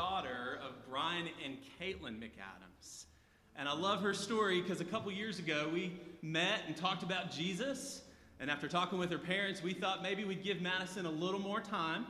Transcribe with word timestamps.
daughter 0.00 0.58
of 0.66 0.72
Brian 0.88 1.28
and 1.44 1.58
Caitlin 1.78 2.18
McAdams. 2.18 3.04
And 3.54 3.68
I 3.68 3.74
love 3.74 4.00
her 4.00 4.14
story 4.14 4.62
because 4.62 4.80
a 4.80 4.84
couple 4.86 5.12
years 5.12 5.38
ago 5.38 5.68
we 5.70 5.92
met 6.22 6.62
and 6.66 6.74
talked 6.74 7.02
about 7.02 7.30
Jesus. 7.30 8.00
And 8.40 8.50
after 8.50 8.66
talking 8.66 8.98
with 8.98 9.10
her 9.10 9.18
parents, 9.18 9.62
we 9.62 9.74
thought 9.74 10.02
maybe 10.02 10.24
we'd 10.24 10.42
give 10.42 10.62
Madison 10.62 11.04
a 11.04 11.10
little 11.10 11.38
more 11.38 11.60
time. 11.60 12.06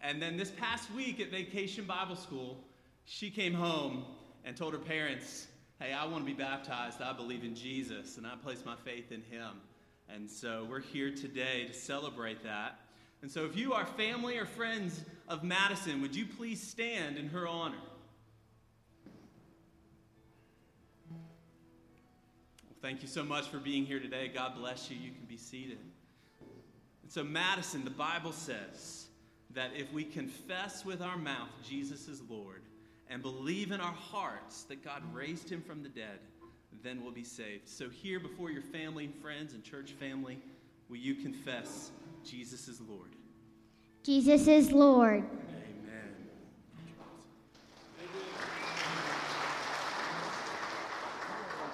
And 0.00 0.22
then 0.22 0.36
this 0.36 0.52
past 0.52 0.88
week 0.94 1.18
at 1.18 1.32
Vacation 1.32 1.84
Bible 1.84 2.14
School, 2.14 2.62
she 3.06 3.28
came 3.28 3.54
home 3.54 4.04
and 4.44 4.56
told 4.56 4.72
her 4.72 4.78
parents, 4.78 5.48
Hey, 5.80 5.92
I 5.92 6.06
want 6.06 6.24
to 6.24 6.32
be 6.32 6.40
baptized. 6.40 7.02
I 7.02 7.12
believe 7.12 7.42
in 7.42 7.56
Jesus 7.56 8.18
and 8.18 8.24
I 8.26 8.36
place 8.36 8.62
my 8.64 8.76
faith 8.84 9.10
in 9.10 9.22
him. 9.22 9.50
And 10.08 10.30
so 10.30 10.64
we're 10.70 10.78
here 10.78 11.10
today 11.10 11.64
to 11.66 11.74
celebrate 11.74 12.44
that. 12.44 12.78
And 13.22 13.30
so 13.30 13.44
if 13.44 13.56
you 13.56 13.72
are 13.72 13.84
family 13.84 14.38
or 14.38 14.46
friends 14.46 15.02
of 15.28 15.42
Madison, 15.42 16.00
would 16.02 16.14
you 16.14 16.26
please 16.26 16.62
stand 16.62 17.16
in 17.16 17.28
her 17.28 17.48
honor? 17.48 17.74
Well, 21.10 22.76
thank 22.82 23.02
you 23.02 23.08
so 23.08 23.24
much 23.24 23.48
for 23.48 23.58
being 23.58 23.84
here 23.84 24.00
today. 24.00 24.30
God 24.32 24.54
bless 24.56 24.90
you. 24.90 24.96
You 24.96 25.10
can 25.12 25.24
be 25.26 25.36
seated. 25.36 25.78
And 27.02 27.10
so, 27.10 27.24
Madison, 27.24 27.84
the 27.84 27.90
Bible 27.90 28.32
says 28.32 29.06
that 29.50 29.70
if 29.74 29.92
we 29.92 30.04
confess 30.04 30.84
with 30.84 31.00
our 31.00 31.16
mouth 31.16 31.48
Jesus 31.66 32.08
is 32.08 32.20
Lord 32.28 32.62
and 33.08 33.22
believe 33.22 33.72
in 33.72 33.80
our 33.80 33.92
hearts 33.92 34.64
that 34.64 34.84
God 34.84 35.02
raised 35.14 35.48
him 35.48 35.62
from 35.62 35.82
the 35.82 35.88
dead, 35.88 36.18
then 36.82 37.02
we'll 37.02 37.12
be 37.12 37.24
saved. 37.24 37.68
So, 37.68 37.88
here 37.88 38.20
before 38.20 38.50
your 38.50 38.62
family, 38.62 39.06
and 39.06 39.14
friends, 39.14 39.54
and 39.54 39.64
church 39.64 39.92
family, 39.92 40.38
will 40.88 40.96
you 40.96 41.14
confess 41.14 41.90
Jesus 42.26 42.66
is 42.66 42.80
Lord? 42.80 43.14
Jesus 44.02 44.48
is 44.48 44.72
Lord. 44.72 45.22
Amen. 45.22 46.14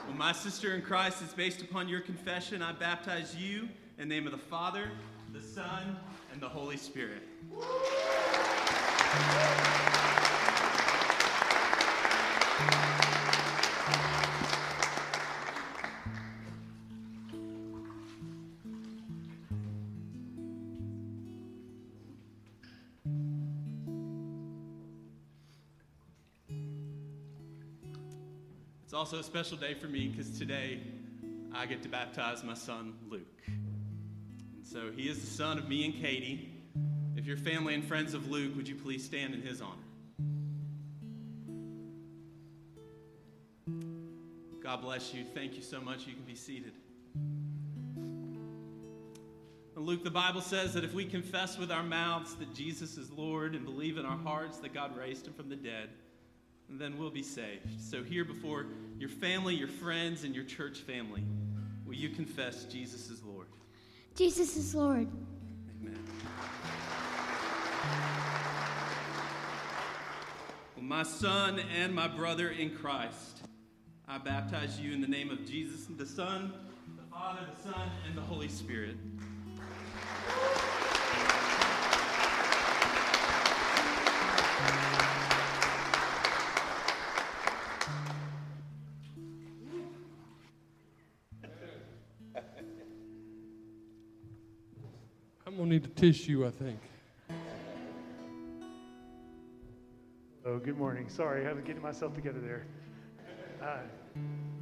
Well, 0.06 0.16
my 0.16 0.32
sister 0.32 0.74
in 0.74 0.82
Christ 0.82 1.22
is 1.22 1.32
based 1.32 1.62
upon 1.62 1.88
your 1.88 2.00
confession. 2.00 2.60
I 2.60 2.72
baptize 2.72 3.34
you 3.34 3.68
in 3.98 4.08
the 4.08 4.14
name 4.14 4.26
of 4.26 4.32
the 4.32 4.38
Father, 4.38 4.90
the 5.32 5.40
Son, 5.40 5.96
and 6.32 6.40
the 6.40 6.48
Holy 6.48 6.76
Spirit. 6.76 7.22
Also 29.02 29.18
a 29.18 29.22
special 29.24 29.56
day 29.56 29.74
for 29.74 29.88
me 29.88 30.06
because 30.06 30.38
today 30.38 30.78
I 31.52 31.66
get 31.66 31.82
to 31.82 31.88
baptize 31.88 32.44
my 32.44 32.54
son, 32.54 32.94
Luke. 33.10 33.42
And 33.48 34.64
so 34.64 34.92
he 34.94 35.08
is 35.08 35.18
the 35.18 35.26
son 35.26 35.58
of 35.58 35.68
me 35.68 35.84
and 35.84 35.92
Katie. 35.92 36.48
If 37.16 37.26
you're 37.26 37.36
family 37.36 37.74
and 37.74 37.84
friends 37.84 38.14
of 38.14 38.30
Luke, 38.30 38.54
would 38.54 38.68
you 38.68 38.76
please 38.76 39.04
stand 39.04 39.34
in 39.34 39.42
his 39.42 39.60
honor? 39.60 39.74
God 44.62 44.82
bless 44.82 45.12
you. 45.12 45.24
Thank 45.34 45.56
you 45.56 45.62
so 45.62 45.80
much. 45.80 46.06
You 46.06 46.14
can 46.14 46.22
be 46.22 46.36
seated. 46.36 46.74
Luke, 49.74 50.04
the 50.04 50.12
Bible 50.12 50.42
says 50.42 50.74
that 50.74 50.84
if 50.84 50.94
we 50.94 51.04
confess 51.06 51.58
with 51.58 51.72
our 51.72 51.82
mouths 51.82 52.36
that 52.36 52.54
Jesus 52.54 52.96
is 52.96 53.10
Lord 53.10 53.56
and 53.56 53.64
believe 53.64 53.98
in 53.98 54.06
our 54.06 54.18
hearts 54.18 54.58
that 54.58 54.72
God 54.72 54.96
raised 54.96 55.26
him 55.26 55.32
from 55.32 55.48
the 55.48 55.56
dead, 55.56 55.88
then 56.68 56.96
we'll 56.96 57.10
be 57.10 57.22
saved. 57.22 57.80
So, 57.80 58.02
here 58.02 58.24
before 58.24 58.66
your 59.02 59.10
family, 59.10 59.52
your 59.52 59.66
friends, 59.66 60.22
and 60.22 60.32
your 60.32 60.44
church 60.44 60.78
family, 60.78 61.24
will 61.84 61.96
you 61.96 62.08
confess 62.08 62.62
Jesus 62.66 63.10
is 63.10 63.20
Lord? 63.24 63.48
Jesus 64.14 64.56
is 64.56 64.76
Lord. 64.76 65.08
Amen. 65.80 65.98
Well, 70.76 70.84
my 70.84 71.02
son 71.02 71.60
and 71.76 71.92
my 71.92 72.06
brother 72.06 72.50
in 72.50 72.76
Christ, 72.76 73.42
I 74.06 74.18
baptize 74.18 74.78
you 74.78 74.92
in 74.92 75.00
the 75.00 75.08
name 75.08 75.30
of 75.30 75.44
Jesus, 75.46 75.86
the 75.86 76.06
Son, 76.06 76.52
the 76.96 77.02
Father, 77.10 77.40
the 77.56 77.70
Son, 77.72 77.90
and 78.06 78.16
the 78.16 78.22
Holy 78.22 78.46
Spirit. 78.46 78.94
Tissue, 96.02 96.44
I 96.44 96.50
think. 96.50 96.80
Oh, 100.44 100.58
good 100.58 100.76
morning. 100.76 101.08
Sorry, 101.08 101.46
I 101.46 101.52
was 101.52 101.62
getting 101.62 101.80
myself 101.80 102.12
together 102.12 102.40
there. 102.40 102.66
Uh, 103.62 103.78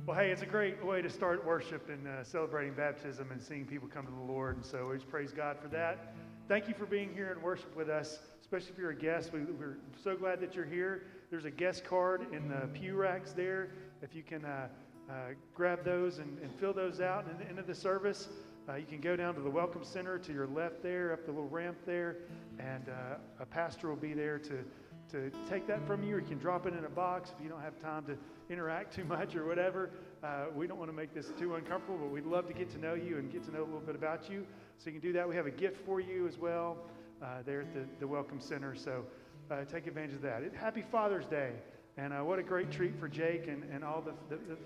well, 0.05 0.19
hey, 0.19 0.33
it's 0.33 0.43
a 0.43 0.47
great 0.47 0.85
way 0.85 1.01
to 1.01 1.09
start 1.09 1.43
worship 1.47 1.89
and 1.89 2.07
uh, 2.07 2.23
celebrating 2.25 2.75
baptism 2.75 3.33
and 3.33 3.41
seeing 3.41 3.65
people 3.65 3.89
come 3.89 4.05
to 4.05 4.13
the 4.13 4.31
Lord. 4.31 4.57
And 4.57 4.67
so 4.67 4.89
we 4.89 4.97
just 4.97 5.09
praise 5.09 5.33
God 5.33 5.57
for 5.63 5.69
that. 5.69 6.13
Thank 6.47 6.69
you 6.69 6.75
for 6.75 6.85
being 6.85 7.15
here 7.15 7.33
and 7.33 7.43
worship 7.43 7.75
with 7.75 7.89
us, 7.89 8.19
especially 8.43 8.73
if 8.73 8.79
you're 8.79 8.91
a 8.91 8.95
guest. 8.95 9.33
We, 9.33 9.41
are 9.41 9.79
so 10.05 10.17
glad 10.17 10.43
that 10.43 10.55
you're 10.55 10.67
here. 10.67 11.05
There's 11.31 11.47
a 11.47 11.51
guest 11.51 11.87
card 11.87 12.27
in 12.35 12.49
the 12.49 12.69
pew 12.79 12.97
racks 12.97 13.33
there. 13.33 13.71
If 14.03 14.15
you 14.15 14.23
can 14.23 14.45
uh, 14.45 14.69
uh 15.09 15.15
grab 15.55 15.87
those 15.87 16.19
and, 16.19 16.39
and, 16.43 16.55
fill 16.61 16.75
those 16.75 17.01
out 17.01 17.27
at 17.31 17.39
the 17.39 17.49
end 17.49 17.59
of 17.59 17.67
the 17.67 17.75
service, 17.75 18.29
uh, 18.71 18.77
you 18.77 18.87
can 18.87 19.01
go 19.01 19.17
down 19.17 19.35
to 19.35 19.41
the 19.41 19.51
Welcome 19.51 19.83
Center 19.83 20.19
to 20.19 20.33
your 20.33 20.47
left 20.47 20.83
there, 20.83 21.13
up 21.13 21.25
the 21.25 21.33
little 21.33 21.49
ramp 21.49 21.79
there, 21.87 22.19
and 22.59 22.89
uh, 22.89 23.17
a 23.41 23.47
pastor 23.47 23.89
will 23.89 23.97
be 23.97 24.13
there 24.13 24.39
to 24.39 24.65
to 25.11 25.29
take 25.49 25.67
that 25.67 25.85
from 25.89 26.05
you, 26.05 26.15
or 26.15 26.21
you 26.21 26.27
can 26.27 26.39
drop 26.39 26.67
it 26.67 26.75
in 26.75 26.85
a 26.85 26.89
box 26.89 27.33
if 27.37 27.43
you 27.43 27.51
don't 27.51 27.63
have 27.63 27.77
time 27.81 28.05
to 28.05 28.17
interact 28.49 28.95
too 28.95 29.03
much 29.05 29.35
or 29.35 29.45
whatever. 29.45 29.91
Uh, 30.23 30.45
we 30.55 30.69
don't 30.69 30.79
want 30.79 30.89
to 30.89 30.97
make 30.97 31.13
this 31.13 31.33
too 31.37 31.57
uncomfortable, 31.57 31.99
but 31.99 32.11
we'd 32.13 32.25
love 32.25 32.47
to 32.47 32.53
get 32.53 32.71
to 32.71 32.79
know 32.79 32.95
you 32.95 33.19
and 33.19 33.33
get 33.33 33.43
to 33.43 33.51
know 33.51 33.63
a 33.63 33.65
little 33.65 33.81
bit 33.81 33.97
about 33.97 34.31
you. 34.31 34.47
So 34.79 34.87
you 34.87 34.93
can 34.93 35.01
do 35.01 35.13
that. 35.15 35.29
We 35.29 35.35
have 35.35 35.47
a 35.47 35.51
gift 35.51 35.85
for 35.85 35.99
you 35.99 36.29
as 36.29 36.39
well 36.39 36.77
uh, 37.21 37.43
there 37.45 37.63
at 37.63 37.75
the, 37.75 37.87
the 37.99 38.07
Welcome 38.07 38.39
Center. 38.39 38.77
So 38.77 39.05
uh, 39.51 39.65
take 39.65 39.89
advantage 39.89 40.15
of 40.15 40.23
that. 40.23 40.45
It, 40.45 40.55
happy 40.55 40.85
Father's 40.93 41.27
Day. 41.27 41.55
And 41.97 42.13
uh, 42.13 42.19
what 42.19 42.39
a 42.39 42.45
great 42.45 42.71
treat 42.71 42.97
for 43.01 43.09
Jake 43.09 43.49
and, 43.49 43.65
and 43.65 43.83
all 43.83 44.01
the, 44.01 44.13
the, 44.33 44.41
the 44.49 44.57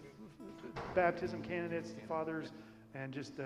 baptism 0.94 1.40
candidates, 1.40 1.92
the 1.92 2.06
fathers, 2.06 2.52
and 2.94 3.14
just 3.14 3.40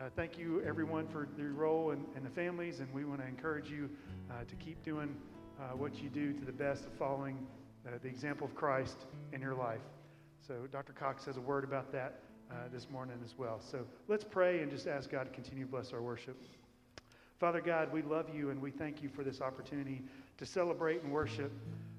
uh, 0.00 0.04
thank 0.14 0.38
you, 0.38 0.62
everyone, 0.66 1.08
for 1.08 1.26
your 1.38 1.52
role 1.52 1.92
and, 1.92 2.04
and 2.14 2.24
the 2.24 2.30
families. 2.30 2.80
And 2.80 2.92
we 2.92 3.04
want 3.04 3.20
to 3.20 3.26
encourage 3.26 3.70
you 3.70 3.88
uh, 4.30 4.44
to 4.46 4.54
keep 4.56 4.82
doing 4.84 5.14
uh, 5.58 5.76
what 5.76 6.02
you 6.02 6.10
do 6.10 6.32
to 6.34 6.44
the 6.44 6.52
best 6.52 6.84
of 6.84 6.92
following 6.98 7.38
uh, 7.86 7.92
the 8.02 8.08
example 8.08 8.46
of 8.46 8.54
Christ 8.54 9.06
in 9.32 9.40
your 9.40 9.54
life. 9.54 9.80
So, 10.46 10.54
Dr. 10.70 10.92
Cox 10.92 11.24
has 11.24 11.38
a 11.38 11.40
word 11.40 11.64
about 11.64 11.92
that 11.92 12.20
uh, 12.50 12.54
this 12.72 12.88
morning 12.90 13.16
as 13.24 13.38
well. 13.38 13.58
So, 13.60 13.86
let's 14.06 14.24
pray 14.24 14.60
and 14.60 14.70
just 14.70 14.86
ask 14.86 15.10
God 15.10 15.24
to 15.24 15.30
continue 15.30 15.64
to 15.64 15.70
bless 15.70 15.92
our 15.92 16.02
worship. 16.02 16.36
Father 17.40 17.60
God, 17.60 17.92
we 17.92 18.02
love 18.02 18.26
you 18.34 18.50
and 18.50 18.60
we 18.60 18.70
thank 18.70 19.02
you 19.02 19.08
for 19.08 19.24
this 19.24 19.40
opportunity 19.40 20.02
to 20.36 20.46
celebrate 20.46 21.02
and 21.02 21.12
worship. 21.12 21.52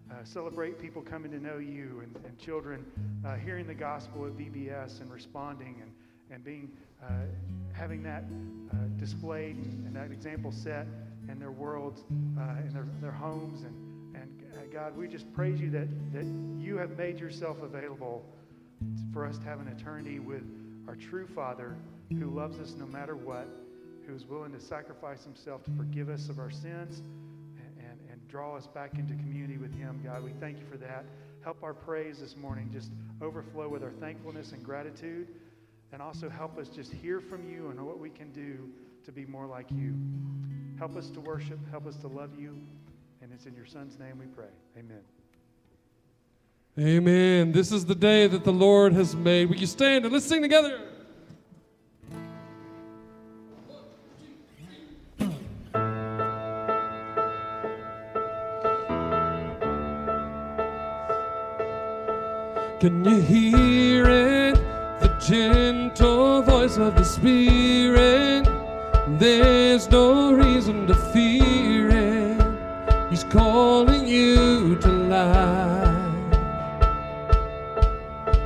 Uh, 0.09 0.23
celebrate 0.23 0.79
people 0.79 1.01
coming 1.01 1.31
to 1.31 1.39
know 1.39 1.57
you 1.57 2.01
and, 2.01 2.15
and 2.25 2.39
children 2.39 2.85
uh, 3.25 3.35
hearing 3.35 3.67
the 3.67 3.73
gospel 3.73 4.25
at 4.25 4.31
VBS 4.37 5.01
and 5.01 5.11
responding 5.11 5.75
and, 5.81 5.91
and 6.31 6.43
being 6.43 6.69
uh, 7.03 7.11
having 7.73 8.03
that 8.03 8.23
displayed 8.97 9.55
and 9.55 9.95
that 9.95 10.11
example 10.11 10.51
set 10.51 10.87
in 11.29 11.39
their 11.39 11.51
worlds 11.51 12.03
uh, 12.37 12.41
and 12.59 12.71
their, 12.71 12.87
their 13.01 13.11
homes. 13.11 13.63
And, 13.63 14.15
and 14.15 14.43
uh, 14.53 14.61
God, 14.73 14.97
we 14.97 15.07
just 15.07 15.31
praise 15.33 15.59
you 15.59 15.69
that, 15.71 15.87
that 16.13 16.25
you 16.59 16.77
have 16.77 16.97
made 16.97 17.19
yourself 17.19 17.61
available 17.61 18.25
for 19.13 19.25
us 19.25 19.37
to 19.37 19.45
have 19.45 19.59
an 19.59 19.67
eternity 19.67 20.19
with 20.19 20.43
our 20.87 20.95
true 20.95 21.27
Father 21.27 21.75
who 22.11 22.29
loves 22.29 22.57
us 22.59 22.75
no 22.77 22.85
matter 22.85 23.15
what, 23.15 23.47
who 24.05 24.15
is 24.15 24.25
willing 24.25 24.53
to 24.53 24.59
sacrifice 24.59 25.23
himself 25.23 25.63
to 25.63 25.71
forgive 25.71 26.09
us 26.09 26.29
of 26.29 26.39
our 26.39 26.51
sins 26.51 26.99
and, 27.57 27.77
and, 27.79 27.99
and 28.11 28.27
draw 28.27 28.55
us 28.55 28.67
back 28.67 28.93
into 28.95 29.13
community 29.15 29.57
with 29.57 29.73
him. 29.73 29.99
God, 30.03 30.23
we 30.23 30.31
thank 30.39 30.57
you 30.59 30.65
for 30.71 30.77
that. 30.77 31.05
Help 31.43 31.61
our 31.63 31.73
praise 31.73 32.19
this 32.19 32.35
morning 32.35 32.69
just 32.71 32.91
overflow 33.21 33.67
with 33.67 33.83
our 33.83 33.91
thankfulness 33.99 34.51
and 34.53 34.63
gratitude. 34.63 35.27
And 35.93 36.01
also 36.01 36.29
help 36.29 36.57
us 36.57 36.67
just 36.69 36.91
hear 36.91 37.19
from 37.19 37.49
you 37.49 37.67
and 37.67 37.77
know 37.77 37.85
what 37.85 37.99
we 37.99 38.09
can 38.09 38.31
do 38.31 38.69
to 39.05 39.11
be 39.11 39.25
more 39.25 39.45
like 39.45 39.67
you. 39.71 39.95
Help 40.77 40.95
us 40.95 41.09
to 41.11 41.21
worship. 41.21 41.59
Help 41.71 41.87
us 41.87 41.95
to 41.97 42.07
love 42.07 42.31
you. 42.37 42.57
And 43.21 43.31
it's 43.33 43.45
in 43.45 43.55
your 43.55 43.65
Son's 43.65 43.97
name 43.97 44.19
we 44.19 44.25
pray. 44.25 44.45
Amen. 44.77 45.01
Amen. 46.79 47.51
This 47.51 47.71
is 47.71 47.85
the 47.85 47.95
day 47.95 48.27
that 48.27 48.43
the 48.43 48.53
Lord 48.53 48.93
has 48.93 49.15
made. 49.15 49.49
Will 49.49 49.55
you 49.55 49.65
stand 49.65 50.05
and 50.05 50.13
let's 50.13 50.25
sing 50.25 50.41
together? 50.41 50.81
Can 62.79 63.03
you 63.03 63.21
hear 63.21 64.05
it? 64.07 64.36
Gentle 65.27 66.41
voice 66.41 66.77
of 66.77 66.95
the 66.95 67.03
Spirit. 67.03 68.47
There's 69.19 69.91
no 69.91 70.31
reason 70.31 70.87
to 70.87 70.95
fear 70.95 71.89
it. 71.89 72.41
He's 73.09 73.25
calling 73.25 74.07
you 74.07 74.77
to 74.77 74.87
life. 74.87 76.31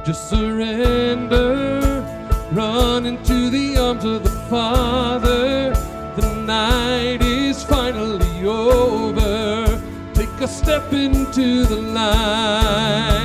Just 0.03 0.27
surrender. 0.27 2.01
Run 2.51 3.05
into 3.05 3.51
the 3.51 3.77
arms 3.77 4.03
of 4.03 4.23
the 4.23 4.31
Father. 4.49 5.75
The 6.15 6.33
night 6.47 7.21
is 7.21 7.63
finally 7.63 8.10
a 10.43 10.47
step 10.47 10.91
into 10.91 11.65
the 11.65 11.75
light. 11.75 13.21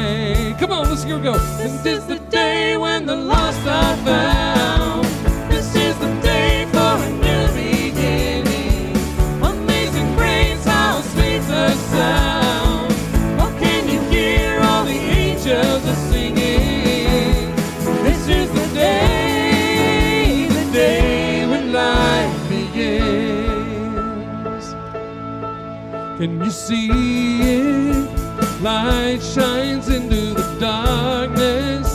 Come 0.59 0.73
on, 0.73 0.91
let's 0.91 1.05
go. 1.05 1.19
go. 1.19 1.39
This 1.57 1.87
is 1.87 2.07
the 2.07 2.19
day 2.31 2.77
when 2.77 3.07
the 3.07 3.17
lost 3.17 3.67
are 3.67 3.97
found. 4.05 4.75
Can 26.26 26.43
you 26.43 26.50
see 26.50 26.88
it? 27.40 28.61
Light 28.61 29.23
shines 29.23 29.88
into 29.88 30.34
the 30.34 30.56
darkness, 30.58 31.86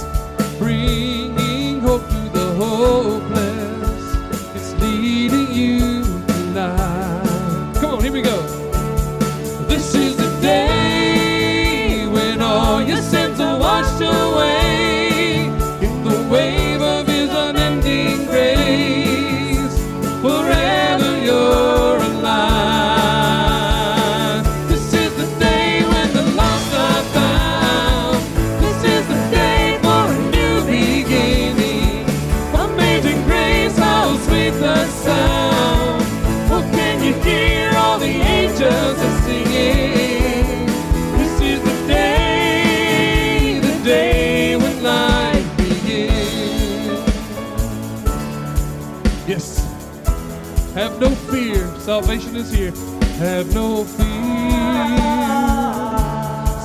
Salvation 52.11 52.35
is 52.35 52.51
here. 52.51 52.71
Have 53.19 53.53
no 53.53 53.85
fear. 53.85 54.05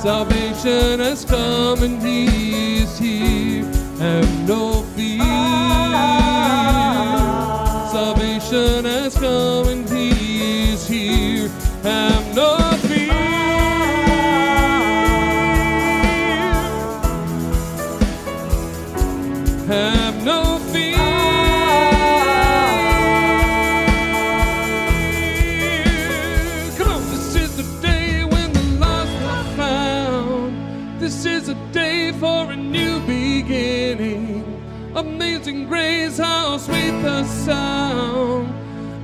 Salvation 0.01 0.99
has 0.99 1.23
come 1.23 1.83
and 1.83 2.03
He 2.03 2.81
is 2.81 2.99
here. 2.99 3.63
Have 3.97 4.45
no 4.45 4.83
fear. 4.93 5.23
Salvation 7.93 8.83
has 8.83 9.15
come 9.17 9.69
and 9.69 9.89
He 9.89 10.73
is 10.73 10.85
here. 10.85 11.47
Have 11.81 12.35
no 12.35 12.56
Sweet 36.17 36.99
the 37.03 37.23
sound. 37.25 38.51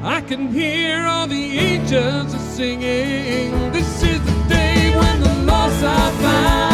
I 0.03 0.21
can 0.21 0.47
hear 0.47 1.05
all 1.05 1.27
the 1.27 1.59
angels 1.59 2.33
are 2.33 2.39
singing. 2.39 3.71
This 3.71 4.01
is 4.01 4.19
the 4.25 4.49
day 4.49 4.95
when 4.97 5.19
the 5.21 5.43
lost 5.45 5.83
are 5.83 6.11
found. 6.23 6.72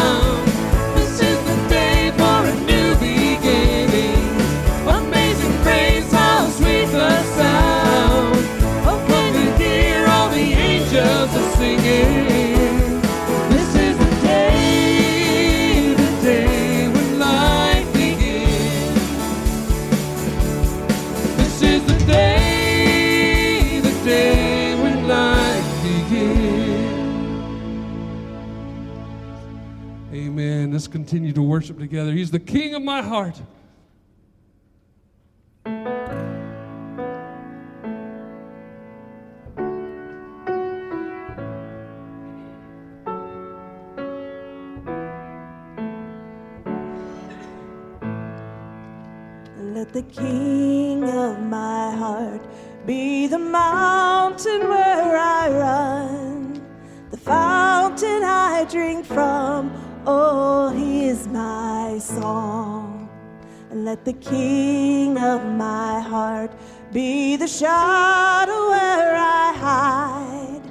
Amen. 30.70 30.78
Let's 30.78 30.86
continue 30.86 31.32
to 31.32 31.42
worship 31.42 31.80
together. 31.80 32.12
He's 32.12 32.30
the 32.30 32.38
King 32.38 32.74
of 32.74 32.82
my 32.82 33.02
heart. 33.02 33.40
Let 49.58 49.92
the 49.92 50.02
King 50.02 51.02
of 51.04 51.40
my 51.40 51.96
heart 51.96 52.42
be 52.86 53.26
the 53.26 53.38
mountain 53.38 54.68
where 54.68 55.16
I 55.16 55.48
run, 55.50 56.62
the 57.10 57.16
fountain 57.16 58.22
I 58.22 58.66
drink 58.70 59.04
from. 59.04 59.89
Oh, 60.06 60.70
He 60.70 61.08
is 61.08 61.26
my 61.28 61.98
song. 61.98 63.08
And 63.70 63.84
let 63.84 64.04
the 64.04 64.14
King 64.14 65.18
of 65.18 65.44
my 65.44 66.00
heart 66.00 66.52
be 66.92 67.36
the 67.36 67.46
shadow 67.46 68.70
where 68.70 69.14
I 69.14 69.52
hide, 69.56 70.62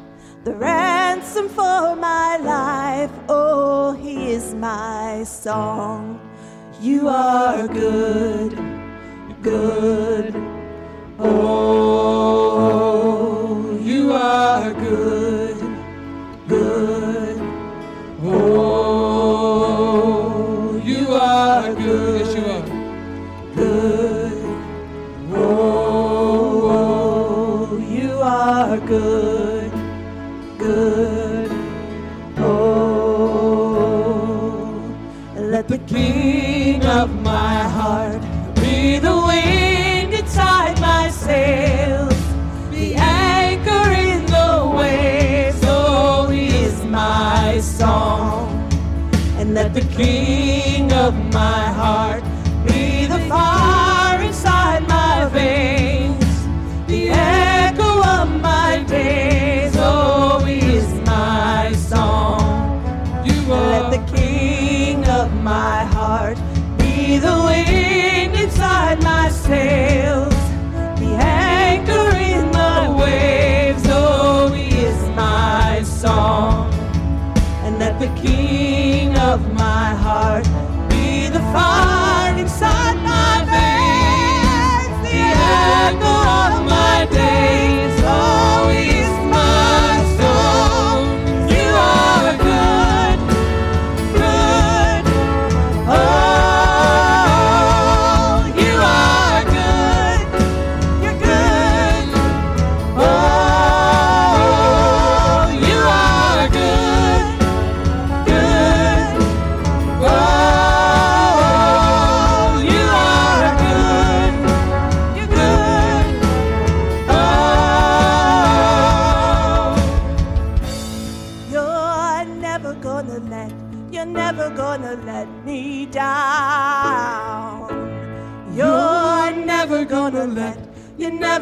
the 0.43 0.53
ransom 0.55 1.47
for 1.49 1.95
my 1.95 2.37
life. 2.37 3.11
Oh, 3.29 3.93
He 3.93 4.31
is 4.31 4.53
my 4.55 5.23
song. 5.23 6.19
You 6.81 7.07
are 7.09 7.67
good, 7.67 8.57
good. 9.41 10.35
Oh, 11.19 12.39
you 13.81 14.11
are 14.13 14.73
good. 14.73 15.48
Good, 28.85 29.71
good. 30.57 31.51
Oh, 32.37 32.71
let 35.35 35.67
the 35.67 35.77
King 35.79 36.85
of 36.85 37.09
my 37.21 37.63
heart 37.63 37.78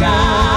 Me 0.00 0.49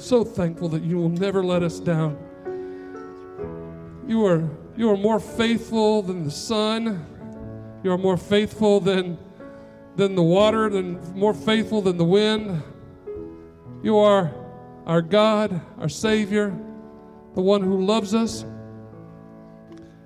so 0.00 0.24
thankful 0.24 0.68
that 0.70 0.82
you 0.82 0.96
will 0.96 1.08
never 1.08 1.42
let 1.44 1.62
us 1.62 1.80
down. 1.80 2.16
You 4.06 4.24
are 4.26 4.48
you 4.76 4.90
are 4.90 4.96
more 4.96 5.20
faithful 5.20 6.02
than 6.02 6.24
the 6.24 6.30
sun. 6.30 7.06
You 7.82 7.92
are 7.92 7.98
more 7.98 8.16
faithful 8.16 8.80
than 8.80 9.18
than 9.96 10.14
the 10.14 10.22
water, 10.22 10.68
than 10.68 10.98
more 11.14 11.34
faithful 11.34 11.82
than 11.82 11.96
the 11.96 12.04
wind. 12.04 12.62
You 13.82 13.98
are 13.98 14.32
our 14.86 15.02
God, 15.02 15.60
our 15.78 15.88
Savior, 15.88 16.48
the 17.34 17.40
one 17.42 17.62
who 17.62 17.84
loves 17.84 18.14
us 18.14 18.44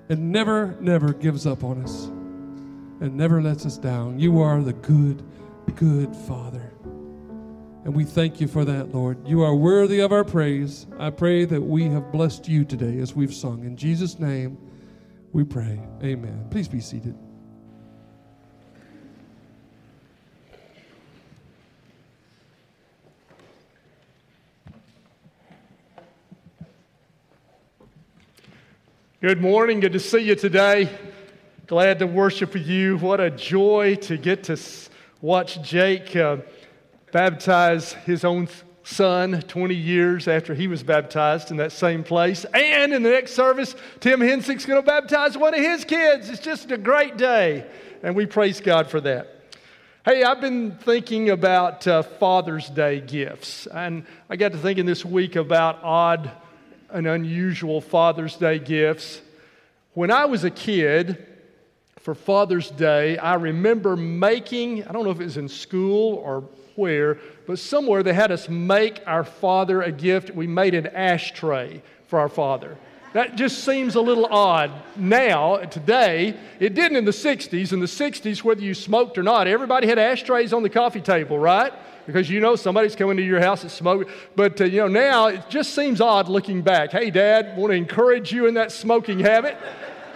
and 0.08 0.30
never, 0.30 0.76
never 0.80 1.12
gives 1.12 1.46
up 1.46 1.64
on 1.64 1.82
us 1.82 2.04
and 3.00 3.16
never 3.16 3.42
lets 3.42 3.66
us 3.66 3.78
down. 3.78 4.18
You 4.18 4.40
are 4.40 4.62
the 4.62 4.72
good, 4.72 5.22
good 5.76 6.14
Father. 6.14 6.63
And 7.84 7.94
we 7.94 8.04
thank 8.04 8.40
you 8.40 8.48
for 8.48 8.64
that, 8.64 8.94
Lord. 8.94 9.28
You 9.28 9.42
are 9.42 9.54
worthy 9.54 10.00
of 10.00 10.10
our 10.10 10.24
praise. 10.24 10.86
I 10.98 11.10
pray 11.10 11.44
that 11.44 11.60
we 11.60 11.84
have 11.90 12.10
blessed 12.10 12.48
you 12.48 12.64
today 12.64 12.98
as 12.98 13.14
we've 13.14 13.32
sung. 13.32 13.62
In 13.62 13.76
Jesus' 13.76 14.18
name, 14.18 14.56
we 15.34 15.44
pray. 15.44 15.78
Amen. 16.02 16.46
Please 16.50 16.66
be 16.66 16.80
seated. 16.80 17.14
Good 29.20 29.42
morning. 29.42 29.80
Good 29.80 29.92
to 29.92 30.00
see 30.00 30.20
you 30.20 30.36
today. 30.36 30.88
Glad 31.66 31.98
to 31.98 32.06
worship 32.06 32.54
with 32.54 32.66
you. 32.66 32.96
What 32.96 33.20
a 33.20 33.30
joy 33.30 33.96
to 34.02 34.16
get 34.16 34.44
to 34.44 34.58
watch 35.20 35.60
Jake 35.60 36.16
uh, 36.16 36.38
baptize 37.14 37.92
his 37.92 38.24
own 38.24 38.48
son 38.82 39.40
20 39.42 39.72
years 39.72 40.26
after 40.26 40.52
he 40.52 40.66
was 40.66 40.82
baptized 40.82 41.52
in 41.52 41.58
that 41.58 41.70
same 41.70 42.02
place. 42.02 42.44
And 42.52 42.92
in 42.92 43.04
the 43.04 43.10
next 43.10 43.34
service, 43.34 43.76
Tim 44.00 44.18
Hensick's 44.18 44.66
going 44.66 44.82
to 44.82 44.86
baptize 44.86 45.38
one 45.38 45.54
of 45.54 45.60
his 45.60 45.84
kids. 45.84 46.28
It's 46.28 46.42
just 46.42 46.72
a 46.72 46.76
great 46.76 47.16
day, 47.16 47.66
and 48.02 48.16
we 48.16 48.26
praise 48.26 48.60
God 48.60 48.90
for 48.90 49.00
that. 49.02 49.28
Hey, 50.04 50.24
I've 50.24 50.40
been 50.40 50.72
thinking 50.72 51.30
about 51.30 51.86
uh, 51.86 52.02
Father's 52.02 52.68
Day 52.68 53.00
gifts, 53.00 53.68
and 53.68 54.04
I 54.28 54.34
got 54.34 54.50
to 54.50 54.58
thinking 54.58 54.84
this 54.84 55.04
week 55.04 55.36
about 55.36 55.78
odd 55.84 56.32
and 56.90 57.06
unusual 57.06 57.80
Father's 57.80 58.34
Day 58.34 58.58
gifts. 58.58 59.20
When 59.92 60.10
I 60.10 60.24
was 60.24 60.42
a 60.42 60.50
kid, 60.50 61.24
for 62.00 62.16
Father's 62.16 62.70
Day, 62.72 63.18
I 63.18 63.34
remember 63.36 63.96
making, 63.96 64.84
I 64.84 64.90
don't 64.92 65.04
know 65.04 65.10
if 65.12 65.20
it 65.20 65.24
was 65.24 65.36
in 65.36 65.48
school 65.48 66.16
or 66.16 66.44
where, 66.76 67.18
but 67.46 67.58
somewhere 67.58 68.02
they 68.02 68.14
had 68.14 68.32
us 68.32 68.48
make 68.48 69.00
our 69.06 69.24
father 69.24 69.82
a 69.82 69.92
gift. 69.92 70.30
We 70.30 70.46
made 70.46 70.74
an 70.74 70.86
ashtray 70.88 71.82
for 72.08 72.18
our 72.18 72.28
father. 72.28 72.76
That 73.14 73.36
just 73.36 73.62
seems 73.62 73.94
a 73.94 74.00
little 74.00 74.26
odd 74.26 74.72
now, 74.96 75.58
today. 75.58 76.36
It 76.58 76.74
didn't 76.74 76.96
in 76.96 77.04
the 77.04 77.12
60s. 77.12 77.72
In 77.72 77.78
the 77.78 77.86
60s, 77.86 78.42
whether 78.42 78.60
you 78.60 78.74
smoked 78.74 79.16
or 79.16 79.22
not, 79.22 79.46
everybody 79.46 79.86
had 79.86 80.00
ashtrays 80.00 80.52
on 80.52 80.64
the 80.64 80.68
coffee 80.68 81.00
table, 81.00 81.38
right? 81.38 81.72
Because 82.06 82.28
you 82.28 82.40
know 82.40 82.56
somebody's 82.56 82.96
coming 82.96 83.16
to 83.16 83.22
your 83.22 83.40
house 83.40 83.62
and 83.62 83.70
smoking. 83.70 84.12
But, 84.34 84.60
uh, 84.60 84.64
you 84.64 84.78
know, 84.78 84.88
now 84.88 85.28
it 85.28 85.48
just 85.48 85.74
seems 85.74 86.00
odd 86.00 86.28
looking 86.28 86.60
back. 86.60 86.90
Hey, 86.90 87.10
Dad, 87.10 87.56
want 87.56 87.70
to 87.70 87.76
encourage 87.76 88.32
you 88.32 88.46
in 88.46 88.54
that 88.54 88.72
smoking 88.72 89.20
habit. 89.20 89.56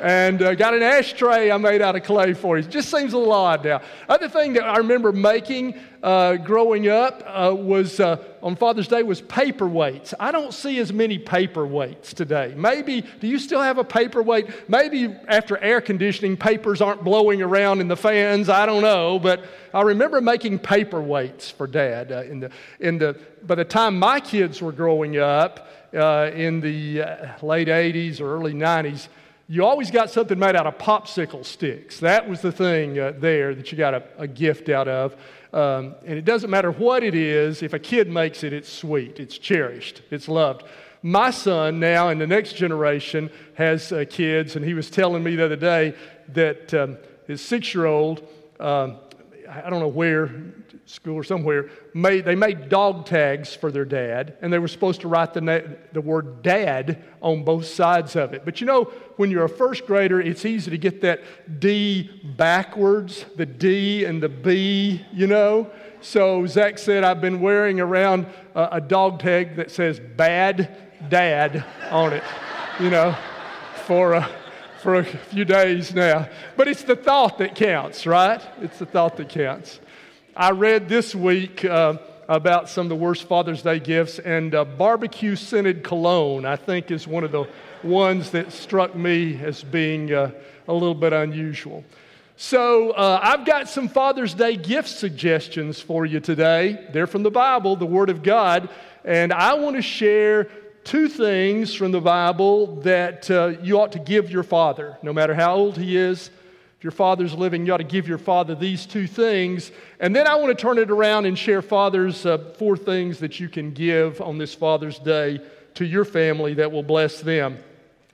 And 0.00 0.42
uh, 0.42 0.54
got 0.54 0.74
an 0.74 0.82
ashtray 0.82 1.50
I 1.50 1.56
made 1.56 1.82
out 1.82 1.96
of 1.96 2.02
clay 2.02 2.34
for 2.34 2.58
you. 2.58 2.64
Just 2.64 2.90
seems 2.90 3.12
a 3.12 3.18
little 3.18 3.32
odd 3.32 3.64
now. 3.64 3.80
Other 4.08 4.28
thing 4.28 4.52
that 4.54 4.64
I 4.64 4.78
remember 4.78 5.12
making 5.12 5.78
uh, 6.02 6.36
growing 6.36 6.88
up 6.88 7.22
uh, 7.26 7.52
was 7.54 7.98
uh, 7.98 8.22
on 8.42 8.54
Father's 8.54 8.86
Day 8.86 9.02
was 9.02 9.20
paperweights. 9.20 10.14
I 10.20 10.30
don't 10.30 10.54
see 10.54 10.78
as 10.78 10.92
many 10.92 11.18
paperweights 11.18 12.14
today. 12.14 12.54
Maybe, 12.56 13.02
do 13.20 13.26
you 13.26 13.38
still 13.38 13.60
have 13.60 13.78
a 13.78 13.84
paperweight? 13.84 14.68
Maybe 14.68 15.14
after 15.26 15.58
air 15.58 15.80
conditioning, 15.80 16.36
papers 16.36 16.80
aren't 16.80 17.02
blowing 17.02 17.42
around 17.42 17.80
in 17.80 17.88
the 17.88 17.96
fans. 17.96 18.48
I 18.48 18.66
don't 18.66 18.82
know. 18.82 19.18
But 19.18 19.44
I 19.74 19.82
remember 19.82 20.20
making 20.20 20.60
paperweights 20.60 21.52
for 21.52 21.66
Dad. 21.66 22.12
Uh, 22.12 22.22
in 22.22 22.40
the, 22.40 22.50
in 22.78 22.98
the, 22.98 23.18
by 23.42 23.56
the 23.56 23.64
time 23.64 23.98
my 23.98 24.20
kids 24.20 24.62
were 24.62 24.72
growing 24.72 25.18
up 25.18 25.68
uh, 25.92 26.30
in 26.32 26.60
the 26.60 26.98
late 27.42 27.68
80s 27.68 28.20
or 28.20 28.36
early 28.36 28.54
90s, 28.54 29.08
you 29.50 29.64
always 29.64 29.90
got 29.90 30.10
something 30.10 30.38
made 30.38 30.54
out 30.54 30.66
of 30.66 30.76
popsicle 30.76 31.44
sticks. 31.44 32.00
That 32.00 32.28
was 32.28 32.42
the 32.42 32.52
thing 32.52 32.98
uh, 32.98 33.14
there 33.16 33.54
that 33.54 33.72
you 33.72 33.78
got 33.78 33.94
a, 33.94 34.02
a 34.18 34.28
gift 34.28 34.68
out 34.68 34.88
of. 34.88 35.16
Um, 35.54 35.94
and 36.04 36.18
it 36.18 36.26
doesn't 36.26 36.50
matter 36.50 36.70
what 36.70 37.02
it 37.02 37.14
is, 37.14 37.62
if 37.62 37.72
a 37.72 37.78
kid 37.78 38.10
makes 38.10 38.44
it, 38.44 38.52
it's 38.52 38.70
sweet, 38.70 39.18
it's 39.18 39.38
cherished, 39.38 40.02
it's 40.10 40.28
loved. 40.28 40.64
My 41.00 41.30
son, 41.30 41.80
now 41.80 42.10
in 42.10 42.18
the 42.18 42.26
next 42.26 42.54
generation, 42.54 43.30
has 43.54 43.90
uh, 43.90 44.04
kids, 44.10 44.56
and 44.56 44.64
he 44.64 44.74
was 44.74 44.90
telling 44.90 45.22
me 45.22 45.36
the 45.36 45.46
other 45.46 45.56
day 45.56 45.94
that 46.34 46.74
um, 46.74 46.98
his 47.26 47.40
six 47.40 47.74
year 47.74 47.86
old, 47.86 48.28
um, 48.60 48.98
I 49.48 49.70
don't 49.70 49.80
know 49.80 49.88
where, 49.88 50.30
school 50.84 51.14
or 51.14 51.24
somewhere, 51.24 51.70
made, 51.94 52.26
they 52.26 52.34
made 52.34 52.68
dog 52.68 53.06
tags 53.06 53.54
for 53.54 53.72
their 53.72 53.86
dad, 53.86 54.36
and 54.42 54.52
they 54.52 54.58
were 54.58 54.68
supposed 54.68 55.00
to 55.00 55.08
write 55.08 55.32
the, 55.32 55.40
na- 55.40 55.60
the 55.92 56.02
word 56.02 56.42
dad 56.42 57.02
on 57.22 57.44
both 57.44 57.66
sides 57.66 58.14
of 58.14 58.34
it. 58.34 58.44
But 58.44 58.60
you 58.60 58.66
know, 58.66 58.84
when 59.16 59.30
you're 59.30 59.44
a 59.44 59.48
first 59.48 59.86
grader, 59.86 60.20
it's 60.20 60.44
easy 60.44 60.70
to 60.70 60.78
get 60.78 61.00
that 61.00 61.60
D 61.60 62.10
backwards, 62.36 63.24
the 63.36 63.46
D 63.46 64.04
and 64.04 64.22
the 64.22 64.28
B, 64.28 65.04
you 65.12 65.26
know? 65.26 65.70
So 66.00 66.46
Zach 66.46 66.78
said, 66.78 67.02
I've 67.02 67.20
been 67.20 67.40
wearing 67.40 67.80
around 67.80 68.26
a, 68.54 68.68
a 68.72 68.80
dog 68.80 69.20
tag 69.20 69.56
that 69.56 69.70
says 69.70 69.98
bad 69.98 70.76
dad 71.08 71.64
on 71.90 72.12
it, 72.12 72.22
you 72.80 72.90
know, 72.90 73.16
for 73.86 74.12
a, 74.12 74.28
for 74.80 74.94
a 74.94 75.04
few 75.04 75.44
days 75.44 75.92
now. 75.92 76.28
But 76.56 76.68
it's 76.68 76.82
the 76.84 76.96
thought 76.96 77.38
that 77.38 77.54
counts, 77.54 78.06
right? 78.06 78.40
It's 78.60 78.78
the 78.78 78.86
thought 78.86 79.16
that 79.16 79.28
counts. 79.28 79.80
I 80.36 80.52
read 80.52 80.88
this 80.88 81.14
week 81.14 81.64
uh, 81.64 81.98
about 82.28 82.68
some 82.68 82.86
of 82.86 82.88
the 82.90 82.96
worst 82.96 83.24
Father's 83.24 83.62
Day 83.62 83.80
gifts, 83.80 84.18
and 84.20 84.54
uh, 84.54 84.64
barbecue 84.64 85.34
scented 85.34 85.82
cologne, 85.82 86.44
I 86.44 86.56
think, 86.56 86.90
is 86.90 87.08
one 87.08 87.24
of 87.24 87.32
the 87.32 87.46
ones 87.82 88.30
that 88.30 88.52
struck 88.52 88.94
me 88.94 89.40
as 89.42 89.64
being 89.64 90.12
uh, 90.12 90.30
a 90.68 90.72
little 90.72 90.94
bit 90.94 91.12
unusual. 91.12 91.84
So, 92.36 92.92
uh, 92.92 93.18
I've 93.20 93.44
got 93.44 93.68
some 93.68 93.88
Father's 93.88 94.32
Day 94.32 94.56
gift 94.56 94.88
suggestions 94.88 95.80
for 95.80 96.06
you 96.06 96.20
today. 96.20 96.86
They're 96.92 97.08
from 97.08 97.24
the 97.24 97.32
Bible, 97.32 97.74
the 97.74 97.86
Word 97.86 98.10
of 98.10 98.22
God, 98.22 98.68
and 99.04 99.32
I 99.32 99.54
want 99.54 99.74
to 99.74 99.82
share 99.82 100.48
two 100.88 101.06
things 101.06 101.74
from 101.74 101.92
the 101.92 102.00
Bible 102.00 102.76
that 102.76 103.30
uh, 103.30 103.48
you 103.62 103.78
ought 103.78 103.92
to 103.92 103.98
give 103.98 104.30
your 104.30 104.42
father, 104.42 104.96
no 105.02 105.12
matter 105.12 105.34
how 105.34 105.54
old 105.54 105.76
he 105.76 105.98
is. 105.98 106.30
If 106.78 106.82
your 106.84 106.92
father's 106.92 107.34
living, 107.34 107.66
you 107.66 107.74
ought 107.74 107.78
to 107.78 107.84
give 107.84 108.08
your 108.08 108.16
father 108.16 108.54
these 108.54 108.86
two 108.86 109.06
things. 109.06 109.70
And 110.00 110.16
then 110.16 110.26
I 110.26 110.36
want 110.36 110.56
to 110.56 110.62
turn 110.62 110.78
it 110.78 110.90
around 110.90 111.26
and 111.26 111.38
share 111.38 111.60
fathers 111.60 112.24
uh, 112.24 112.38
four 112.56 112.74
things 112.74 113.18
that 113.18 113.38
you 113.38 113.50
can 113.50 113.72
give 113.72 114.22
on 114.22 114.38
this 114.38 114.54
Father's 114.54 114.98
Day 114.98 115.40
to 115.74 115.84
your 115.84 116.06
family 116.06 116.54
that 116.54 116.72
will 116.72 116.82
bless 116.82 117.20
them. 117.20 117.58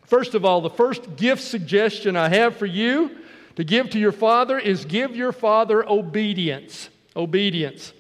First 0.03 0.35
of 0.35 0.45
all, 0.45 0.61
the 0.61 0.69
first 0.69 1.15
gift 1.15 1.43
suggestion 1.43 2.17
I 2.17 2.29
have 2.29 2.57
for 2.57 2.67
you 2.67 3.17
to 3.55 3.63
give 3.63 3.91
to 3.91 4.01
your 4.01 4.11
father 4.11 4.59
is 4.59 4.85
give 4.85 5.15
your 5.15 5.31
father 5.31 5.89
obedience. 5.89 6.89
Obedience. 7.15 7.93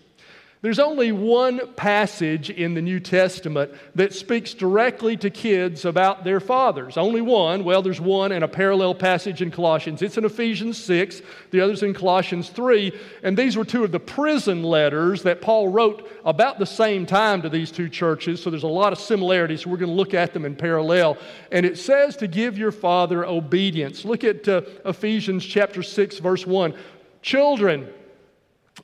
There's 0.64 0.78
only 0.78 1.12
one 1.12 1.74
passage 1.74 2.48
in 2.48 2.72
the 2.72 2.80
New 2.80 2.98
Testament 2.98 3.70
that 3.96 4.14
speaks 4.14 4.54
directly 4.54 5.14
to 5.18 5.28
kids 5.28 5.84
about 5.84 6.24
their 6.24 6.40
fathers. 6.40 6.96
Only 6.96 7.20
one. 7.20 7.64
Well, 7.64 7.82
there's 7.82 8.00
one 8.00 8.32
and 8.32 8.42
a 8.42 8.48
parallel 8.48 8.94
passage 8.94 9.42
in 9.42 9.50
Colossians. 9.50 10.00
It's 10.00 10.16
in 10.16 10.24
Ephesians 10.24 10.82
6, 10.82 11.20
the 11.50 11.60
other's 11.60 11.82
in 11.82 11.92
Colossians 11.92 12.48
3. 12.48 12.98
And 13.22 13.36
these 13.36 13.58
were 13.58 13.66
two 13.66 13.84
of 13.84 13.92
the 13.92 14.00
prison 14.00 14.62
letters 14.62 15.24
that 15.24 15.42
Paul 15.42 15.68
wrote 15.68 16.10
about 16.24 16.58
the 16.58 16.64
same 16.64 17.04
time 17.04 17.42
to 17.42 17.50
these 17.50 17.70
two 17.70 17.90
churches. 17.90 18.42
So 18.42 18.48
there's 18.48 18.62
a 18.62 18.66
lot 18.66 18.94
of 18.94 18.98
similarities. 18.98 19.64
So 19.64 19.70
we're 19.70 19.76
going 19.76 19.90
to 19.90 19.94
look 19.94 20.14
at 20.14 20.32
them 20.32 20.46
in 20.46 20.56
parallel. 20.56 21.18
And 21.52 21.66
it 21.66 21.76
says 21.76 22.16
to 22.16 22.26
give 22.26 22.56
your 22.56 22.72
father 22.72 23.26
obedience. 23.26 24.06
Look 24.06 24.24
at 24.24 24.48
uh, 24.48 24.62
Ephesians 24.86 25.44
chapter 25.44 25.82
6, 25.82 26.20
verse 26.20 26.46
1. 26.46 26.74
Children, 27.20 27.86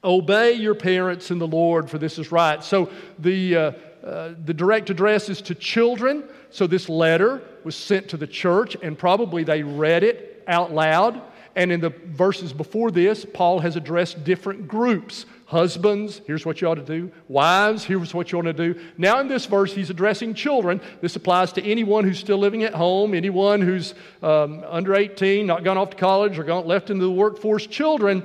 Obey 0.05 0.53
your 0.53 0.74
parents 0.74 1.31
in 1.31 1.38
the 1.38 1.46
Lord, 1.46 1.90
for 1.90 1.98
this 1.98 2.18
is 2.18 2.33
right. 2.33 2.62
So 2.62 2.90
the, 3.18 3.57
uh, 3.57 3.72
uh, 4.05 4.35
the 4.44 4.55
direct 4.55 4.88
address 4.90 5.29
is 5.29 5.42
to 5.42 5.55
children. 5.55 6.24
So 6.50 6.66
this 6.66 6.88
letter 6.88 7.42
was 7.64 7.76
sent 7.76 8.09
to 8.09 8.16
the 8.16 8.26
church, 8.26 8.76
and 8.83 8.98
probably 8.98 9.44
they 9.44 9.62
read 9.62 10.03
it 10.03 10.42
out 10.46 10.72
loud. 10.72 11.20
And 11.57 11.72
in 11.72 11.81
the 11.81 11.90
verses 11.90 12.53
before 12.53 12.90
this, 12.90 13.26
Paul 13.35 13.59
has 13.59 13.76
addressed 13.76 14.22
different 14.24 14.68
groups. 14.68 15.26
Husbands, 15.46 16.20
here's 16.29 16.46
what 16.46 16.61
you 16.61 16.68
ought 16.68 16.76
to 16.76 16.85
do. 16.85 17.11
Wives, 17.26 17.83
here's 17.83 18.14
what 18.14 18.31
you 18.31 18.38
ought 18.38 18.42
to 18.42 18.53
do. 18.53 18.81
Now, 18.96 19.18
in 19.18 19.26
this 19.26 19.46
verse, 19.46 19.74
he's 19.74 19.90
addressing 19.90 20.33
children. 20.35 20.81
This 21.00 21.16
applies 21.16 21.53
to 21.55 21.64
anyone 21.64 22.05
who's 22.05 22.20
still 22.20 22.38
living 22.38 22.62
at 22.62 22.72
home, 22.72 23.14
anyone 23.14 23.61
who's 23.61 23.94
um, 24.22 24.64
under 24.68 24.94
18, 24.94 25.44
not 25.44 25.64
gone 25.64 25.76
off 25.76 25.90
to 25.90 25.96
college, 25.96 26.38
or 26.38 26.44
gone 26.44 26.68
left 26.68 26.88
into 26.88 27.05
the 27.05 27.11
workforce. 27.11 27.66
Children, 27.66 28.22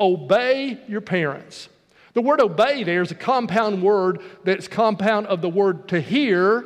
obey 0.00 0.78
your 0.88 1.00
parents. 1.00 1.68
The 2.14 2.22
word 2.22 2.40
obey 2.40 2.82
there 2.84 3.02
is 3.02 3.10
a 3.10 3.14
compound 3.14 3.82
word 3.82 4.20
that's 4.44 4.66
compound 4.66 5.26
of 5.26 5.40
the 5.40 5.48
word 5.48 5.88
to 5.88 6.00
hear 6.00 6.64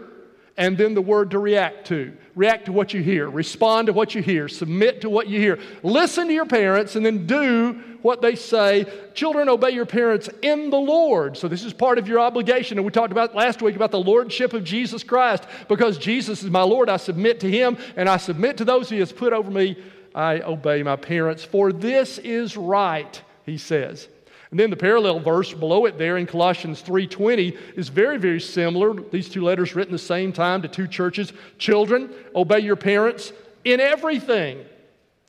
and 0.57 0.77
then 0.77 0.95
the 0.95 1.03
word 1.03 1.31
to 1.33 1.39
react 1.39 1.89
to. 1.89 2.17
React 2.35 2.67
to 2.67 2.73
what 2.73 2.95
you 2.95 3.03
hear, 3.03 3.29
respond 3.29 3.87
to 3.87 3.93
what 3.93 4.15
you 4.15 4.23
hear, 4.23 4.49
submit 4.49 5.03
to 5.03 5.11
what 5.11 5.29
you 5.29 5.39
hear. 5.39 5.59
Listen 5.83 6.29
to 6.29 6.33
your 6.33 6.47
parents 6.47 6.97
and 6.97 7.05
then 7.05 7.27
do 7.27 7.83
what 8.01 8.23
they 8.23 8.35
say. 8.35 8.87
Children, 9.15 9.49
obey 9.49 9.71
your 9.71 9.87
parents 9.87 10.29
in 10.41 10.71
the 10.71 10.79
Lord. 10.79 11.37
So, 11.37 11.49
this 11.49 11.65
is 11.65 11.73
part 11.73 11.99
of 11.99 12.09
your 12.09 12.21
obligation. 12.21 12.79
And 12.79 12.85
we 12.85 12.91
talked 12.91 13.13
about 13.13 13.35
last 13.35 13.61
week 13.61 13.77
about 13.77 13.91
the 13.91 14.01
lordship 14.01 14.55
of 14.55 14.65
Jesus 14.65 15.03
Christ. 15.03 15.45
Because 15.69 15.99
Jesus 15.99 16.43
is 16.43 16.51
my 16.51 16.63
Lord, 16.63 16.89
I 16.89 16.97
submit 16.97 17.41
to 17.41 17.51
him 17.51 17.77
and 17.97 18.09
I 18.09 18.17
submit 18.17 18.57
to 18.59 18.65
those 18.65 18.89
he 18.89 18.99
has 18.99 19.13
put 19.13 19.33
over 19.33 19.51
me 19.51 19.77
I 20.15 20.41
obey 20.41 20.83
my 20.83 20.97
parents, 20.97 21.45
for 21.45 21.73
this 21.73 22.19
is 22.19 22.57
right, 22.57 23.21
he 23.47 23.59
says. 23.59 24.09
And 24.51 24.61
then 24.61 24.69
the 24.69 24.77
parallel 24.77 25.19
verse 25.21 25.55
below 25.55 25.87
it 25.87 25.97
there 25.97 26.19
in 26.19 26.27
Colossians 26.27 26.83
3:20 26.83 27.57
is 27.75 27.89
very 27.89 28.19
very 28.19 28.41
similar. 28.41 28.93
These 28.93 29.31
two 29.31 29.43
letters 29.43 29.75
written 29.75 29.93
the 29.93 29.99
same 29.99 30.31
time 30.33 30.61
to 30.63 30.69
two 30.69 30.87
churches. 30.87 31.33
Children, 31.57 32.11
obey 32.35 32.61
your 32.61 32.77
parents 32.77 33.33
in 33.65 33.81
everything. 33.81 34.65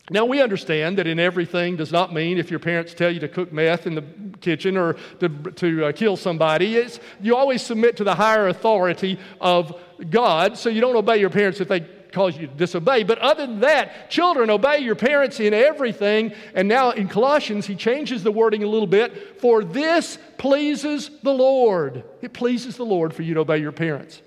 Now, 0.09 0.25
we 0.25 0.41
understand 0.41 0.97
that 0.97 1.07
in 1.07 1.17
everything 1.17 1.77
does 1.77 1.93
not 1.93 2.13
mean 2.13 2.37
if 2.37 2.51
your 2.51 2.59
parents 2.59 2.93
tell 2.93 3.09
you 3.09 3.21
to 3.21 3.29
cook 3.29 3.53
meth 3.53 3.87
in 3.87 3.95
the 3.95 4.03
kitchen 4.41 4.75
or 4.75 4.97
to, 5.21 5.29
to 5.29 5.85
uh, 5.85 5.91
kill 5.93 6.17
somebody. 6.17 6.75
It's, 6.75 6.99
you 7.21 7.37
always 7.37 7.61
submit 7.61 7.95
to 7.97 8.03
the 8.03 8.13
higher 8.13 8.49
authority 8.49 9.17
of 9.39 9.79
God, 10.09 10.57
so 10.57 10.67
you 10.67 10.81
don't 10.81 10.97
obey 10.97 11.21
your 11.21 11.29
parents 11.29 11.61
if 11.61 11.69
they 11.69 11.87
cause 12.13 12.37
you 12.37 12.47
to 12.47 12.53
disobey. 12.53 13.03
But 13.03 13.19
other 13.19 13.45
than 13.45 13.59
that, 13.61 14.09
children, 14.09 14.49
obey 14.49 14.79
your 14.79 14.95
parents 14.95 15.39
in 15.39 15.53
everything. 15.53 16.33
And 16.53 16.67
now 16.67 16.91
in 16.91 17.09
Colossians, 17.09 17.65
he 17.65 17.75
changes 17.75 18.23
the 18.23 18.31
wording 18.31 18.63
a 18.63 18.67
little 18.67 18.87
bit. 18.87 19.41
For 19.41 19.63
this 19.63 20.17
pleases 20.37 21.09
the 21.23 21.33
Lord. 21.33 22.03
It 22.21 22.33
pleases 22.33 22.77
the 22.77 22.85
Lord 22.85 23.13
for 23.13 23.23
you 23.23 23.33
to 23.33 23.41
obey 23.41 23.57
your 23.57 23.71
parents. 23.71 24.21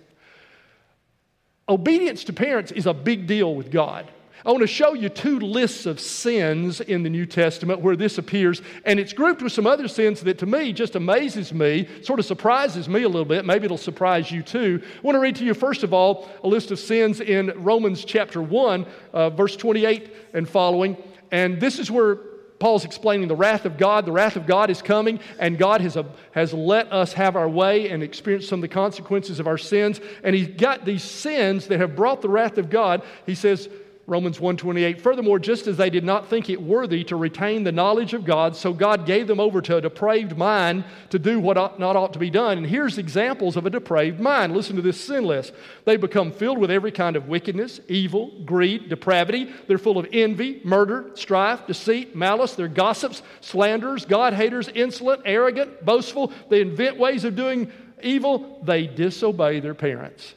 Obedience 1.69 2.25
to 2.25 2.33
parents 2.33 2.73
is 2.73 2.87
a 2.87 2.95
big 2.95 3.27
deal 3.27 3.55
with 3.55 3.71
God. 3.71 4.11
I 4.47 4.51
want 4.51 4.61
to 4.61 4.69
show 4.69 4.95
you 4.95 5.09
two 5.09 5.41
lists 5.41 5.87
of 5.87 5.99
sins 5.99 6.81
in 6.81 7.03
the 7.03 7.11
New 7.11 7.27
Testament 7.27 7.81
where 7.81 7.97
this 7.97 8.17
appears, 8.17 8.63
and 8.85 9.01
it's 9.01 9.13
grouped 9.13 9.43
with 9.43 9.53
some 9.53 9.67
other 9.67 9.89
sins 9.89 10.21
that 10.21 10.39
to 10.39 10.47
me 10.47 10.73
just 10.73 10.95
amazes 10.95 11.53
me, 11.53 11.89
sort 12.03 12.21
of 12.21 12.27
surprises 12.27 12.89
me 12.89 13.03
a 13.03 13.09
little 13.09 13.25
bit. 13.25 13.45
Maybe 13.45 13.65
it'll 13.65 13.77
surprise 13.77 14.31
you 14.31 14.45
too. 14.45 14.81
I 14.85 15.01
want 15.01 15.17
to 15.17 15.21
read 15.21 15.35
to 15.37 15.45
you, 15.45 15.53
first 15.53 15.83
of 15.83 15.93
all, 15.93 16.29
a 16.45 16.47
list 16.47 16.71
of 16.71 16.79
sins 16.79 17.21
in 17.21 17.55
Romans 17.57 18.05
chapter 18.05 18.41
1, 18.41 18.87
uh, 19.13 19.31
verse 19.31 19.57
28 19.57 20.15
and 20.33 20.49
following. 20.49 20.97
And 21.33 21.61
this 21.61 21.81
is 21.81 21.91
where 21.91 22.15
Paul's 22.61 22.85
explaining 22.85 23.27
the 23.27 23.35
wrath 23.35 23.65
of 23.65 23.77
God. 23.77 24.07
The 24.07 24.13
wrath 24.13 24.37
of 24.37 24.47
God 24.47 24.71
is 24.71 24.81
coming, 24.81 25.19
and 25.41 25.59
God 25.59 25.81
has, 25.81 25.97
a, 25.97 26.07
has 26.31 26.55
let 26.55 26.93
us 26.93 27.13
have 27.15 27.35
our 27.35 27.49
way 27.49 27.91
and 27.91 28.01
experience 28.01 28.47
some 28.47 28.61
of 28.61 28.63
the 28.63 28.69
consequences 28.69 29.41
of 29.41 29.49
our 29.49 29.59
sins. 29.59 30.01
And 30.23 30.37
he's 30.37 30.57
got 30.57 30.85
these 30.85 31.03
sins 31.03 31.67
that 31.67 31.81
have 31.81 31.97
brought 31.97 32.23
the 32.23 32.29
wrath 32.29 32.59
of 32.59 32.71
God. 32.71 33.03
He 33.27 33.35
says, 33.35 33.69
Romans 34.09 34.39
1:28 34.39 35.01
Furthermore 35.01 35.41
just 35.41 35.67
as 35.67 35.77
they 35.77 35.91
did 35.91 36.05
not 36.05 36.29
think 36.29 36.49
it 36.49 36.63
worthy 36.63 37.03
to 37.05 37.17
retain 37.17 37.65
the 37.65 37.73
knowledge 37.73 38.15
of 38.15 38.25
God 38.25 38.55
so 38.55 38.73
God 38.73 39.05
gave 39.05 39.27
them 39.27 39.41
over 39.41 39.61
to 39.63 39.77
a 39.77 39.81
depraved 39.81 40.37
mind 40.37 40.85
to 41.11 41.19
do 41.19 41.41
what 41.41 41.57
ought, 41.57 41.81
not 41.81 41.97
ought 41.97 42.13
to 42.13 42.19
be 42.21 42.31
done. 42.31 42.59
And 42.59 42.67
here's 42.67 42.99
examples 42.99 43.57
of 43.57 43.67
a 43.67 43.71
depraved 43.71 44.21
mind. 44.21 44.55
Listen 44.55 44.77
to 44.77 44.83
this 44.83 45.01
sin 45.01 45.25
list. 45.25 45.53
They 45.85 45.97
become 45.97 46.31
filled 46.31 46.59
with 46.59 46.71
every 46.71 46.93
kind 46.93 47.17
of 47.17 47.27
wickedness 47.27 47.81
evil 47.89 48.31
greed 48.45 48.89
depravity. 48.89 49.53
They're 49.67 49.77
full 49.77 49.99
of 49.99 50.07
envy 50.13 50.61
murder 50.63 51.11
strife 51.15 51.67
deceit 51.67 52.15
malice. 52.15 52.55
They're 52.55 52.69
gossips 52.69 53.23
slanderers 53.41 54.05
God 54.05 54.35
haters 54.35 54.69
insolent 54.69 55.23
arrogant 55.25 55.85
boastful. 55.85 56.33
They 56.49 56.61
invent 56.61 56.97
ways 56.97 57.25
of 57.25 57.35
doing 57.35 57.73
evil. 58.03 58.61
They 58.63 58.87
disobey 58.87 59.59
their 59.59 59.75
parents. 59.75 60.35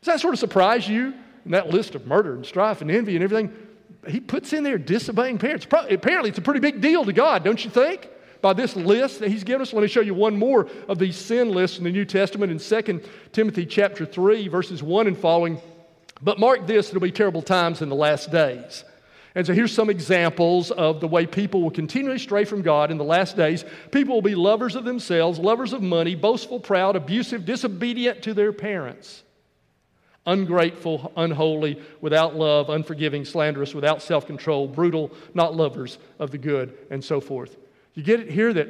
Does 0.00 0.14
that 0.14 0.20
sort 0.20 0.32
of 0.32 0.40
surprise 0.40 0.88
you 0.88 1.12
and 1.44 1.54
that 1.54 1.70
list 1.70 1.94
of 1.94 2.06
murder 2.06 2.34
and 2.34 2.44
strife 2.44 2.80
and 2.80 2.90
envy 2.90 3.16
and 3.16 3.24
everything, 3.24 3.52
he 4.08 4.20
puts 4.20 4.52
in 4.52 4.62
there 4.62 4.78
disobeying 4.78 5.38
parents. 5.38 5.66
Apparently, 5.70 6.30
it's 6.30 6.38
a 6.38 6.42
pretty 6.42 6.60
big 6.60 6.80
deal 6.80 7.04
to 7.04 7.12
God, 7.12 7.44
don't 7.44 7.62
you 7.64 7.70
think? 7.70 8.08
By 8.40 8.54
this 8.54 8.74
list 8.74 9.20
that 9.20 9.28
he's 9.30 9.44
given 9.44 9.60
us. 9.60 9.72
Let 9.72 9.82
me 9.82 9.88
show 9.88 10.00
you 10.00 10.14
one 10.14 10.36
more 10.36 10.68
of 10.88 10.98
these 10.98 11.16
sin 11.16 11.50
lists 11.50 11.78
in 11.78 11.84
the 11.84 11.90
New 11.90 12.06
Testament 12.06 12.50
in 12.50 12.58
2 12.58 13.02
Timothy 13.32 13.66
chapter 13.66 14.06
3, 14.06 14.48
verses 14.48 14.82
1 14.82 15.06
and 15.06 15.18
following. 15.18 15.60
But 16.22 16.38
mark 16.38 16.66
this, 16.66 16.88
it'll 16.88 17.00
be 17.00 17.12
terrible 17.12 17.42
times 17.42 17.82
in 17.82 17.90
the 17.90 17.96
last 17.96 18.30
days. 18.30 18.84
And 19.34 19.46
so 19.46 19.52
here's 19.52 19.72
some 19.72 19.90
examples 19.90 20.70
of 20.70 21.00
the 21.00 21.06
way 21.06 21.26
people 21.26 21.62
will 21.62 21.70
continually 21.70 22.18
stray 22.18 22.44
from 22.44 22.62
God 22.62 22.90
in 22.90 22.98
the 22.98 23.04
last 23.04 23.36
days. 23.36 23.64
People 23.92 24.14
will 24.14 24.22
be 24.22 24.34
lovers 24.34 24.74
of 24.74 24.84
themselves, 24.84 25.38
lovers 25.38 25.72
of 25.72 25.82
money, 25.82 26.14
boastful, 26.14 26.58
proud, 26.58 26.96
abusive, 26.96 27.44
disobedient 27.44 28.22
to 28.22 28.34
their 28.34 28.52
parents 28.52 29.22
ungrateful, 30.26 31.12
unholy, 31.16 31.80
without 32.00 32.36
love, 32.36 32.70
unforgiving, 32.70 33.24
slanderous, 33.24 33.74
without 33.74 34.02
self 34.02 34.26
control, 34.26 34.68
brutal, 34.68 35.10
not 35.34 35.56
lovers 35.56 35.98
of 36.18 36.30
the 36.30 36.38
good, 36.38 36.76
and 36.90 37.02
so 37.02 37.20
forth. 37.20 37.56
You 37.94 38.02
get 38.02 38.20
it 38.20 38.30
here 38.30 38.52
that 38.52 38.68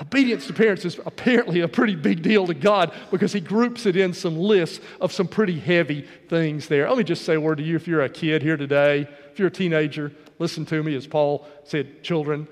obedience 0.00 0.46
to 0.46 0.52
parents 0.52 0.84
is 0.84 1.00
apparently 1.04 1.60
a 1.60 1.68
pretty 1.68 1.96
big 1.96 2.22
deal 2.22 2.46
to 2.46 2.54
God 2.54 2.92
because 3.10 3.32
He 3.32 3.40
groups 3.40 3.86
it 3.86 3.96
in 3.96 4.12
some 4.12 4.36
lists 4.36 4.80
of 5.00 5.12
some 5.12 5.26
pretty 5.28 5.58
heavy 5.58 6.02
things 6.28 6.68
there. 6.68 6.88
Let 6.88 6.98
me 6.98 7.04
just 7.04 7.24
say 7.24 7.34
a 7.34 7.40
word 7.40 7.58
to 7.58 7.64
you 7.64 7.76
if 7.76 7.88
you're 7.88 8.02
a 8.02 8.08
kid 8.08 8.42
here 8.42 8.56
today, 8.56 9.08
if 9.30 9.38
you're 9.38 9.48
a 9.48 9.52
teenager, 9.52 10.12
listen 10.38 10.66
to 10.66 10.82
me 10.82 10.94
as 10.94 11.06
Paul 11.06 11.46
said, 11.64 12.02
children, 12.02 12.46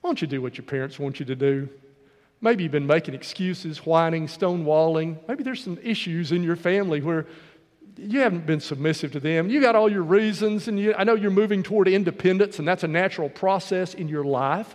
why 0.00 0.08
don't 0.08 0.20
you 0.20 0.28
do 0.28 0.40
what 0.40 0.56
your 0.56 0.64
parents 0.64 0.98
want 0.98 1.20
you 1.20 1.26
to 1.26 1.36
do? 1.36 1.68
Maybe 2.40 2.62
you've 2.62 2.72
been 2.72 2.86
making 2.86 3.14
excuses, 3.14 3.84
whining, 3.84 4.26
stonewalling. 4.26 5.18
Maybe 5.28 5.42
there's 5.42 5.62
some 5.62 5.78
issues 5.82 6.32
in 6.32 6.42
your 6.42 6.56
family 6.56 7.02
where 7.02 7.26
you 7.96 8.20
haven't 8.20 8.46
been 8.46 8.60
submissive 8.60 9.12
to 9.12 9.20
them. 9.20 9.50
You 9.50 9.60
got 9.60 9.76
all 9.76 9.90
your 9.90 10.02
reasons, 10.02 10.66
and 10.66 10.78
you, 10.78 10.94
I 10.96 11.04
know 11.04 11.14
you're 11.14 11.30
moving 11.30 11.62
toward 11.62 11.86
independence, 11.86 12.58
and 12.58 12.66
that's 12.66 12.82
a 12.82 12.88
natural 12.88 13.28
process 13.28 13.92
in 13.92 14.08
your 14.08 14.24
life. 14.24 14.74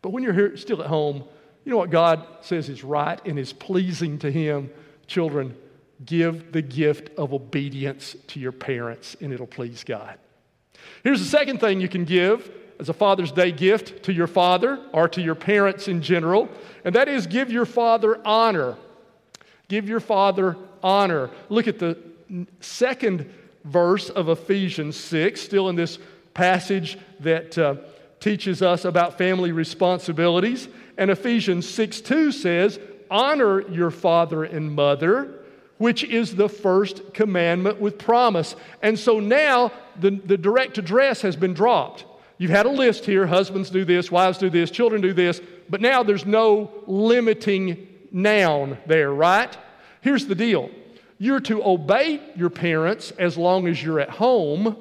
But 0.00 0.10
when 0.10 0.22
you're 0.22 0.32
here, 0.32 0.56
still 0.56 0.80
at 0.80 0.88
home, 0.88 1.24
you 1.64 1.70
know 1.70 1.76
what 1.76 1.90
God 1.90 2.26
says 2.40 2.68
is 2.68 2.82
right 2.82 3.20
and 3.26 3.38
is 3.38 3.52
pleasing 3.52 4.18
to 4.20 4.30
Him? 4.30 4.70
Children, 5.06 5.54
give 6.04 6.52
the 6.52 6.62
gift 6.62 7.10
of 7.18 7.34
obedience 7.34 8.16
to 8.28 8.40
your 8.40 8.52
parents, 8.52 9.14
and 9.20 9.32
it'll 9.32 9.46
please 9.46 9.84
God. 9.84 10.18
Here's 11.04 11.20
the 11.20 11.26
second 11.26 11.60
thing 11.60 11.80
you 11.80 11.88
can 11.88 12.04
give 12.04 12.50
as 12.78 12.88
a 12.88 12.92
Father's 12.92 13.32
Day 13.32 13.52
gift 13.52 14.02
to 14.04 14.12
your 14.12 14.26
father 14.26 14.78
or 14.92 15.08
to 15.08 15.22
your 15.22 15.34
parents 15.34 15.88
in 15.88 16.02
general, 16.02 16.48
and 16.84 16.94
that 16.94 17.08
is 17.08 17.26
give 17.26 17.50
your 17.50 17.66
father 17.66 18.20
honor. 18.26 18.76
Give 19.68 19.88
your 19.88 20.00
father 20.00 20.56
honor. 20.82 21.30
Look 21.48 21.68
at 21.68 21.78
the 21.78 21.96
second 22.60 23.32
verse 23.64 24.10
of 24.10 24.28
Ephesians 24.28 24.96
6, 24.96 25.40
still 25.40 25.68
in 25.68 25.76
this 25.76 25.98
passage 26.34 26.98
that 27.20 27.56
uh, 27.58 27.76
teaches 28.20 28.62
us 28.62 28.84
about 28.84 29.18
family 29.18 29.52
responsibilities. 29.52 30.68
And 30.96 31.10
Ephesians 31.10 31.68
6 31.68 32.00
2 32.00 32.32
says, 32.32 32.78
Honor 33.10 33.68
your 33.68 33.90
father 33.90 34.44
and 34.44 34.72
mother, 34.72 35.40
which 35.78 36.04
is 36.04 36.36
the 36.36 36.48
first 36.48 37.12
commandment 37.12 37.80
with 37.80 37.98
promise. 37.98 38.56
And 38.80 38.98
so 38.98 39.20
now 39.20 39.72
the, 39.98 40.10
the 40.10 40.38
direct 40.38 40.78
address 40.78 41.22
has 41.22 41.36
been 41.36 41.54
dropped. 41.54 42.06
You've 42.38 42.50
had 42.50 42.66
a 42.66 42.70
list 42.70 43.04
here 43.04 43.26
husbands 43.26 43.70
do 43.70 43.84
this, 43.84 44.10
wives 44.10 44.38
do 44.38 44.50
this, 44.50 44.70
children 44.70 45.00
do 45.00 45.12
this, 45.12 45.40
but 45.68 45.80
now 45.80 46.02
there's 46.02 46.26
no 46.26 46.70
limiting 46.86 47.88
noun 48.10 48.78
there, 48.86 49.12
right? 49.12 49.56
Here's 50.00 50.26
the 50.26 50.34
deal 50.34 50.70
you're 51.18 51.40
to 51.40 51.64
obey 51.64 52.20
your 52.34 52.50
parents 52.50 53.12
as 53.12 53.38
long 53.38 53.68
as 53.68 53.80
you're 53.80 54.00
at 54.00 54.10
home, 54.10 54.76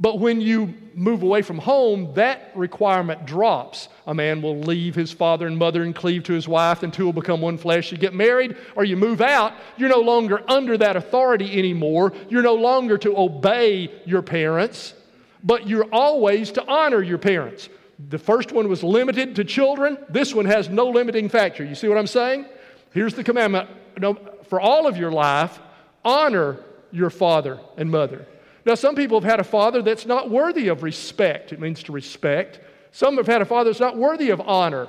but 0.00 0.18
when 0.18 0.40
you 0.40 0.72
move 0.94 1.22
away 1.22 1.42
from 1.42 1.58
home, 1.58 2.14
that 2.14 2.50
requirement 2.54 3.26
drops. 3.26 3.88
A 4.06 4.14
man 4.14 4.40
will 4.40 4.58
leave 4.58 4.94
his 4.94 5.12
father 5.12 5.46
and 5.46 5.58
mother 5.58 5.82
and 5.82 5.94
cleave 5.94 6.24
to 6.24 6.32
his 6.32 6.48
wife, 6.48 6.82
and 6.82 6.92
two 6.92 7.04
will 7.04 7.12
become 7.12 7.40
one 7.40 7.58
flesh. 7.58 7.92
You 7.92 7.98
get 7.98 8.14
married 8.14 8.56
or 8.74 8.84
you 8.84 8.96
move 8.96 9.20
out, 9.20 9.52
you're 9.76 9.90
no 9.90 10.00
longer 10.00 10.42
under 10.48 10.78
that 10.78 10.96
authority 10.96 11.58
anymore. 11.58 12.12
You're 12.30 12.42
no 12.42 12.54
longer 12.54 12.96
to 12.98 13.16
obey 13.16 13.92
your 14.06 14.22
parents 14.22 14.94
but 15.44 15.68
you're 15.68 15.88
always 15.92 16.50
to 16.52 16.66
honor 16.66 17.02
your 17.02 17.18
parents. 17.18 17.68
The 18.08 18.18
first 18.18 18.50
one 18.50 18.68
was 18.68 18.82
limited 18.82 19.36
to 19.36 19.44
children. 19.44 19.98
This 20.08 20.34
one 20.34 20.46
has 20.46 20.68
no 20.68 20.88
limiting 20.88 21.28
factor. 21.28 21.62
You 21.62 21.74
see 21.74 21.86
what 21.86 21.98
I'm 21.98 22.06
saying? 22.06 22.46
Here's 22.92 23.14
the 23.14 23.22
commandment 23.22 23.68
for 24.48 24.60
all 24.60 24.86
of 24.86 24.96
your 24.96 25.12
life 25.12 25.60
honor 26.04 26.58
your 26.90 27.10
father 27.10 27.60
and 27.76 27.90
mother. 27.90 28.26
Now, 28.66 28.74
some 28.74 28.94
people 28.94 29.20
have 29.20 29.28
had 29.28 29.40
a 29.40 29.44
father 29.44 29.82
that's 29.82 30.06
not 30.06 30.30
worthy 30.30 30.68
of 30.68 30.82
respect. 30.82 31.52
It 31.52 31.60
means 31.60 31.82
to 31.84 31.92
respect. 31.92 32.60
Some 32.92 33.16
have 33.18 33.26
had 33.26 33.42
a 33.42 33.44
father 33.44 33.70
that's 33.70 33.80
not 33.80 33.96
worthy 33.96 34.30
of 34.30 34.40
honor. 34.40 34.88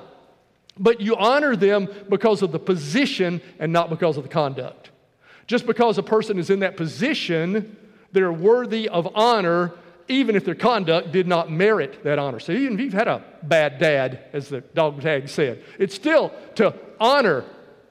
But 0.78 1.00
you 1.00 1.16
honor 1.16 1.56
them 1.56 1.88
because 2.08 2.42
of 2.42 2.52
the 2.52 2.58
position 2.58 3.40
and 3.58 3.72
not 3.72 3.90
because 3.90 4.16
of 4.16 4.22
the 4.22 4.28
conduct. 4.28 4.90
Just 5.46 5.66
because 5.66 5.98
a 5.98 6.02
person 6.02 6.38
is 6.38 6.48
in 6.50 6.60
that 6.60 6.76
position, 6.76 7.76
they're 8.12 8.32
worthy 8.32 8.88
of 8.88 9.08
honor 9.14 9.72
even 10.08 10.36
if 10.36 10.44
their 10.44 10.54
conduct 10.54 11.12
did 11.12 11.26
not 11.26 11.50
merit 11.50 12.02
that 12.04 12.18
honor. 12.18 12.38
So 12.38 12.52
even 12.52 12.74
if 12.74 12.80
you've 12.80 12.92
had 12.92 13.08
a 13.08 13.22
bad 13.42 13.78
dad, 13.78 14.24
as 14.32 14.48
the 14.48 14.60
dog 14.60 15.00
tag 15.00 15.28
said, 15.28 15.62
it's 15.78 15.94
still 15.94 16.32
to 16.56 16.74
honor 17.00 17.44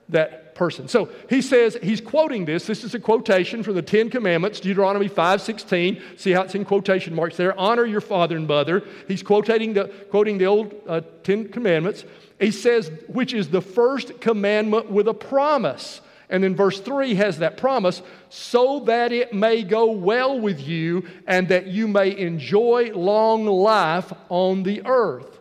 that 0.10 0.56
person. 0.56 0.88
So 0.88 1.10
he 1.30 1.42
says, 1.42 1.78
he's 1.84 2.02
quoting 2.02 2.46
this. 2.46 2.66
This 2.66 2.84
is 2.84 2.96
a 2.96 3.00
quotation 3.00 3.62
from 3.62 3.76
the 3.76 3.82
Ten 3.82 4.10
Commandments, 4.10 4.60
Deuteronomy 4.62 5.10
5.16. 5.10 6.20
See 6.20 6.32
how 6.32 6.44
it's 6.44 6.56
in 6.56 6.66
quotation 6.66 7.14
marks 7.14 7.38
there. 7.38 7.58
Honor 7.60 7.86
your 7.86 8.02
father 8.02 8.38
and 8.38 8.48
mother. 8.48 8.84
He's 9.08 9.22
quoting 9.22 9.74
the, 9.74 9.86
quoting 10.10 10.38
the 10.38 10.46
old 10.46 10.74
uh, 10.88 11.02
Ten 11.24 11.50
Commandments. 11.50 12.06
He 12.40 12.52
says, 12.52 12.92
which 13.08 13.34
is 13.34 13.50
the 13.50 13.62
first 13.62 14.20
commandment 14.22 14.90
with 14.90 15.08
a 15.08 15.14
promise. 15.14 16.02
And 16.30 16.44
then 16.44 16.56
verse 16.56 16.80
3 16.80 17.16
has 17.16 17.40
that 17.40 17.58
promise 17.58 18.02
so 18.30 18.82
that 18.82 19.12
it 19.12 19.34
may 19.34 19.64
go 19.64 19.92
well 19.92 20.40
with 20.40 20.60
you 20.60 21.08
and 21.28 21.48
that 21.50 21.68
you 21.68 21.88
may 21.88 22.18
enjoy 22.18 22.92
long 22.94 23.46
life 23.46 24.12
on 24.30 24.64
the 24.64 24.82
earth. 24.86 25.36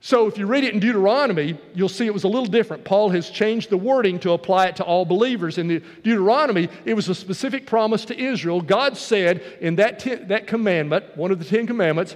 So, 0.00 0.28
if 0.28 0.38
you 0.38 0.46
read 0.46 0.62
it 0.62 0.72
in 0.72 0.78
Deuteronomy, 0.78 1.58
you'll 1.74 1.88
see 1.88 2.06
it 2.06 2.14
was 2.14 2.22
a 2.22 2.28
little 2.28 2.46
different. 2.46 2.84
Paul 2.84 3.10
has 3.10 3.28
changed 3.28 3.70
the 3.70 3.76
wording 3.76 4.20
to 4.20 4.32
apply 4.32 4.66
it 4.66 4.76
to 4.76 4.84
all 4.84 5.04
believers. 5.04 5.58
In 5.58 5.66
the 5.66 5.80
Deuteronomy, 6.04 6.68
it 6.84 6.94
was 6.94 7.08
a 7.08 7.14
specific 7.14 7.66
promise 7.66 8.04
to 8.04 8.16
Israel. 8.16 8.60
God 8.60 8.96
said 8.96 9.42
in 9.60 9.76
that, 9.76 9.98
ten, 9.98 10.28
that 10.28 10.46
commandment, 10.46 11.16
one 11.16 11.32
of 11.32 11.40
the 11.40 11.44
Ten 11.44 11.66
Commandments, 11.66 12.14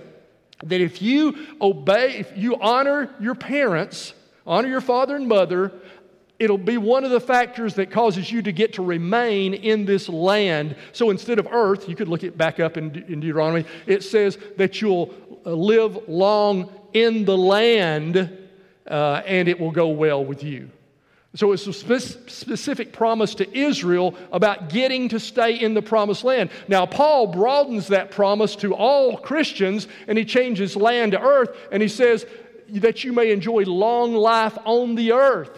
that 0.63 0.81
if 0.81 1.03
you 1.03 1.35
obey, 1.61 2.19
if 2.19 2.37
you 2.37 2.61
honor 2.61 3.13
your 3.19 3.35
parents, 3.35 4.15
honor 4.47 4.69
your 4.69 4.81
father 4.81 5.17
and 5.17 5.27
mother, 5.27 5.73
it'll 6.41 6.59
be 6.59 6.79
one 6.79 7.05
of 7.05 7.11
the 7.11 7.21
factors 7.21 7.75
that 7.75 7.91
causes 7.91 8.33
you 8.33 8.41
to 8.43 8.51
get 8.51 8.73
to 8.73 8.83
remain 8.83 9.53
in 9.53 9.85
this 9.85 10.09
land. 10.09 10.75
So 10.93 11.11
instead 11.11 11.39
of 11.39 11.47
earth, 11.53 11.89
you 11.89 11.95
could 11.95 12.09
look 12.09 12.25
it 12.25 12.37
back 12.37 12.59
up 12.59 12.79
in, 12.79 13.05
in 13.09 13.21
Deuteronomy, 13.21 13.67
it 13.87 14.03
says 14.03 14.39
that 14.57 14.81
you'll 14.81 15.15
uh, 15.45 15.51
live 15.53 16.09
long 16.09 16.73
in 16.95 17.27
the 17.27 17.37
land 17.37 18.39
uh, 18.89 19.23
and 19.27 19.49
it 19.49 19.61
will 19.61 19.71
go 19.71 19.89
well 19.89 20.25
with 20.25 20.43
you. 20.43 20.71
So 21.35 21.53
it's 21.53 21.67
a 21.67 21.73
spe- 21.73 22.29
specific 22.29 22.93
promise 22.93 23.37
to 23.37 23.57
Israel 23.57 24.17
about 24.33 24.71
getting 24.71 25.11
to 25.11 25.21
stay 25.21 25.61
in 25.61 25.75
the 25.75 25.83
promised 25.83 26.25
land. 26.25 26.51
Now, 26.67 26.87
Paul 26.87 27.29
broadens 27.29 27.89
that 27.89 28.11
promise 28.11 28.57
to 28.57 28.75
all 28.75 29.19
Christians 29.19 29.87
and 30.09 30.17
he 30.17 30.25
changes 30.25 30.75
land 30.75 31.13
to 31.13 31.21
earth 31.21 31.57
and 31.71 31.83
he 31.83 31.89
says 31.89 32.25
that 32.71 33.05
you 33.05 33.13
may 33.13 33.31
enjoy 33.31 33.65
long 33.65 34.15
life 34.15 34.57
on 34.65 34.95
the 34.95 35.13
earth. 35.13 35.51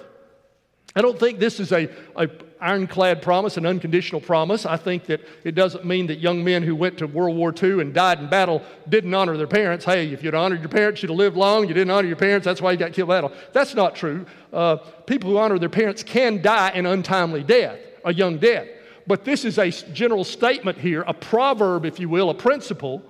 I 0.95 1.03
don't 1.03 1.19
think 1.19 1.39
this 1.39 1.59
is 1.59 1.73
a, 1.73 1.89
a, 2.17 2.29
ironclad 2.63 3.21
promise, 3.23 3.57
an 3.57 3.67
unconditional 3.67 4.21
promise. 4.21 4.65
I 4.65 4.77
think 4.77 5.07
that 5.07 5.21
it 5.43 5.57
doesn't 5.57 5.85
mean 5.85 6.07
that 6.07 6.21
young 6.21 6.45
men 6.45 6.63
who 6.63 6.77
went 6.77 6.97
to 6.99 7.09
World 7.09 7.37
War 7.37 7.53
II 7.61 7.81
and 7.81 7.93
died 7.93 8.21
in 8.21 8.31
battle 8.31 8.63
didn't 8.89 9.13
honor 9.13 9.37
their 9.37 9.49
parents. 9.49 9.85
Hey, 9.85 10.13
if 10.13 10.23
you'd 10.23 10.35
honored 10.35 10.61
your 10.61 10.69
parents, 10.69 11.03
you'd 11.03 11.11
have 11.11 11.19
lived 11.19 11.37
long. 11.37 11.67
You 11.67 11.75
didn't 11.75 11.91
honor 11.91 12.07
your 12.07 12.17
parents, 12.17 12.45
that's 12.45 12.63
why 12.63 12.71
you 12.71 12.79
got 12.79 12.93
killed 12.93 13.11
in 13.11 13.17
battle. 13.17 13.33
That's 13.53 13.75
not 13.75 13.97
true. 13.97 14.25
Uh, 14.53 14.77
people 15.07 15.31
who 15.31 15.39
honor 15.39 15.59
their 15.59 15.69
parents 15.69 16.05
can 16.05 16.41
die 16.41 16.71
an 16.71 16.87
untimely 16.87 17.43
death, 17.43 17.81
a 18.05 18.15
young 18.15 18.39
death. 18.39 18.69
but 19.09 19.25
this 19.25 19.45
is 19.45 19.59
a 19.59 19.71
general 19.93 20.23
statement 20.23 20.79
here, 20.79 21.03
a 21.09 21.15
proverb, 21.15 21.85
if 21.85 21.99
you 21.99 22.09
will, 22.09 22.31
a 22.31 22.35
principle 22.35 23.03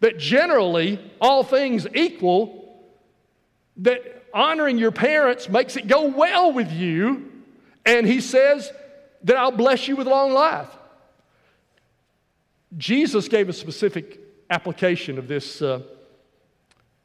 that 0.00 0.18
generally, 0.18 0.98
all 1.20 1.42
things 1.42 1.86
equal, 1.94 2.82
that 3.76 4.15
honoring 4.36 4.76
your 4.76 4.92
parents 4.92 5.48
makes 5.48 5.76
it 5.76 5.88
go 5.88 6.08
well 6.08 6.52
with 6.52 6.70
you. 6.70 7.32
And 7.86 8.06
he 8.06 8.20
says 8.20 8.70
that 9.24 9.36
I'll 9.36 9.50
bless 9.50 9.88
you 9.88 9.96
with 9.96 10.06
long 10.06 10.32
life. 10.32 10.68
Jesus 12.76 13.28
gave 13.28 13.48
a 13.48 13.52
specific 13.52 14.20
application 14.50 15.18
of 15.18 15.26
this 15.28 15.62
uh, 15.62 15.80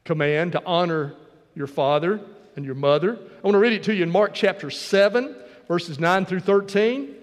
command 0.03 0.51
to 0.51 0.61
honor 0.65 1.15
your 1.55 1.67
father 1.67 2.19
and 2.55 2.65
your 2.65 2.75
mother. 2.75 3.17
I 3.17 3.41
want 3.47 3.55
to 3.55 3.59
read 3.59 3.73
it 3.73 3.83
to 3.83 3.95
you 3.95 4.03
in 4.03 4.11
Mark 4.11 4.33
chapter 4.33 4.69
7, 4.69 5.35
verses 5.67 5.99
9 5.99 6.25
through 6.25 6.41
13. 6.41 7.15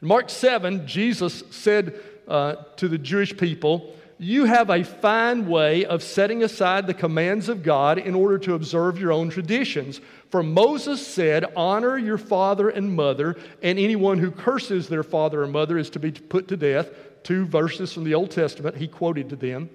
In 0.00 0.08
Mark 0.08 0.30
7, 0.30 0.86
Jesus 0.86 1.42
said 1.50 2.00
uh, 2.26 2.54
to 2.76 2.88
the 2.88 2.98
Jewish 2.98 3.36
people, 3.36 3.94
You 4.22 4.44
have 4.44 4.68
a 4.68 4.84
fine 4.84 5.48
way 5.48 5.86
of 5.86 6.02
setting 6.02 6.42
aside 6.42 6.86
the 6.86 6.92
commands 6.92 7.48
of 7.48 7.62
God 7.62 7.96
in 7.96 8.14
order 8.14 8.36
to 8.40 8.52
observe 8.52 9.00
your 9.00 9.12
own 9.12 9.30
traditions. 9.30 9.98
For 10.28 10.42
Moses 10.42 11.04
said, 11.06 11.46
Honor 11.56 11.96
your 11.96 12.18
father 12.18 12.68
and 12.68 12.94
mother, 12.94 13.38
and 13.62 13.78
anyone 13.78 14.18
who 14.18 14.30
curses 14.30 14.90
their 14.90 15.02
father 15.02 15.42
or 15.42 15.46
mother 15.46 15.78
is 15.78 15.88
to 15.90 15.98
be 15.98 16.12
put 16.12 16.48
to 16.48 16.58
death. 16.58 16.90
Two 17.22 17.46
verses 17.46 17.94
from 17.94 18.04
the 18.04 18.12
Old 18.12 18.30
Testament 18.30 18.76
he 18.76 18.88
quoted 18.88 19.30
to 19.30 19.36
them. 19.36 19.70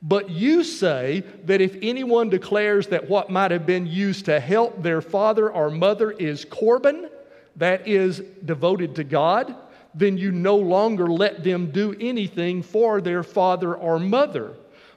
But 0.00 0.30
you 0.30 0.62
say 0.62 1.24
that 1.46 1.60
if 1.60 1.76
anyone 1.82 2.28
declares 2.28 2.86
that 2.86 3.08
what 3.08 3.30
might 3.30 3.50
have 3.50 3.66
been 3.66 3.88
used 3.88 4.26
to 4.26 4.38
help 4.38 4.80
their 4.80 5.00
father 5.00 5.50
or 5.50 5.72
mother 5.72 6.12
is 6.12 6.44
Corban, 6.44 7.10
that 7.56 7.88
is 7.88 8.22
devoted 8.44 8.94
to 8.94 9.02
God, 9.02 9.56
then 9.94 10.16
you 10.16 10.30
no 10.30 10.56
longer 10.56 11.06
let 11.06 11.42
them 11.42 11.70
do 11.70 11.96
anything 12.00 12.62
for 12.62 13.00
their 13.00 13.22
father 13.22 13.74
or 13.74 13.98
mother. 13.98 14.54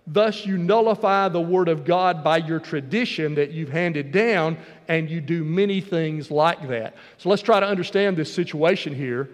Thus, 0.08 0.46
you 0.46 0.58
nullify 0.58 1.30
the 1.30 1.42
word 1.42 1.70
of 1.70 1.86
God 1.86 2.24
by 2.24 2.38
your 2.38 2.60
tradition 2.60 3.36
that 3.36 3.52
you've 3.52 3.70
handed 3.70 4.12
down, 4.12 4.58
and 4.88 5.10
you 5.10 5.22
do 5.22 5.44
many 5.44 5.80
things 5.80 6.32
like 6.32 6.68
that. 6.68 6.96
So, 7.18 7.30
let's 7.30 7.42
try 7.42 7.60
to 7.60 7.68
understand 7.68 8.18
this 8.18 8.34
situation 8.34 8.96
here. 8.96 9.30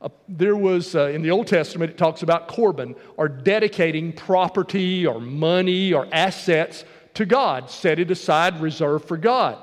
Uh, 0.00 0.10
there 0.28 0.54
was, 0.54 0.94
uh, 0.94 1.06
in 1.06 1.22
the 1.22 1.30
Old 1.30 1.46
Testament, 1.46 1.90
it 1.90 1.96
talks 1.96 2.22
about 2.22 2.46
Corban, 2.46 2.94
or 3.16 3.28
dedicating 3.28 4.12
property 4.12 5.06
or 5.06 5.18
money 5.18 5.94
or 5.94 6.06
assets 6.12 6.84
to 7.14 7.24
God, 7.24 7.70
set 7.70 7.98
it 7.98 8.10
aside, 8.10 8.60
reserved 8.60 9.08
for 9.08 9.16
God. 9.16 9.56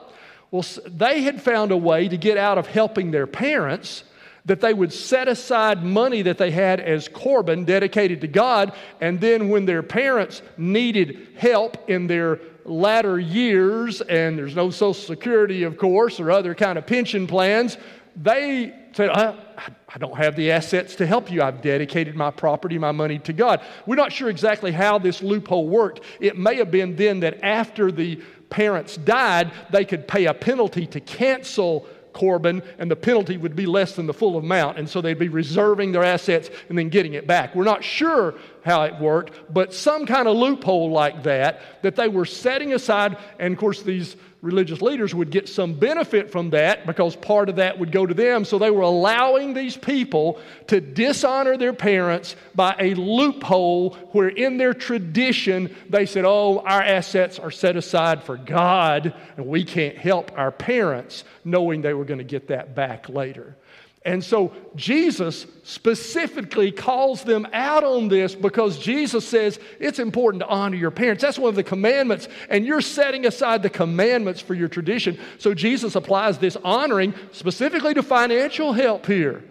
Well, 0.49 0.65
they 0.87 1.21
had 1.21 1.41
found 1.41 1.71
a 1.71 1.77
way 1.77 2.07
to 2.07 2.17
get 2.17 2.37
out 2.37 2.57
of 2.57 2.67
helping 2.67 3.11
their 3.11 3.27
parents 3.27 4.03
that 4.45 4.59
they 4.59 4.73
would 4.73 4.91
set 4.91 5.27
aside 5.27 5.83
money 5.83 6.21
that 6.21 6.37
they 6.37 6.51
had 6.51 6.79
as 6.79 7.07
Corban 7.07 7.63
dedicated 7.63 8.21
to 8.21 8.27
God, 8.27 8.73
and 8.99 9.19
then 9.21 9.49
when 9.49 9.65
their 9.65 9.83
parents 9.83 10.41
needed 10.57 11.29
help 11.35 11.89
in 11.89 12.07
their 12.07 12.39
latter 12.65 13.19
years, 13.19 14.01
and 14.01 14.37
there's 14.37 14.55
no 14.55 14.69
Social 14.69 14.93
Security, 14.93 15.63
of 15.63 15.77
course, 15.77 16.19
or 16.19 16.31
other 16.31 16.55
kind 16.55 16.77
of 16.77 16.85
pension 16.85 17.27
plans, 17.27 17.77
they 18.15 18.73
said, 18.93 19.09
uh, 19.09 19.35
I, 19.57 19.69
I 19.95 19.97
don't 19.97 20.17
have 20.17 20.35
the 20.35 20.51
assets 20.51 20.95
to 20.95 21.05
help 21.05 21.31
you. 21.31 21.41
I've 21.41 21.61
dedicated 21.61 22.15
my 22.15 22.31
property, 22.31 22.77
my 22.77 22.91
money 22.91 23.19
to 23.19 23.33
God. 23.33 23.61
We're 23.85 23.95
not 23.95 24.11
sure 24.11 24.29
exactly 24.29 24.71
how 24.71 24.99
this 24.99 25.23
loophole 25.23 25.67
worked. 25.67 26.01
It 26.19 26.37
may 26.37 26.55
have 26.57 26.69
been 26.69 26.95
then 26.95 27.21
that 27.21 27.43
after 27.43 27.91
the 27.91 28.21
parents 28.49 28.97
died, 28.97 29.51
they 29.71 29.83
could 29.83 30.07
pay 30.07 30.25
a 30.25 30.33
penalty 30.33 30.85
to 30.87 30.99
cancel 30.99 31.87
Corban, 32.13 32.61
and 32.77 32.89
the 32.89 32.95
penalty 32.95 33.37
would 33.37 33.55
be 33.55 33.65
less 33.65 33.95
than 33.95 34.05
the 34.05 34.13
full 34.13 34.37
amount. 34.37 34.77
And 34.77 34.89
so 34.89 35.01
they'd 35.01 35.19
be 35.19 35.29
reserving 35.29 35.91
their 35.91 36.03
assets 36.03 36.49
and 36.69 36.77
then 36.77 36.89
getting 36.89 37.13
it 37.13 37.27
back. 37.27 37.55
We're 37.55 37.63
not 37.63 37.83
sure 37.83 38.35
how 38.63 38.83
it 38.83 38.99
worked, 38.99 39.53
but 39.53 39.73
some 39.73 40.05
kind 40.05 40.27
of 40.27 40.35
loophole 40.35 40.91
like 40.91 41.23
that, 41.23 41.81
that 41.81 41.95
they 41.95 42.07
were 42.07 42.25
setting 42.25 42.73
aside. 42.73 43.17
And 43.39 43.53
of 43.53 43.59
course, 43.59 43.81
these 43.81 44.15
religious 44.43 44.81
leaders 44.81 45.15
would 45.15 45.31
get 45.31 45.47
some 45.47 45.73
benefit 45.73 46.29
from 46.29 46.49
that 46.49 46.85
because 46.85 47.15
part 47.15 47.47
of 47.47 47.55
that 47.55 47.79
would 47.79 47.93
go 47.93 48.05
to 48.05 48.13
them. 48.13 48.43
So 48.43 48.59
they 48.59 48.69
were 48.69 48.81
allowing 48.81 49.53
these 49.53 49.77
people 49.77 50.37
to 50.67 50.81
dishonor 50.81 51.55
their 51.55 51.71
parents 51.71 52.35
by 52.53 52.75
a 52.77 52.93
loophole 52.93 53.93
where, 54.11 54.27
in 54.27 54.57
their 54.57 54.73
tradition, 54.73 55.73
they 55.89 56.05
said, 56.05 56.25
Oh, 56.25 56.59
our 56.59 56.81
assets 56.81 57.39
are 57.39 57.51
set 57.51 57.77
aside 57.77 58.23
for 58.23 58.35
God, 58.35 59.15
and 59.37 59.47
we 59.47 59.63
can't 59.63 59.97
help 59.97 60.37
our 60.37 60.51
parents, 60.51 61.23
knowing 61.45 61.81
they 61.81 61.93
were 61.93 62.05
going 62.05 62.17
to 62.17 62.25
get 62.25 62.49
that 62.49 62.75
back 62.75 63.07
later. 63.07 63.55
And 64.05 64.21
so 64.21 64.51
Jesus 64.75 65.45
specifically 65.63 66.71
calls 66.71 67.23
them 67.23 67.47
out 67.53 67.85
on 67.85 68.09
this 68.09 68.35
because 68.35 68.77
Jesus 68.77 69.25
says 69.25 69.59
it's 69.79 69.97
important 69.97 70.41
to 70.41 70.47
honor 70.47 70.75
your 70.75 70.91
parents. 70.91 71.23
That's 71.23 71.39
one 71.39 71.49
of 71.49 71.55
the 71.55 71.63
commandments, 71.63 72.27
and 72.49 72.65
you're 72.65 72.81
setting 72.81 73.25
aside 73.25 73.63
the 73.63 73.69
commandments 73.69 74.41
for 74.41 74.55
your 74.55 74.67
tradition. 74.67 75.17
So 75.37 75.53
Jesus 75.53 75.95
applies 75.95 76.37
this 76.37 76.57
honoring 76.65 77.13
specifically 77.31 77.93
to 77.93 78.03
financial 78.03 78.73
help 78.73 79.05
here. 79.05 79.43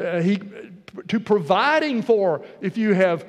Uh, 0.00 0.20
he, 0.20 0.40
to 1.08 1.18
providing 1.18 2.02
for 2.02 2.42
if 2.60 2.78
you 2.78 2.94
have 2.94 3.26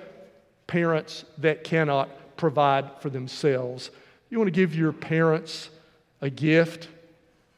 parents 0.68 1.26
that 1.40 1.64
cannot 1.64 2.10
provide 2.38 3.02
for 3.02 3.10
themselves. 3.10 3.90
You 4.30 4.38
want 4.38 4.48
to 4.48 4.52
give 4.52 4.76
your 4.76 4.94
parents 4.94 5.72
a 6.22 6.30
gift 6.30 6.88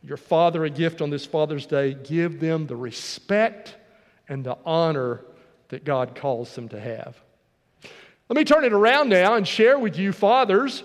your 0.03 0.17
father 0.17 0.65
a 0.65 0.69
gift 0.69 1.01
on 1.01 1.09
this 1.09 1.25
Father's 1.25 1.65
Day, 1.65 1.93
give 1.93 2.39
them 2.39 2.67
the 2.67 2.75
respect 2.75 3.75
and 4.27 4.43
the 4.43 4.57
honor 4.65 5.21
that 5.69 5.83
God 5.83 6.15
calls 6.15 6.53
them 6.55 6.69
to 6.69 6.79
have. 6.79 7.15
Let 8.29 8.37
me 8.37 8.43
turn 8.45 8.63
it 8.63 8.73
around 8.73 9.09
now 9.09 9.35
and 9.35 9.47
share 9.47 9.77
with 9.77 9.97
you, 9.97 10.11
fathers, 10.11 10.83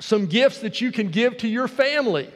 some 0.00 0.26
gifts 0.26 0.60
that 0.60 0.80
you 0.80 0.92
can 0.92 1.10
give 1.10 1.36
to 1.38 1.48
your 1.48 1.68
family. 1.68 2.30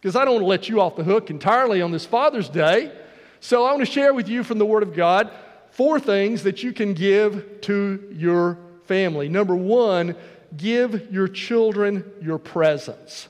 Because 0.00 0.16
I 0.16 0.24
don't 0.24 0.34
want 0.34 0.42
to 0.42 0.48
let 0.48 0.68
you 0.68 0.80
off 0.80 0.96
the 0.96 1.04
hook 1.04 1.30
entirely 1.30 1.82
on 1.82 1.92
this 1.92 2.06
Father's 2.06 2.48
Day. 2.48 2.92
So 3.40 3.64
I 3.64 3.72
want 3.72 3.86
to 3.86 3.92
share 3.92 4.14
with 4.14 4.28
you 4.28 4.42
from 4.42 4.58
the 4.58 4.66
Word 4.66 4.82
of 4.82 4.94
God 4.94 5.30
four 5.70 6.00
things 6.00 6.44
that 6.44 6.62
you 6.62 6.72
can 6.72 6.94
give 6.94 7.60
to 7.62 8.08
your 8.12 8.58
family. 8.84 9.28
Number 9.28 9.54
one, 9.54 10.16
give 10.56 11.12
your 11.12 11.28
children 11.28 12.10
your 12.22 12.38
presence. 12.38 13.28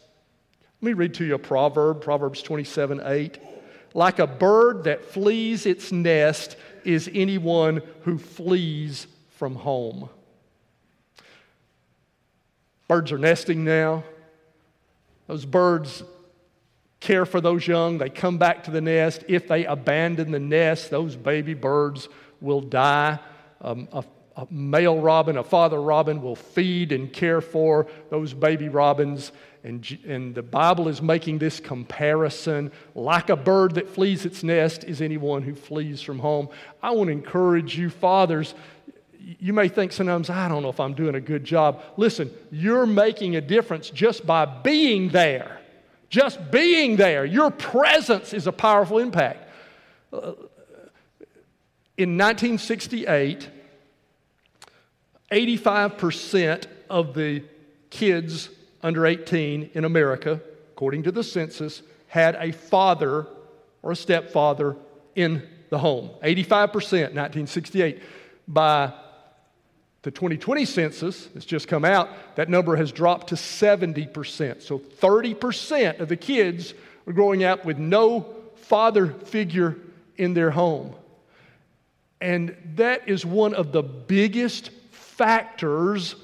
Let 0.85 0.91
me 0.91 0.93
read 0.93 1.15
to 1.15 1.25
you 1.25 1.35
a 1.37 1.39
proverb, 1.39 2.03
Proverbs 2.03 2.43
27 2.43 3.01
8. 3.03 3.39
Like 3.95 4.19
a 4.19 4.27
bird 4.27 4.85
that 4.85 5.03
flees 5.03 5.65
its 5.65 5.91
nest 5.91 6.59
is 6.85 7.09
anyone 7.15 7.81
who 8.03 8.19
flees 8.19 9.07
from 9.31 9.55
home. 9.55 10.11
Birds 12.87 13.13
are 13.13 13.19
nesting 13.19 13.65
now. 13.65 14.05
Those 15.27 15.47
birds 15.47 16.03
care 17.01 17.25
for 17.25 17.41
those 17.41 17.67
young. 17.67 17.97
They 17.97 18.11
come 18.11 18.37
back 18.37 18.65
to 18.65 18.71
the 18.71 18.83
nest. 18.83 19.25
If 19.27 19.49
they 19.49 19.65
abandon 19.65 20.33
the 20.33 20.39
nest, 20.39 20.91
those 20.91 21.17
baby 21.17 21.55
birds 21.55 22.11
will 22.43 22.61
die. 22.61 23.21
Um, 23.63 23.89
a, 23.91 24.05
a 24.37 24.47
male 24.51 25.01
robin, 25.01 25.39
a 25.39 25.45
father 25.45 25.81
robin 25.81 26.21
will 26.21 26.37
feed 26.37 26.93
and 26.93 27.11
care 27.11 27.41
for 27.41 27.87
those 28.11 28.35
baby 28.35 28.69
robins 28.69 29.33
and, 29.65 29.99
and 30.07 30.35
the 30.35 30.43
Bible 30.43 30.89
is 30.89 31.01
making 31.01 31.39
this 31.39 31.59
comparison. 31.59 32.71
Like 32.95 33.31
a 33.31 33.37
bird 33.37 33.77
that 33.77 33.89
flees 33.89 34.27
its 34.27 34.45
nest 34.45 34.85
is 34.85 35.01
anyone 35.01 35.43
who 35.43 35.55
flees 35.55 36.03
from 36.03 36.19
home. 36.19 36.51
I 36.83 36.91
want 36.91 37.09
to 37.09 37.13
encourage 37.13 37.77
you, 37.77 37.89
fathers. 37.89 38.55
You 39.19 39.55
may 39.55 39.69
think 39.69 39.93
sometimes, 39.93 40.29
I 40.29 40.49
don't 40.49 40.63
know 40.63 40.69
if 40.69 40.81
I'm 40.81 40.93
doing 40.93 41.15
a 41.15 41.21
good 41.21 41.45
job. 41.45 41.83
Listen, 41.97 42.31
you're 42.51 42.85
making 42.85 43.37
a 43.37 43.41
difference 43.41 43.89
just 43.89 44.27
by 44.27 44.45
being 44.45 45.09
there. 45.09 45.63
Just 46.11 46.51
being 46.51 46.97
there. 46.97 47.25
Your 47.25 47.51
presence 47.51 48.35
is 48.35 48.47
a 48.47 48.53
powerful 48.53 48.99
impact. 48.99 49.49
Uh, 50.13 50.33
in 51.97 52.19
1968, 52.19 53.49
85% 55.33 56.67
of 56.91 57.15
the 57.15 57.43
kids 57.89 58.51
under 58.85 59.07
18 59.07 59.71
in 59.73 59.85
America, 59.85 60.41
according 60.75 61.03
to 61.05 61.11
the 61.11 61.25
census, 61.25 61.83
had 62.07 62.37
a 62.39 62.53
father 62.53 63.27
or 63.83 63.93
a 63.93 63.97
stepfather 63.97 64.77
in 65.17 65.43
the 65.71 65.79
home. 65.79 66.11
85% 66.23 66.71
1968. 67.15 68.03
By 68.47 68.93
the 70.03 70.11
2020 70.11 70.67
census 70.67 71.27
that's 71.29 71.47
just 71.47 71.67
come 71.67 71.85
out, 71.85 72.11
that 72.37 72.51
number 72.51 72.77
has 72.77 72.93
dropped 72.93 73.29
to 73.29 73.37
70%. 73.37 74.61
So 74.61 74.79
30% 74.79 76.01
of 76.01 76.09
the 76.09 76.17
kids 76.17 76.75
are 77.07 77.13
growing 77.15 77.43
up 77.43 77.65
with 77.65 77.79
no 77.79 78.27
father 78.57 79.09
figure 79.09 79.79
in 80.19 80.35
their 80.35 80.51
home. 80.51 80.95
And 82.21 82.55
that 82.77 83.09
is 83.09 83.25
one 83.25 83.55
of 83.55 83.73
the 83.73 83.83
biggest 83.83 84.71
factors 84.91 86.17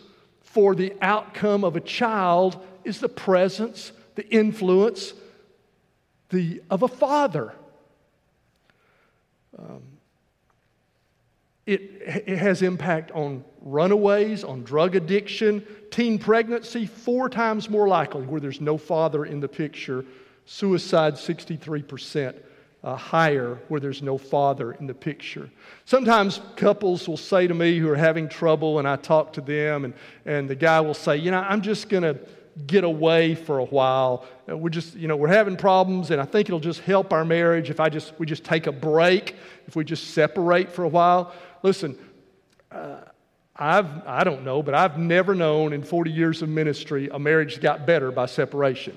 for 0.51 0.75
the 0.75 0.93
outcome 1.01 1.63
of 1.63 1.77
a 1.77 1.81
child 1.81 2.61
is 2.85 2.99
the 2.99 3.09
presence, 3.09 3.93
the 4.17 4.29
influence 4.35 5.15
the, 6.31 6.61
of 6.69 6.83
a 6.83 6.89
father. 6.89 7.55
Um, 9.57 9.83
it, 11.67 11.83
it 12.05 12.39
has 12.39 12.63
impact 12.63 13.13
on 13.13 13.45
runaways, 13.61 14.43
on 14.43 14.65
drug 14.65 14.97
addiction, 14.97 15.65
teen 15.93 16.19
pregnancy, 16.19 16.85
four 16.85 17.29
times 17.29 17.71
more 17.71 17.87
likely 17.87 18.23
where 18.23 18.41
there's 18.41 18.61
no 18.61 18.77
father 18.77 19.25
in 19.25 19.39
the 19.39 19.49
picture. 19.49 20.05
Suicide, 20.47 21.15
63% 21.15 22.35
uh, 22.83 22.97
higher 22.97 23.59
where 23.69 23.81
there's 23.81 24.03
no 24.03 24.16
father 24.16 24.73
in 24.73 24.87
the 24.87 24.95
picture. 24.95 25.51
Sometimes 25.85 26.40
couples 26.57 27.07
will 27.07 27.16
say 27.16 27.47
to 27.47 27.55
me 27.55 27.79
who 27.79 27.88
are 27.88 27.97
having 27.97 28.29
trouble, 28.29 28.79
and 28.79 28.88
I 28.88 28.97
talk 28.97 29.35
to 29.35 29.40
them, 29.40 29.85
and, 29.85 29.95
and 30.25 30.49
the 30.49 30.55
guy 30.55 30.81
will 30.81 30.95
say, 30.95 31.16
You 31.16 31.31
know, 31.31 31.40
I'm 31.40 31.61
just 31.61 31.88
going 31.88 32.03
to 32.03 32.19
get 32.66 32.85
away 32.85 33.35
for 33.35 33.59
a 33.59 33.64
while. 33.64 34.27
Uh, 34.49 34.57
we're 34.57 34.71
just, 34.71 34.95
you 34.97 35.09
know, 35.09 35.16
we're 35.16 35.29
having 35.29 35.57
problems, 35.57 36.11
and 36.11 36.21
I 36.21 36.25
think 36.25 36.49
it'll 36.49 36.61
just 36.61 36.81
help 36.81 37.12
our 37.12 37.25
marriage 37.25 37.71
if 37.71 37.81
I 37.81 37.88
just, 37.88 38.19
we 38.19 38.27
just 38.27 38.45
take 38.45 38.66
a 38.66 38.73
break, 38.73 39.37
if 39.66 39.77
we 39.77 39.85
just 39.85 40.14
separate 40.14 40.71
for 40.71 40.85
a 40.85 40.88
while. 40.88 41.33
Listen, 41.62 41.99
uh, 42.73 43.01
I've, 43.55 44.07
I 44.07 44.25
don't 44.25 44.43
know, 44.43 44.62
but 44.62 44.75
I've 44.75 44.97
never 44.99 45.35
known 45.35 45.75
in 45.75 45.83
40 45.83 46.11
years 46.11 46.40
of 46.40 46.49
ministry 46.49 47.11
a 47.12 47.19
marriage 47.19 47.61
got 47.61 47.87
better 47.87 48.11
by 48.11 48.25
separation. 48.25 48.97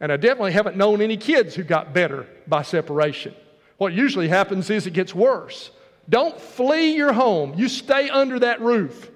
And 0.00 0.12
I 0.12 0.16
definitely 0.16 0.52
haven't 0.52 0.76
known 0.76 1.00
any 1.00 1.16
kids 1.16 1.54
who 1.54 1.62
got 1.62 1.94
better 1.94 2.26
by 2.46 2.62
separation. 2.62 3.34
What 3.78 3.92
usually 3.92 4.28
happens 4.28 4.70
is 4.70 4.86
it 4.86 4.92
gets 4.92 5.14
worse. 5.14 5.70
Don't 6.08 6.40
flee 6.40 6.94
your 6.94 7.12
home. 7.12 7.54
You 7.56 7.68
stay 7.68 8.08
under 8.08 8.38
that 8.40 8.60
roof. 8.60 9.10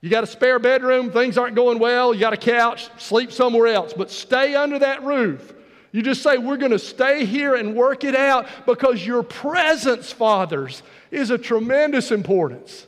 You 0.00 0.10
got 0.10 0.22
a 0.22 0.28
spare 0.28 0.60
bedroom, 0.60 1.10
things 1.10 1.36
aren't 1.36 1.56
going 1.56 1.80
well, 1.80 2.14
you 2.14 2.20
got 2.20 2.32
a 2.32 2.36
couch, 2.36 2.88
sleep 2.98 3.32
somewhere 3.32 3.66
else, 3.66 3.92
but 3.92 4.12
stay 4.12 4.54
under 4.54 4.78
that 4.78 5.02
roof. 5.02 5.52
You 5.90 6.02
just 6.02 6.22
say, 6.22 6.38
We're 6.38 6.56
going 6.56 6.72
to 6.72 6.78
stay 6.78 7.24
here 7.24 7.56
and 7.56 7.74
work 7.74 8.04
it 8.04 8.14
out 8.14 8.46
because 8.66 9.04
your 9.04 9.22
presence, 9.22 10.12
fathers, 10.12 10.82
is 11.10 11.30
of 11.30 11.42
tremendous 11.42 12.12
importance. 12.12 12.86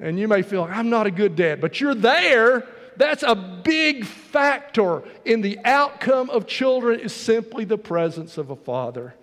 And 0.00 0.18
you 0.18 0.26
may 0.26 0.42
feel, 0.42 0.64
I'm 0.64 0.90
not 0.90 1.06
a 1.06 1.12
good 1.12 1.36
dad, 1.36 1.60
but 1.60 1.80
you're 1.80 1.94
there. 1.94 2.66
That's 2.96 3.22
a 3.22 3.34
big 3.34 4.04
factor 4.04 5.02
in 5.24 5.40
the 5.40 5.58
outcome 5.64 6.30
of 6.30 6.46
children, 6.46 7.00
is 7.00 7.14
simply 7.14 7.64
the 7.64 7.78
presence 7.78 8.38
of 8.38 8.50
a 8.50 8.56
father. 8.56 9.14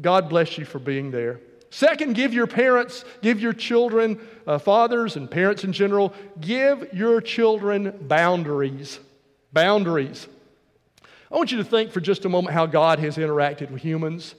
God 0.00 0.28
bless 0.28 0.58
you 0.58 0.64
for 0.64 0.78
being 0.78 1.10
there. 1.10 1.40
Second, 1.70 2.16
give 2.16 2.34
your 2.34 2.48
parents, 2.48 3.04
give 3.22 3.40
your 3.40 3.52
children, 3.52 4.20
uh, 4.46 4.58
fathers 4.58 5.16
and 5.16 5.30
parents 5.30 5.62
in 5.62 5.72
general, 5.72 6.12
give 6.40 6.92
your 6.92 7.20
children 7.20 7.96
boundaries. 8.08 8.98
Boundaries. 9.52 10.26
I 11.30 11.36
want 11.36 11.52
you 11.52 11.58
to 11.58 11.64
think 11.64 11.92
for 11.92 12.00
just 12.00 12.24
a 12.24 12.28
moment 12.28 12.54
how 12.54 12.66
God 12.66 12.98
has 12.98 13.16
interacted 13.16 13.70
with 13.70 13.82
humans, 13.82 14.34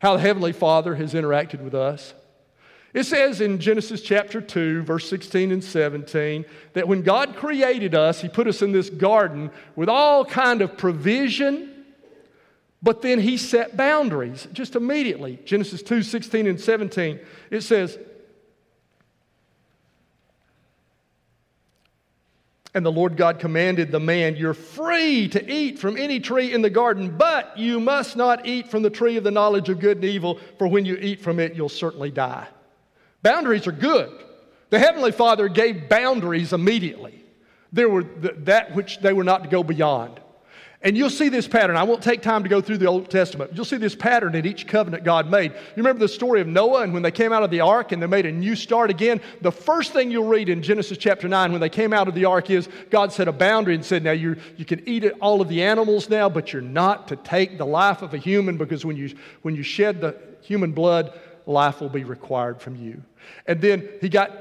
how 0.00 0.14
the 0.14 0.20
Heavenly 0.20 0.52
Father 0.52 0.96
has 0.96 1.14
interacted 1.14 1.60
with 1.60 1.74
us. 1.74 2.12
It 2.94 3.06
says 3.06 3.40
in 3.40 3.58
Genesis 3.58 4.00
chapter 4.00 4.40
2, 4.40 4.82
verse 4.82 5.10
16 5.10 5.50
and 5.50 5.64
17, 5.64 6.44
that 6.74 6.86
when 6.86 7.02
God 7.02 7.34
created 7.34 7.92
us, 7.96 8.20
He 8.20 8.28
put 8.28 8.46
us 8.46 8.62
in 8.62 8.70
this 8.70 8.88
garden 8.88 9.50
with 9.74 9.88
all 9.88 10.24
kind 10.24 10.62
of 10.62 10.78
provision, 10.78 11.84
but 12.80 13.02
then 13.02 13.18
He 13.18 13.36
set 13.36 13.76
boundaries 13.76 14.46
just 14.52 14.76
immediately. 14.76 15.40
Genesis 15.44 15.82
2, 15.82 16.04
16 16.04 16.46
and 16.46 16.60
17, 16.60 17.18
it 17.50 17.62
says, 17.62 17.98
And 22.74 22.86
the 22.86 22.92
Lord 22.92 23.16
God 23.16 23.40
commanded 23.40 23.90
the 23.90 24.00
man, 24.00 24.36
You're 24.36 24.54
free 24.54 25.28
to 25.30 25.52
eat 25.52 25.80
from 25.80 25.96
any 25.96 26.20
tree 26.20 26.52
in 26.52 26.62
the 26.62 26.70
garden, 26.70 27.16
but 27.16 27.58
you 27.58 27.80
must 27.80 28.16
not 28.16 28.46
eat 28.46 28.68
from 28.68 28.82
the 28.82 28.90
tree 28.90 29.16
of 29.16 29.24
the 29.24 29.32
knowledge 29.32 29.68
of 29.68 29.80
good 29.80 29.96
and 29.96 30.04
evil, 30.04 30.38
for 30.58 30.68
when 30.68 30.84
you 30.84 30.94
eat 30.94 31.20
from 31.20 31.40
it, 31.40 31.56
you'll 31.56 31.68
certainly 31.68 32.12
die. 32.12 32.46
Boundaries 33.24 33.66
are 33.66 33.72
good. 33.72 34.12
The 34.68 34.78
Heavenly 34.78 35.10
Father 35.10 35.48
gave 35.48 35.88
boundaries 35.88 36.52
immediately. 36.52 37.24
There 37.72 37.88
were 37.88 38.04
th- 38.04 38.34
that 38.40 38.74
which 38.74 39.00
they 39.00 39.14
were 39.14 39.24
not 39.24 39.42
to 39.44 39.48
go 39.48 39.64
beyond. 39.64 40.20
And 40.82 40.94
you'll 40.94 41.08
see 41.08 41.30
this 41.30 41.48
pattern. 41.48 41.76
I 41.76 41.84
won't 41.84 42.02
take 42.02 42.20
time 42.20 42.42
to 42.42 42.50
go 42.50 42.60
through 42.60 42.76
the 42.76 42.86
Old 42.86 43.10
Testament. 43.10 43.52
You'll 43.54 43.64
see 43.64 43.78
this 43.78 43.94
pattern 43.94 44.34
in 44.34 44.44
each 44.44 44.66
covenant 44.66 45.04
God 45.04 45.30
made. 45.30 45.52
You 45.52 45.76
remember 45.78 46.00
the 46.00 46.08
story 46.08 46.42
of 46.42 46.46
Noah 46.46 46.82
and 46.82 46.92
when 46.92 47.02
they 47.02 47.10
came 47.10 47.32
out 47.32 47.42
of 47.42 47.50
the 47.50 47.62
ark 47.62 47.92
and 47.92 48.02
they 48.02 48.06
made 48.06 48.26
a 48.26 48.30
new 48.30 48.54
start 48.54 48.90
again? 48.90 49.22
The 49.40 49.50
first 49.50 49.94
thing 49.94 50.10
you'll 50.10 50.26
read 50.26 50.50
in 50.50 50.62
Genesis 50.62 50.98
chapter 50.98 51.26
9 51.26 51.52
when 51.52 51.62
they 51.62 51.70
came 51.70 51.94
out 51.94 52.06
of 52.06 52.14
the 52.14 52.26
ark 52.26 52.50
is 52.50 52.68
God 52.90 53.10
set 53.10 53.26
a 53.26 53.32
boundary 53.32 53.74
and 53.74 53.82
said, 53.82 54.04
Now 54.04 54.12
you 54.12 54.36
you 54.58 54.66
can 54.66 54.86
eat 54.86 55.10
all 55.22 55.40
of 55.40 55.48
the 55.48 55.62
animals 55.62 56.10
now, 56.10 56.28
but 56.28 56.52
you're 56.52 56.60
not 56.60 57.08
to 57.08 57.16
take 57.16 57.56
the 57.56 57.64
life 57.64 58.02
of 58.02 58.12
a 58.12 58.18
human 58.18 58.58
because 58.58 58.84
when 58.84 58.98
you, 58.98 59.16
when 59.40 59.56
you 59.56 59.62
shed 59.62 60.02
the 60.02 60.14
human 60.42 60.72
blood, 60.72 61.18
life 61.46 61.80
will 61.80 61.88
be 61.88 62.04
required 62.04 62.60
from 62.60 62.76
you. 62.76 63.02
And 63.46 63.60
then 63.60 63.88
he 64.00 64.08
got 64.08 64.32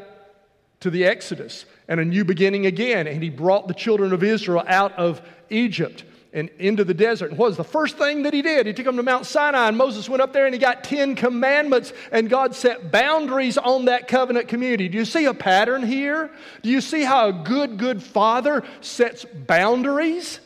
to 0.81 0.89
the 0.89 1.05
Exodus 1.05 1.65
and 1.87 1.99
a 1.99 2.05
new 2.05 2.25
beginning 2.25 2.65
again, 2.65 3.07
and 3.07 3.21
he 3.23 3.29
brought 3.29 3.67
the 3.67 3.73
children 3.73 4.13
of 4.13 4.23
Israel 4.23 4.63
out 4.67 4.93
of 4.93 5.21
Egypt 5.49 6.03
and 6.33 6.49
into 6.57 6.83
the 6.83 6.93
desert. 6.93 7.29
And 7.29 7.37
what 7.37 7.49
was 7.49 7.57
the 7.57 7.63
first 7.63 7.97
thing 7.97 8.23
that 8.23 8.33
he 8.33 8.41
did? 8.41 8.65
He 8.65 8.73
took 8.73 8.85
them 8.85 8.97
to 8.97 9.03
Mount 9.03 9.25
Sinai, 9.25 9.67
and 9.67 9.77
Moses 9.77 10.09
went 10.09 10.21
up 10.21 10.33
there 10.33 10.45
and 10.45 10.53
he 10.53 10.59
got 10.59 10.83
10 10.83 11.15
commandments, 11.15 11.93
and 12.11 12.29
God 12.29 12.55
set 12.55 12.91
boundaries 12.91 13.57
on 13.57 13.85
that 13.85 14.07
covenant 14.07 14.47
community. 14.47 14.89
Do 14.89 14.97
you 14.97 15.05
see 15.05 15.25
a 15.25 15.33
pattern 15.33 15.83
here? 15.83 16.31
Do 16.63 16.69
you 16.69 16.81
see 16.81 17.03
how 17.03 17.29
a 17.29 17.33
good, 17.33 17.77
good 17.77 18.01
father 18.01 18.63
sets 18.81 19.25
boundaries? 19.25 20.39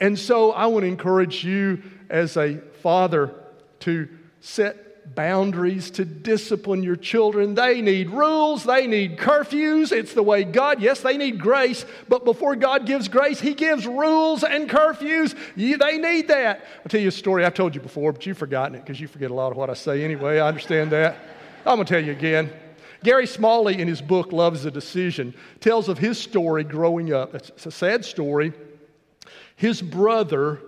And 0.00 0.18
so 0.18 0.52
I 0.52 0.66
want 0.66 0.84
to 0.84 0.88
encourage 0.88 1.44
you 1.44 1.82
as 2.08 2.36
a 2.36 2.58
father 2.82 3.34
to 3.80 4.08
set 4.40 4.83
boundaries 5.14 5.90
to 5.92 6.04
discipline 6.04 6.82
your 6.82 6.96
children. 6.96 7.54
They 7.54 7.80
need 7.80 8.10
rules, 8.10 8.64
they 8.64 8.86
need 8.86 9.18
curfews. 9.18 9.92
It's 9.92 10.14
the 10.14 10.22
way 10.22 10.44
God, 10.44 10.80
yes, 10.80 11.00
they 11.00 11.16
need 11.16 11.38
grace, 11.38 11.84
but 12.08 12.24
before 12.24 12.56
God 12.56 12.86
gives 12.86 13.08
grace, 13.08 13.40
He 13.40 13.54
gives 13.54 13.86
rules 13.86 14.44
and 14.44 14.68
curfews. 14.68 15.36
You, 15.56 15.76
they 15.76 15.98
need 15.98 16.28
that. 16.28 16.64
I'll 16.78 16.88
tell 16.88 17.00
you 17.00 17.08
a 17.08 17.12
story 17.12 17.44
I've 17.44 17.54
told 17.54 17.74
you 17.74 17.80
before, 17.80 18.12
but 18.12 18.26
you've 18.26 18.38
forgotten 18.38 18.74
it 18.74 18.80
because 18.80 19.00
you 19.00 19.08
forget 19.08 19.30
a 19.30 19.34
lot 19.34 19.50
of 19.50 19.56
what 19.56 19.70
I 19.70 19.74
say 19.74 20.04
anyway. 20.04 20.38
I 20.38 20.48
understand 20.48 20.90
that. 20.92 21.16
I'm 21.66 21.76
going 21.76 21.86
to 21.86 21.94
tell 21.94 22.04
you 22.04 22.12
again. 22.12 22.50
Gary 23.02 23.26
Smalley, 23.26 23.80
in 23.80 23.86
his 23.86 24.00
book 24.00 24.32
Love 24.32 24.54
is 24.54 24.64
a 24.64 24.70
Decision, 24.70 25.34
tells 25.60 25.88
of 25.88 25.98
his 25.98 26.18
story 26.18 26.64
growing 26.64 27.12
up. 27.12 27.34
It's 27.34 27.66
a 27.66 27.70
sad 27.70 28.04
story. 28.04 28.52
His 29.56 29.82
brother 29.82 30.60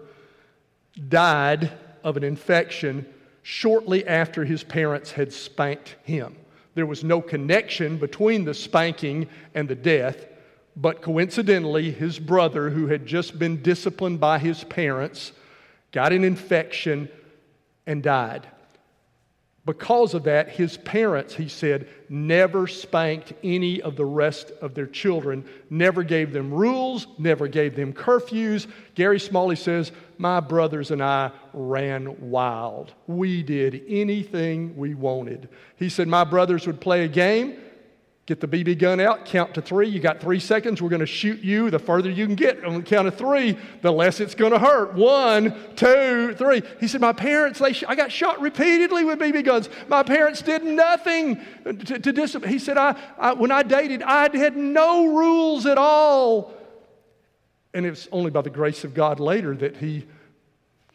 died 1.09 1.73
of 2.05 2.17
an 2.17 2.25
infection 2.25 3.07
shortly 3.49 4.05
after 4.09 4.45
his 4.45 4.65
parents 4.65 5.13
had 5.13 5.33
spanked 5.33 5.95
him. 6.03 6.35
There 6.75 6.85
was 6.85 7.05
no 7.05 7.21
connection 7.21 7.97
between 7.97 8.45
the 8.45 8.53
spanking 8.53 9.29
and 9.55 9.69
the 9.69 9.77
death, 9.77 10.27
but 10.75 11.01
coincidentally, 11.01 11.93
his 11.93 12.19
brother, 12.19 12.71
who 12.71 12.89
had 12.89 13.07
just 13.07 13.39
been 13.39 13.63
disciplined 13.63 14.19
by 14.19 14.41
his 14.41 14.65
parents, 14.65 15.31
got 15.93 16.13
an 16.13 16.25
infection 16.25 17.09
and 17.87 18.03
died. 18.03 18.49
Because 19.67 20.15
of 20.15 20.23
that, 20.25 20.49
his 20.49 20.77
parents, 20.79 21.35
he 21.35 21.49
said, 21.49 21.89
never 22.09 22.69
spanked 22.69 23.33
any 23.43 23.83
of 23.83 23.97
the 23.97 24.05
rest 24.05 24.53
of 24.63 24.75
their 24.75 24.87
children, 24.87 25.45
never 25.71 26.05
gave 26.05 26.33
them 26.33 26.55
rules, 26.55 27.09
never 27.19 27.49
gave 27.49 27.75
them 27.75 27.93
curfews. 27.93 28.69
Gary 28.95 29.19
Smalley 29.19 29.57
says, 29.57 29.91
My 30.19 30.39
brothers 30.39 30.93
and 30.93 31.03
I 31.03 31.33
ran 31.53 32.31
wild. 32.31 32.95
We 33.09 33.43
did 33.43 33.83
anything 33.89 34.77
we 34.77 34.95
wanted. 34.95 35.49
He 35.75 35.89
said, 35.89 36.07
My 36.07 36.23
brothers 36.23 36.65
would 36.69 36.81
play 36.81 37.05
a 37.05 37.09
game. 37.09 37.59
Get 38.27 38.41
the 38.41 38.49
BB 38.49 38.81
gun 38.81 38.99
out, 38.99 39.25
count 39.25 39.55
to 39.55 39.63
three. 39.63 39.89
You 39.89 40.01
got 40.01 40.21
three 40.21 40.41
seconds. 40.41 40.83
We're 40.83 40.89
going 40.89 40.99
to 40.99 41.07
shoot 41.07 41.43
you. 41.43 41.71
The 41.71 41.79
further 41.79 42.11
you 42.11 42.27
can 42.27 42.35
get 42.35 42.65
on 42.65 42.75
the 42.75 42.83
count 42.83 43.07
of 43.07 43.15
three, 43.15 43.57
the 43.83 43.93
less 43.93 44.19
it's 44.19 44.35
going 44.35 44.51
to 44.51 44.59
hurt. 44.59 44.95
One, 44.95 45.55
two, 45.77 46.35
three. 46.35 46.63
He 46.81 46.89
said, 46.89 47.01
My 47.01 47.13
parents, 47.13 47.61
they 47.61 47.73
sh- 47.73 47.85
I 47.87 47.95
got 47.95 48.11
shot 48.11 48.41
repeatedly 48.41 49.05
with 49.05 49.21
BB 49.21 49.45
guns. 49.45 49.69
My 49.87 50.03
parents 50.03 50.43
did 50.43 50.65
nothing 50.65 51.41
to, 51.65 52.01
to 52.01 52.13
discipline. 52.13 52.51
He 52.51 52.59
said, 52.59 52.77
I, 52.77 52.97
I, 53.17 53.33
When 53.35 53.53
I 53.53 53.63
dated, 53.63 54.03
I 54.03 54.37
had 54.37 54.57
no 54.57 55.07
rules 55.07 55.65
at 55.65 55.79
all. 55.79 56.53
And 57.75 57.87
it 57.87 57.91
was 57.91 58.09
only 58.11 58.33
by 58.33 58.43
the 58.43 58.51
grace 58.51 58.83
of 58.83 58.93
God 58.93 59.21
later 59.21 59.55
that 59.55 59.77
he 59.77 60.05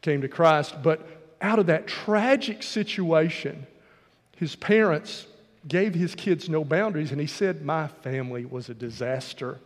came 0.01 0.21
to 0.21 0.27
Christ. 0.27 0.83
But 0.83 1.07
out 1.41 1.59
of 1.59 1.67
that 1.67 1.87
tragic 1.87 2.61
situation, 2.61 3.67
his 4.35 4.57
parents 4.57 5.27
gave 5.67 5.93
his 5.93 6.15
kids 6.15 6.49
no 6.49 6.63
boundaries, 6.63 7.11
and 7.11 7.21
he 7.21 7.27
said, 7.27 7.63
My 7.63 7.87
family 7.87 8.45
was 8.45 8.69
a 8.69 8.73
disaster. 8.73 9.59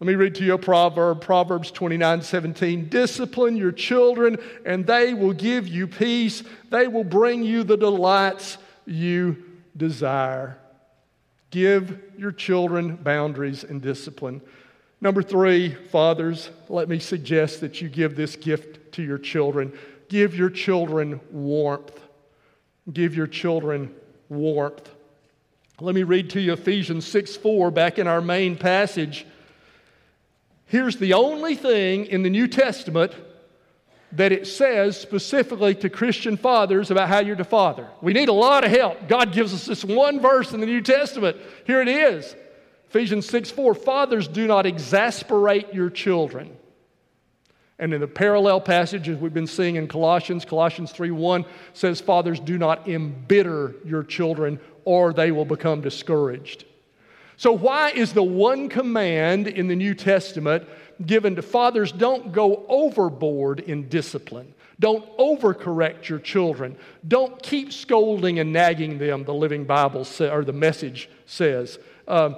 Let 0.00 0.06
me 0.06 0.14
read 0.14 0.36
to 0.36 0.44
you 0.44 0.54
a 0.54 0.58
proverb, 0.58 1.20
Proverbs 1.20 1.72
29 1.72 2.22
17. 2.22 2.88
Discipline 2.88 3.56
your 3.56 3.72
children, 3.72 4.38
and 4.64 4.86
they 4.86 5.12
will 5.12 5.32
give 5.32 5.66
you 5.66 5.88
peace. 5.88 6.44
They 6.70 6.86
will 6.86 7.04
bring 7.04 7.42
you 7.42 7.64
the 7.64 7.76
delights 7.76 8.58
you 8.86 9.44
desire. 9.76 10.56
Give 11.50 12.00
your 12.16 12.32
children 12.32 12.96
boundaries 12.96 13.64
and 13.64 13.82
discipline. 13.82 14.40
Number 15.00 15.22
three, 15.22 15.74
fathers, 15.74 16.50
let 16.68 16.88
me 16.88 16.98
suggest 16.98 17.60
that 17.60 17.80
you 17.80 17.88
give 17.88 18.16
this 18.16 18.36
gift 18.36 18.92
to 18.92 19.02
your 19.02 19.18
children. 19.18 19.76
Give 20.08 20.34
your 20.34 20.50
children 20.50 21.20
warmth. 21.30 22.00
Give 22.92 23.14
your 23.14 23.26
children 23.26 23.94
warmth. 24.28 24.94
Let 25.80 25.94
me 25.94 26.02
read 26.02 26.30
to 26.30 26.40
you 26.40 26.54
Ephesians 26.54 27.06
6 27.06 27.36
4 27.36 27.70
back 27.70 27.98
in 27.98 28.08
our 28.08 28.20
main 28.20 28.56
passage. 28.56 29.24
Here's 30.66 30.96
the 30.96 31.14
only 31.14 31.54
thing 31.54 32.06
in 32.06 32.22
the 32.22 32.30
New 32.30 32.48
Testament 32.48 33.12
that 34.12 34.32
it 34.32 34.46
says 34.46 34.98
specifically 35.00 35.74
to 35.76 35.88
Christian 35.88 36.36
fathers 36.36 36.90
about 36.90 37.08
how 37.08 37.20
you're 37.20 37.36
to 37.36 37.44
father. 37.44 37.86
We 38.00 38.12
need 38.12 38.28
a 38.28 38.32
lot 38.32 38.64
of 38.64 38.72
help. 38.72 39.06
God 39.06 39.32
gives 39.32 39.54
us 39.54 39.66
this 39.66 39.84
one 39.84 40.20
verse 40.20 40.52
in 40.52 40.60
the 40.60 40.66
New 40.66 40.80
Testament. 40.80 41.36
Here 41.64 41.80
it 41.80 41.88
is 41.88 42.34
Ephesians 42.88 43.28
6 43.28 43.50
4 43.52 43.74
Fathers, 43.74 44.26
do 44.26 44.48
not 44.48 44.66
exasperate 44.66 45.72
your 45.72 45.90
children. 45.90 46.56
And 47.78 47.94
in 47.94 48.00
the 48.00 48.08
parallel 48.08 48.60
passages 48.60 49.18
we've 49.18 49.32
been 49.32 49.46
seeing 49.46 49.76
in 49.76 49.86
Colossians, 49.86 50.44
Colossians 50.44 50.90
3 50.90 51.12
1 51.12 51.44
says, 51.72 52.00
Fathers, 52.00 52.40
do 52.40 52.58
not 52.58 52.88
embitter 52.88 53.76
your 53.84 54.02
children, 54.02 54.58
or 54.88 55.12
they 55.12 55.30
will 55.30 55.44
become 55.44 55.82
discouraged. 55.82 56.64
So, 57.36 57.52
why 57.52 57.90
is 57.90 58.14
the 58.14 58.22
one 58.22 58.70
command 58.70 59.46
in 59.46 59.68
the 59.68 59.76
New 59.76 59.92
Testament 59.92 60.66
given 61.04 61.36
to 61.36 61.42
fathers 61.42 61.92
don't 61.92 62.32
go 62.32 62.64
overboard 62.70 63.60
in 63.60 63.90
discipline? 63.90 64.54
Don't 64.80 65.04
overcorrect 65.18 66.08
your 66.08 66.20
children. 66.20 66.74
Don't 67.06 67.40
keep 67.42 67.70
scolding 67.70 68.38
and 68.38 68.50
nagging 68.50 68.96
them, 68.96 69.24
the 69.24 69.34
Living 69.34 69.66
Bible 69.66 70.06
say, 70.06 70.30
or 70.30 70.42
the 70.42 70.54
message 70.54 71.10
says. 71.26 71.78
Uh, 72.06 72.30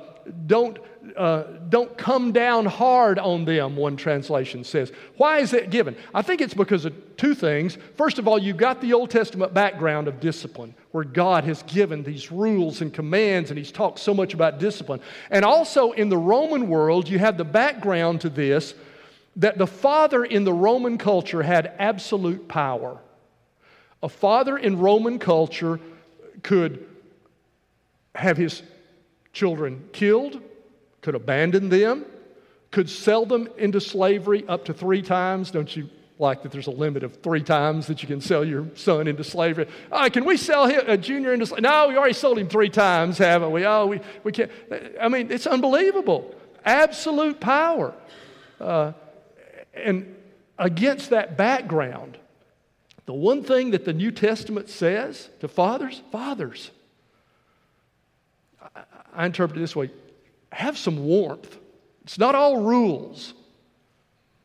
don't, 0.49 0.77
uh, 1.17 1.45
don't 1.69 1.97
come 1.97 2.33
down 2.33 2.67
hard 2.67 3.19
on 3.19 3.45
them, 3.45 3.77
one 3.77 3.97
translation 3.97 4.65
says. 4.65 4.93
Why 5.17 5.39
is 5.39 5.51
that 5.53 5.71
given? 5.71 5.97
I 6.15 6.23
think 6.23 6.41
it's 6.41 6.55
because 6.55 6.85
of 6.85 6.95
two 7.17 7.35
things. 7.35 7.79
First 7.97 8.19
of 8.19 8.27
all, 8.27 8.39
you've 8.39 8.57
got 8.57 8.81
the 8.81 8.93
Old 8.93 9.11
Testament 9.11 9.55
background 9.55 10.09
of 10.09 10.21
discipline, 10.21 10.75
where 10.93 11.05
God 11.05 11.45
has 11.45 11.63
given 11.65 12.03
these 12.03 12.33
rules 12.33 12.81
and 12.81 12.93
commands, 12.93 13.51
and 13.51 13.59
He's 13.59 13.73
talked 13.73 13.99
so 13.99 14.15
much 14.15 14.35
about 14.35 14.59
discipline. 14.59 15.01
And 15.31 15.45
also 15.45 15.93
in 15.93 16.09
the 16.09 16.19
Roman 16.19 16.69
world, 16.69 17.09
you 17.09 17.19
have 17.19 17.37
the 17.37 17.45
background 17.45 18.21
to 18.23 18.29
this 18.29 18.75
that 19.37 19.59
the 19.59 19.67
father 19.67 20.25
in 20.25 20.45
the 20.45 20.53
Roman 20.53 20.99
culture 20.99 21.43
had 21.43 21.73
absolute 21.79 22.49
power. 22.49 22.99
A 24.03 24.09
father 24.09 24.59
in 24.59 24.79
Roman 24.79 25.19
culture 25.19 25.79
could 26.43 26.87
have 28.15 28.37
his 28.37 28.63
children 29.33 29.89
killed, 29.93 30.41
could 31.03 31.15
abandon 31.15 31.69
them, 31.69 32.05
could 32.71 32.89
sell 32.89 33.27
them 33.27 33.49
into 33.59 33.81
slavery 33.81 34.45
up 34.49 34.65
to 34.67 34.75
three 34.75 35.03
times. 35.03 35.51
Don't 35.51 35.75
you 35.75 35.89
like 36.19 36.43
that 36.43 36.53
there's 36.53 36.67
a 36.67 36.73
limit 36.73 37.03
of 37.03 37.17
three 37.23 37.43
times 37.43 37.87
that 37.87 38.03
you 38.03 38.07
can 38.07 38.21
sell 38.21 38.45
your 38.45 38.67
son 38.75 39.09
into 39.09 39.25
slavery? 39.25 39.67
Can 40.13 40.25
we 40.25 40.37
sell 40.37 40.67
him, 40.67 40.83
a 40.87 40.97
junior 40.97 41.33
into 41.33 41.47
slavery? 41.47 41.63
No, 41.63 41.89
we 41.89 41.97
already 41.97 42.15
sold 42.15 42.39
him 42.39 42.49
three 42.49 42.69
times, 42.69 43.19
haven't 43.19 43.51
we? 43.51 43.65
Oh, 43.65 43.87
we, 43.87 44.01
we 44.23 44.33
can't. 44.33 44.51
I 45.01 45.09
mean, 45.09 45.31
it's 45.31 45.47
unbelievable. 45.47 46.35
Absolute 46.65 47.41
power. 47.41 47.95
Uh, 48.61 48.93
and 49.73 50.15
against 50.59 51.11
that 51.11 51.39
background, 51.39 52.19
the 53.07 53.15
one 53.15 53.43
thing 53.43 53.71
that 53.71 53.85
the 53.85 53.95
New 53.95 54.11
Testament 54.11 54.69
says 54.69 55.31
to 55.41 55.49
fathers, 55.49 56.03
fathers, 56.13 56.71
I 59.13 59.27
interpret 59.27 59.57
it 59.57 59.61
this 59.61 59.75
way 59.75 59.91
have 60.53 60.77
some 60.77 61.05
warmth. 61.05 61.57
It's 62.05 62.19
not 62.19 62.35
all 62.35 62.63
rules, 62.63 63.35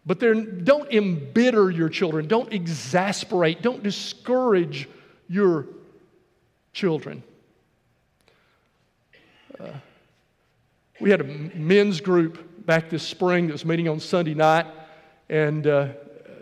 but 0.06 0.20
don't 0.20 0.92
embitter 0.92 1.70
your 1.72 1.90
children, 1.90 2.28
don't 2.28 2.54
exasperate, 2.54 3.62
don't 3.62 3.82
discourage 3.82 4.88
your 5.28 5.66
children. 6.74 7.24
Uh, 9.60 9.70
we 11.00 11.10
had 11.10 11.22
a 11.22 11.24
men's 11.24 12.02
group 12.02 12.66
back 12.66 12.90
this 12.90 13.04
spring 13.04 13.48
that 13.48 13.54
was 13.54 13.66
meeting 13.66 13.88
on 13.88 14.00
Sunday 14.00 14.34
night 14.34 14.66
and 15.30 15.66
uh, 15.66 15.90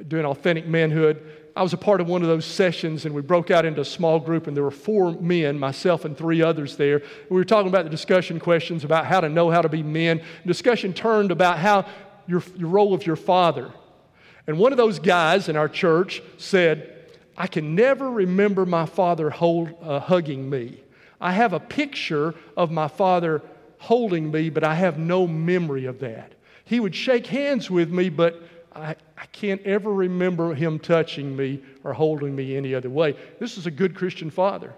doing 0.08 0.26
authentic 0.26 0.68
manhood. 0.68 1.22
I 1.56 1.62
was 1.62 1.74
a 1.74 1.78
part 1.78 2.02
of 2.02 2.08
one 2.08 2.24
of 2.24 2.28
those 2.28 2.46
sessions, 2.46 3.06
and 3.06 3.14
we 3.14 3.22
broke 3.22 3.52
out 3.52 3.64
into 3.64 3.82
a 3.82 3.86
small 3.86 4.20
group, 4.20 4.48
and 4.48 4.58
there 4.58 4.64
were 4.64 4.72
four 4.72 5.12
men, 5.12 5.60
myself 5.60 6.04
and 6.04 6.18
three 6.18 6.42
others 6.42 6.78
there. 6.78 7.04
We 7.30 7.36
were 7.36 7.46
talking 7.46 7.68
about 7.68 7.84
the 7.84 7.92
discussion 7.92 8.40
questions 8.40 8.84
about 8.84 9.06
how 9.06 9.22
to 9.22 9.30
know 9.30 9.52
how 9.52 9.62
to 9.62 9.70
be 9.70 9.84
men. 9.84 10.22
The 10.44 10.48
discussion 10.48 10.94
turned 10.94 11.32
about 11.32 11.60
how 11.60 11.86
your, 12.26 12.42
your 12.56 12.70
role 12.70 12.96
of 12.96 13.06
your 13.06 13.16
father. 13.16 13.72
And 14.48 14.58
one 14.58 14.72
of 14.72 14.78
those 14.78 14.98
guys 14.98 15.48
in 15.48 15.56
our 15.56 15.70
church 15.70 16.24
said, 16.38 17.08
I 17.38 17.46
can 17.48 17.76
never 17.76 18.10
remember 18.10 18.66
my 18.66 18.86
father 18.86 19.30
hold, 19.30 19.76
uh, 19.82 20.00
hugging 20.00 20.50
me. 20.50 20.82
I 21.22 21.32
have 21.32 21.54
a 21.54 21.60
picture 21.60 22.34
of 22.58 22.72
my 22.72 22.88
father 22.88 23.44
holding 23.78 24.32
me, 24.32 24.50
but 24.50 24.64
I 24.64 24.76
have 24.76 24.98
no 24.98 25.28
memory 25.28 25.86
of 25.86 26.00
that. 26.00 26.34
He 26.66 26.80
would 26.80 26.96
shake 26.96 27.28
hands 27.28 27.70
with 27.70 27.92
me, 27.92 28.10
but 28.10 28.42
I, 28.76 28.96
I 29.18 29.26
can't 29.28 29.62
ever 29.64 29.92
remember 29.94 30.54
him 30.54 30.80
touching 30.80 31.36
me 31.36 31.62
or 31.84 31.94
holding 31.94 32.36
me 32.36 32.56
any 32.56 32.74
other 32.74 32.90
way. 32.90 33.16
This 33.40 33.58
is 33.58 33.66
a 33.66 33.72
good 33.72 33.96
Christian 33.96 34.30
father. 34.30 34.74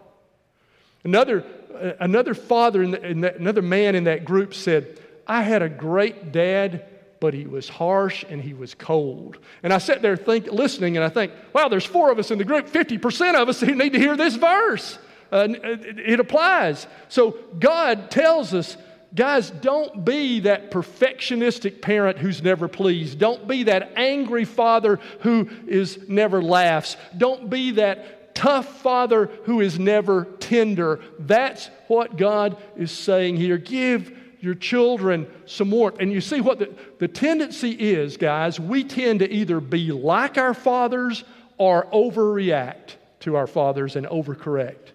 Another, 1.04 1.46
uh, 1.74 1.92
another 2.00 2.34
father, 2.34 2.84
in, 2.84 2.92
the, 2.92 3.06
in 3.06 3.22
that, 3.22 3.38
another 3.38 3.62
man 3.62 3.96
in 3.96 4.06
that 4.06 4.26
group 4.26 4.54
said, 4.54 5.00
I 5.28 5.44
had 5.44 5.62
a 5.62 5.70
great 5.70 6.32
dad, 6.32 6.86
but 7.20 7.34
he 7.34 7.46
was 7.46 7.70
harsh 7.70 8.26
and 8.28 8.42
he 8.42 8.54
was 8.54 8.74
cold. 8.74 9.38
And 9.64 9.72
I 9.72 9.78
sat 9.78 10.02
there 10.02 10.18
think, 10.18 10.48
listening, 10.48 10.98
and 10.98 11.04
I 11.04 11.10
think, 11.10 11.32
wow, 11.54 11.68
there's 11.68 11.86
four 11.86 12.12
of 12.12 12.20
us 12.20 12.32
in 12.32 12.38
the 12.38 12.44
group, 12.44 12.68
50% 12.68 13.36
of 13.36 13.50
us 13.50 13.60
who 13.62 13.76
need 13.76 13.94
to 13.94 14.00
hear 14.00 14.18
this 14.18 14.36
verse. 14.36 14.98
Uh, 15.32 15.48
it 15.50 16.20
applies. 16.20 16.88
So 17.10 17.38
God 17.60 18.12
tells 18.12 18.54
us 18.54 18.78
Guys, 19.16 19.50
don't 19.50 20.04
be 20.04 20.42
that 20.42 20.72
perfectionistic 20.72 21.82
parent 21.82 22.18
who's 22.18 22.44
never 22.44 22.68
pleased. 22.68 23.18
Don't 23.18 23.48
be 23.48 23.64
that 23.64 23.94
angry 23.96 24.44
father 24.44 25.00
who 25.22 25.50
is 25.68 26.10
never 26.10 26.42
laughs. 26.42 26.98
Don't 27.18 27.50
be 27.50 27.72
that 27.72 28.36
tough 28.36 28.82
father 28.82 29.28
who 29.46 29.62
is 29.62 29.80
never 29.80 30.26
tender. 30.42 31.00
That's 31.18 31.70
what 31.88 32.18
God 32.18 32.58
is 32.76 32.92
saying 32.92 33.38
here. 33.38 33.58
Give 33.58 34.16
your 34.42 34.56
children 34.56 35.28
some 35.46 35.72
warmth. 35.72 35.98
And 36.02 36.12
you 36.12 36.20
see 36.20 36.42
what 36.42 36.60
the, 36.60 36.76
the 37.00 37.08
tendency 37.08 37.72
is, 37.72 38.18
guys, 38.18 38.60
we 38.60 38.84
tend 38.84 39.20
to 39.20 39.32
either 39.32 39.62
be 39.62 39.94
like 39.94 40.38
our 40.38 40.54
fathers 40.54 41.24
or 41.58 41.86
overreact 41.88 42.96
to 43.22 43.38
our 43.38 43.48
fathers 43.48 43.96
and 43.96 44.06
overcorrect. 44.08 44.92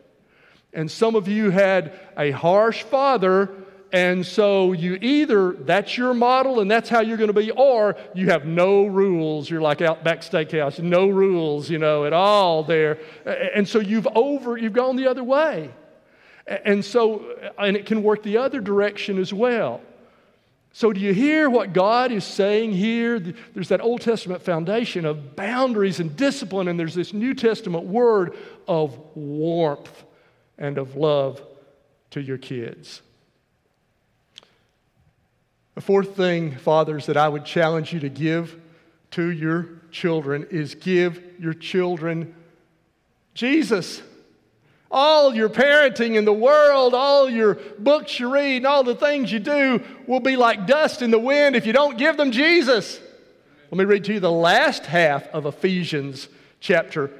And 0.74 0.90
some 0.90 1.16
of 1.16 1.26
you 1.26 1.48
had 1.50 1.98
a 2.18 2.30
harsh 2.32 2.82
father 2.82 3.50
and 3.92 4.24
so 4.24 4.72
you 4.72 4.94
either, 5.00 5.52
that's 5.52 5.98
your 5.98 6.14
model 6.14 6.60
and 6.60 6.70
that's 6.70 6.88
how 6.88 7.00
you're 7.00 7.16
going 7.16 7.32
to 7.32 7.34
be, 7.34 7.50
or 7.50 7.96
you 8.14 8.30
have 8.30 8.46
no 8.46 8.86
rules. 8.86 9.50
You're 9.50 9.60
like 9.60 9.82
Outback 9.82 10.20
Steakhouse, 10.20 10.78
no 10.78 11.08
rules, 11.08 11.68
you 11.68 11.78
know, 11.78 12.04
at 12.04 12.12
all 12.12 12.62
there. 12.62 12.98
And 13.26 13.68
so 13.68 13.80
you've 13.80 14.06
over, 14.14 14.56
you've 14.56 14.72
gone 14.72 14.94
the 14.94 15.08
other 15.08 15.24
way. 15.24 15.70
And 16.46 16.84
so, 16.84 17.20
uh, 17.42 17.50
and 17.58 17.76
it 17.76 17.86
can 17.86 18.02
work 18.02 18.22
the 18.22 18.36
other 18.38 18.60
direction 18.60 19.18
as 19.18 19.32
well. 19.32 19.80
So, 20.72 20.92
do 20.92 21.00
you 21.00 21.12
hear 21.12 21.50
what 21.50 21.72
God 21.72 22.12
is 22.12 22.24
saying 22.24 22.72
here? 22.72 23.18
There's 23.18 23.68
that 23.68 23.80
Old 23.80 24.02
Testament 24.02 24.40
foundation 24.42 25.04
of 25.04 25.34
boundaries 25.34 25.98
and 25.98 26.16
discipline, 26.16 26.68
and 26.68 26.78
there's 26.78 26.94
this 26.94 27.12
New 27.12 27.34
Testament 27.34 27.86
word 27.86 28.36
of 28.68 28.96
warmth 29.16 30.04
and 30.58 30.78
of 30.78 30.94
love 30.94 31.42
to 32.10 32.20
your 32.20 32.38
kids. 32.38 33.02
The 35.80 35.86
fourth 35.86 36.14
thing, 36.14 36.56
fathers, 36.56 37.06
that 37.06 37.16
I 37.16 37.26
would 37.26 37.46
challenge 37.46 37.90
you 37.94 38.00
to 38.00 38.10
give 38.10 38.54
to 39.12 39.30
your 39.30 39.66
children 39.90 40.46
is 40.50 40.74
give 40.74 41.22
your 41.38 41.54
children 41.54 42.34
Jesus. 43.32 44.02
All 44.90 45.34
your 45.34 45.48
parenting 45.48 46.16
in 46.16 46.26
the 46.26 46.34
world, 46.34 46.92
all 46.92 47.30
your 47.30 47.54
books 47.78 48.20
you 48.20 48.30
read, 48.30 48.58
and 48.58 48.66
all 48.66 48.84
the 48.84 48.94
things 48.94 49.32
you 49.32 49.38
do 49.38 49.82
will 50.06 50.20
be 50.20 50.36
like 50.36 50.66
dust 50.66 51.00
in 51.00 51.10
the 51.10 51.18
wind 51.18 51.56
if 51.56 51.64
you 51.64 51.72
don't 51.72 51.96
give 51.96 52.18
them 52.18 52.30
Jesus. 52.30 53.00
Let 53.70 53.78
me 53.78 53.86
read 53.86 54.04
to 54.04 54.12
you 54.12 54.20
the 54.20 54.30
last 54.30 54.84
half 54.84 55.28
of 55.28 55.46
Ephesians 55.46 56.28
chapter 56.60 57.10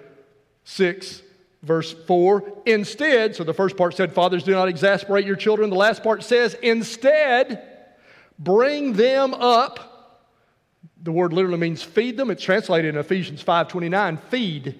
6, 0.65 1.23
verse 1.63 1.95
4. 2.07 2.63
Instead, 2.67 3.37
so 3.37 3.43
the 3.43 3.55
first 3.55 3.79
part 3.79 3.97
said, 3.97 4.13
Fathers, 4.13 4.45
do 4.45 4.53
not 4.53 4.69
exasperate 4.69 5.25
your 5.25 5.37
children. 5.37 5.71
The 5.71 5.77
last 5.77 6.03
part 6.03 6.23
says, 6.23 6.53
Instead, 6.61 7.69
bring 8.41 8.95
them 8.95 9.35
up. 9.35 9.87
The 11.03 11.13
word 11.13 11.33
literally 11.33 11.59
means 11.59 11.83
feed 11.83 12.17
them. 12.17 12.31
It's 12.31 12.43
translated 12.43 12.95
in 12.95 13.01
Ephesians 13.01 13.43
5:29, 13.45 14.19
feed. 14.29 14.75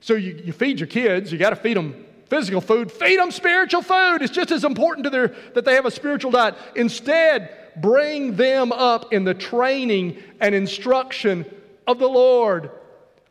So 0.00 0.14
you, 0.14 0.40
you 0.44 0.52
feed 0.52 0.78
your 0.78 0.86
kids, 0.86 1.32
you 1.32 1.38
got 1.38 1.50
to 1.50 1.56
feed 1.56 1.76
them 1.76 2.04
physical 2.26 2.60
food, 2.60 2.92
feed 2.92 3.18
them 3.18 3.30
spiritual 3.30 3.82
food. 3.82 4.18
It's 4.20 4.32
just 4.32 4.50
as 4.50 4.64
important 4.64 5.04
to 5.04 5.10
their 5.10 5.34
that 5.54 5.64
they 5.64 5.74
have 5.74 5.86
a 5.86 5.90
spiritual 5.90 6.30
diet. 6.30 6.54
Instead, 6.76 7.50
bring 7.76 8.36
them 8.36 8.72
up 8.72 9.12
in 9.12 9.24
the 9.24 9.34
training 9.34 10.22
and 10.40 10.54
instruction 10.54 11.44
of 11.86 11.98
the 11.98 12.08
Lord. 12.08 12.70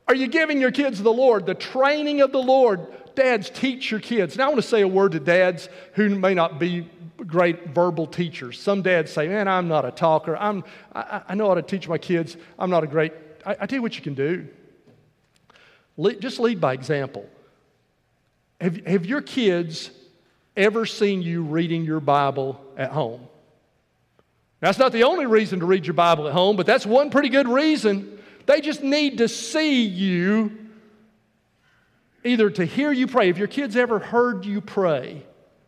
Are 0.07 0.15
you 0.15 0.27
giving 0.27 0.61
your 0.61 0.71
kids 0.71 1.01
the 1.01 1.13
Lord, 1.13 1.45
the 1.45 1.55
training 1.55 2.21
of 2.21 2.31
the 2.31 2.41
Lord? 2.41 2.85
Dads, 3.15 3.49
teach 3.49 3.91
your 3.91 3.99
kids. 3.99 4.37
Now, 4.37 4.45
I 4.45 4.47
want 4.49 4.61
to 4.61 4.67
say 4.67 4.81
a 4.81 4.87
word 4.87 5.13
to 5.13 5.19
dads 5.19 5.69
who 5.93 6.09
may 6.09 6.33
not 6.33 6.59
be 6.59 6.89
great 7.17 7.69
verbal 7.69 8.07
teachers. 8.07 8.59
Some 8.59 8.81
dads 8.81 9.11
say, 9.11 9.27
Man, 9.27 9.47
I'm 9.47 9.67
not 9.67 9.85
a 9.85 9.91
talker. 9.91 10.35
I'm, 10.37 10.63
I, 10.93 11.21
I 11.29 11.35
know 11.35 11.47
how 11.47 11.55
to 11.55 11.61
teach 11.61 11.87
my 11.87 11.97
kids. 11.97 12.37
I'm 12.59 12.69
not 12.69 12.83
a 12.83 12.87
great. 12.87 13.13
I, 13.45 13.51
I 13.61 13.65
tell 13.65 13.77
you 13.77 13.81
what 13.81 13.95
you 13.95 14.01
can 14.01 14.15
do. 14.15 14.47
Le- 15.97 16.15
just 16.15 16.39
lead 16.39 16.59
by 16.59 16.73
example. 16.73 17.27
Have, 18.61 18.85
have 18.85 19.05
your 19.05 19.21
kids 19.21 19.91
ever 20.55 20.85
seen 20.85 21.21
you 21.21 21.43
reading 21.43 21.83
your 21.83 21.99
Bible 21.99 22.61
at 22.77 22.91
home? 22.91 23.27
That's 24.59 24.79
not 24.79 24.91
the 24.91 25.03
only 25.03 25.25
reason 25.25 25.59
to 25.59 25.65
read 25.65 25.85
your 25.85 25.93
Bible 25.93 26.27
at 26.27 26.33
home, 26.33 26.55
but 26.55 26.65
that's 26.65 26.85
one 26.85 27.09
pretty 27.09 27.29
good 27.29 27.47
reason. 27.47 28.17
They 28.45 28.61
just 28.61 28.81
need 28.81 29.17
to 29.19 29.27
see 29.27 29.83
you, 29.83 30.64
either 32.25 32.49
to 32.49 32.65
hear 32.65 32.91
you 32.91 33.07
pray. 33.07 33.27
Have 33.27 33.37
your 33.37 33.47
kids 33.47 33.75
ever 33.75 33.99
heard 33.99 34.45
you 34.45 34.59
pray, 34.59 35.23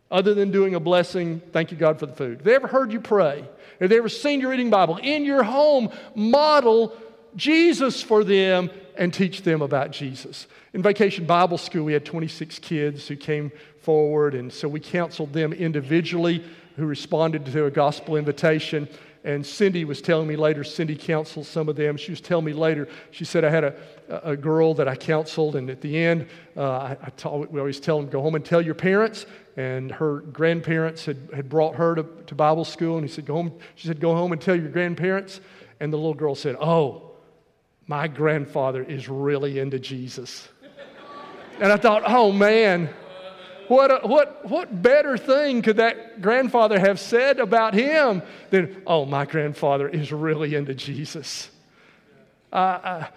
other 0.10 0.34
than 0.34 0.52
doing 0.52 0.76
a 0.76 0.80
blessing, 0.80 1.42
thank 1.52 1.72
you 1.72 1.78
God 1.78 2.00
for 2.00 2.06
the 2.06 2.14
food? 2.14 2.38
Have 2.38 2.44
they 2.46 2.56
ever 2.56 2.68
heard 2.68 2.92
you 2.92 3.00
pray? 3.00 3.46
Have 3.80 3.90
they 3.90 3.98
ever 3.98 4.10
seen 4.10 4.42
you 4.42 4.50
reading 4.50 4.70
Bible? 4.70 4.98
In 4.98 5.24
your 5.24 5.44
home, 5.44 5.90
model 6.16 6.98
Jesus 7.36 8.02
for 8.02 8.24
them 8.24 8.70
and 8.98 9.14
teach 9.14 9.44
them 9.44 9.62
about 9.62 9.92
Jesus. 9.92 10.48
In 10.74 10.82
Vacation 10.82 11.26
Bible 11.26 11.58
School, 11.58 11.86
we 11.86 11.94
had 11.94 12.06
26 12.06 12.60
kids 12.60 13.08
who 13.08 13.16
came 13.16 13.52
forward, 13.82 14.34
and 14.34 14.52
so 14.52 14.68
we 14.68 14.80
counseled 14.80 15.34
them 15.34 15.54
individually 15.54 16.44
who 16.76 16.86
responded 16.86 17.46
to 17.46 17.66
a 17.66 17.72
gospel 17.72 18.16
invitation. 18.16 18.88
And 19.28 19.46
Cindy 19.46 19.84
was 19.84 20.02
telling 20.02 20.26
me 20.26 20.38
later, 20.38 20.64
Cindy 20.64 20.96
counseled 20.96 21.48
some 21.48 21.68
of 21.68 21.76
them. 21.76 21.98
She 21.98 22.14
was 22.14 22.22
telling 22.22 22.46
me 22.46 22.54
later, 22.54 22.88
she 23.12 23.26
said, 23.26 23.44
I 23.44 23.50
had 23.50 23.66
a, 23.66 23.76
a 24.24 24.38
girl 24.38 24.74
that 24.76 24.88
I 24.88 24.96
counseled, 24.96 25.58
and 25.58 25.70
at 25.70 25.82
the 25.82 25.98
end, 25.98 26.28
uh, 26.56 26.96
I, 26.96 26.98
I 27.04 27.30
we 27.36 27.60
always 27.60 27.82
tell 27.82 28.00
them, 28.00 28.10
go 28.10 28.22
home 28.22 28.36
and 28.36 28.46
tell 28.46 28.62
your 28.62 28.74
parents. 28.74 29.26
And 29.58 29.92
her 29.92 30.22
grandparents 30.22 31.04
had, 31.04 31.18
had 31.36 31.50
brought 31.50 31.76
her 31.76 31.96
to, 31.96 32.04
to 32.28 32.36
Bible 32.36 32.64
school, 32.64 32.98
and 32.98 33.06
he 33.06 33.14
said, 33.14 33.26
go 33.26 33.34
home. 33.34 33.52
She 33.76 33.90
said, 33.90 34.00
go 34.00 34.16
home 34.16 34.32
and 34.32 34.40
tell 34.40 34.56
your 34.56 34.70
grandparents. 34.70 35.42
And 35.82 35.92
the 35.92 35.98
little 35.98 36.14
girl 36.14 36.34
said, 36.34 36.56
Oh, 36.62 37.12
my 37.86 38.08
grandfather 38.08 38.82
is 38.82 39.10
really 39.10 39.60
into 39.60 39.78
Jesus. 39.78 40.48
and 41.60 41.70
I 41.70 41.76
thought, 41.76 42.04
oh 42.06 42.32
man, 42.32 42.90
what, 43.68 44.08
what, 44.08 44.50
what 44.50 44.82
better 44.82 45.18
thing 45.18 45.62
could 45.62 45.78
that 45.78 46.22
grandfather 46.22 46.80
have 46.80 47.00
said 47.00 47.40
about 47.40 47.74
him 47.74 48.22
than, 48.50 48.82
oh, 48.88 49.06
my 49.06 49.26
grandfather 49.26 49.88
is 49.88 50.12
really 50.12 50.56
into 50.56 50.74
Jesus? 50.74 51.50
Uh, 52.52 52.56
uh, 52.56 53.08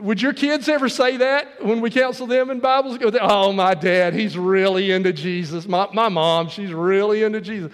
would 0.00 0.20
your 0.20 0.32
kids 0.32 0.68
ever 0.68 0.88
say 0.88 1.18
that 1.18 1.64
when 1.64 1.80
we 1.80 1.90
counsel 1.90 2.26
them 2.26 2.50
in 2.50 2.58
Bibles? 2.58 2.98
Oh, 3.20 3.52
my 3.52 3.74
dad, 3.74 4.14
he's 4.14 4.36
really 4.36 4.90
into 4.90 5.12
Jesus. 5.12 5.68
My, 5.68 5.88
my 5.92 6.08
mom, 6.08 6.48
she's 6.48 6.72
really 6.72 7.22
into 7.22 7.40
Jesus. 7.40 7.72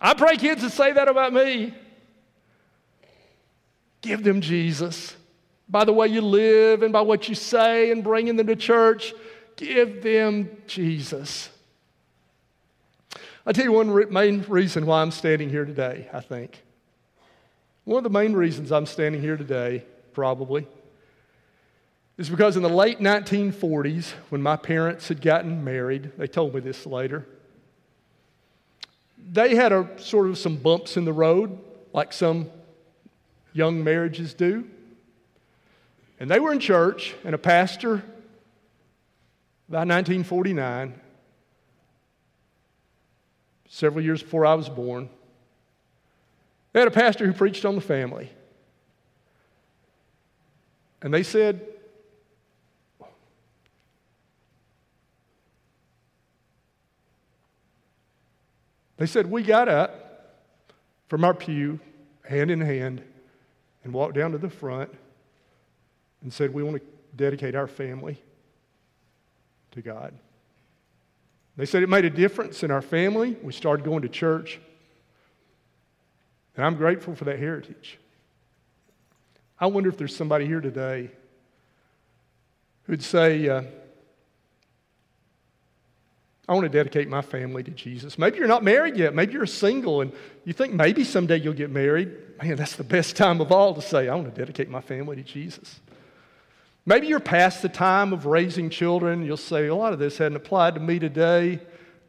I 0.00 0.14
pray 0.14 0.36
kids 0.36 0.62
to 0.62 0.70
say 0.70 0.92
that 0.92 1.08
about 1.08 1.32
me. 1.32 1.74
Give 4.02 4.22
them 4.22 4.40
Jesus 4.40 5.16
by 5.68 5.84
the 5.84 5.92
way 5.92 6.06
you 6.06 6.20
live 6.20 6.82
and 6.82 6.92
by 6.92 7.00
what 7.00 7.28
you 7.28 7.34
say 7.34 7.90
and 7.90 8.04
bringing 8.04 8.36
them 8.36 8.46
to 8.46 8.56
church. 8.56 9.12
Give 9.56 10.02
them 10.02 10.50
Jesus. 10.66 11.48
I'll 13.46 13.52
tell 13.52 13.64
you 13.64 13.72
one 13.72 13.90
re- 13.90 14.06
main 14.06 14.44
reason 14.48 14.86
why 14.86 15.00
I'm 15.00 15.10
standing 15.10 15.48
here 15.48 15.64
today, 15.64 16.08
I 16.12 16.20
think. 16.20 16.62
One 17.84 17.98
of 17.98 18.04
the 18.04 18.10
main 18.10 18.34
reasons 18.34 18.72
I'm 18.72 18.86
standing 18.86 19.20
here 19.20 19.36
today, 19.36 19.84
probably, 20.12 20.66
is 22.18 22.28
because 22.28 22.56
in 22.56 22.62
the 22.62 22.68
late 22.68 22.98
1940s, 22.98 24.12
when 24.30 24.42
my 24.42 24.56
parents 24.56 25.08
had 25.08 25.20
gotten 25.20 25.62
married, 25.62 26.12
they 26.18 26.26
told 26.26 26.54
me 26.54 26.60
this 26.60 26.84
later, 26.84 27.26
they 29.30 29.54
had 29.54 29.72
a 29.72 29.88
sort 29.98 30.28
of 30.28 30.36
some 30.36 30.56
bumps 30.56 30.96
in 30.96 31.04
the 31.04 31.12
road, 31.12 31.58
like 31.92 32.12
some 32.12 32.50
young 33.52 33.82
marriages 33.82 34.34
do. 34.34 34.68
And 36.18 36.30
they 36.30 36.40
were 36.40 36.52
in 36.52 36.58
church, 36.58 37.14
and 37.24 37.34
a 37.34 37.38
pastor, 37.38 38.02
by 39.68 39.78
1949, 39.78 41.00
several 43.68 44.04
years 44.04 44.22
before 44.22 44.46
I 44.46 44.54
was 44.54 44.68
born, 44.68 45.08
they 46.72 46.80
had 46.80 46.88
a 46.88 46.92
pastor 46.92 47.26
who 47.26 47.32
preached 47.32 47.64
on 47.64 47.74
the 47.74 47.80
family. 47.80 48.30
And 51.02 51.12
they 51.12 51.22
said, 51.22 51.66
They 58.98 59.06
said, 59.06 59.30
We 59.30 59.42
got 59.42 59.68
up 59.68 60.36
from 61.08 61.24
our 61.24 61.34
pew, 61.34 61.80
hand 62.24 62.50
in 62.50 62.60
hand, 62.60 63.02
and 63.84 63.92
walked 63.92 64.14
down 64.14 64.32
to 64.32 64.38
the 64.38 64.48
front 64.48 64.90
and 66.22 66.32
said, 66.32 66.54
We 66.54 66.62
want 66.62 66.78
to 66.78 66.82
dedicate 67.14 67.54
our 67.54 67.66
family 67.66 68.22
to 69.76 69.82
God. 69.82 70.12
They 71.56 71.64
said 71.64 71.82
it 71.82 71.88
made 71.88 72.04
a 72.04 72.10
difference 72.10 72.62
in 72.62 72.70
our 72.70 72.82
family. 72.82 73.36
We 73.42 73.52
started 73.52 73.84
going 73.84 74.02
to 74.02 74.08
church. 74.08 74.60
And 76.56 76.66
I'm 76.66 76.76
grateful 76.76 77.14
for 77.14 77.24
that 77.24 77.38
heritage. 77.38 77.98
I 79.58 79.66
wonder 79.66 79.88
if 79.88 79.96
there's 79.96 80.14
somebody 80.14 80.46
here 80.46 80.60
today 80.60 81.10
who'd 82.84 83.02
say, 83.02 83.48
uh, 83.48 83.62
I 86.48 86.52
want 86.52 86.64
to 86.64 86.68
dedicate 86.68 87.08
my 87.08 87.22
family 87.22 87.62
to 87.64 87.70
Jesus. 87.70 88.18
Maybe 88.18 88.38
you're 88.38 88.46
not 88.46 88.62
married 88.62 88.96
yet. 88.96 89.14
Maybe 89.14 89.32
you're 89.32 89.46
single 89.46 90.00
and 90.00 90.12
you 90.44 90.52
think 90.52 90.74
maybe 90.74 91.04
someday 91.04 91.38
you'll 91.38 91.54
get 91.54 91.70
married. 91.70 92.12
Man, 92.40 92.56
that's 92.56 92.76
the 92.76 92.84
best 92.84 93.16
time 93.16 93.40
of 93.40 93.50
all 93.50 93.74
to 93.74 93.82
say, 93.82 94.08
I 94.08 94.14
want 94.14 94.32
to 94.32 94.40
dedicate 94.40 94.68
my 94.68 94.80
family 94.80 95.16
to 95.16 95.22
Jesus. 95.22 95.80
Maybe 96.88 97.08
you're 97.08 97.18
past 97.18 97.62
the 97.62 97.68
time 97.68 98.12
of 98.12 98.26
raising 98.26 98.70
children. 98.70 99.24
You'll 99.24 99.36
say, 99.36 99.66
a 99.66 99.74
lot 99.74 99.92
of 99.92 99.98
this 99.98 100.18
hadn't 100.18 100.36
applied 100.36 100.76
to 100.76 100.80
me 100.80 101.00
today. 101.00 101.58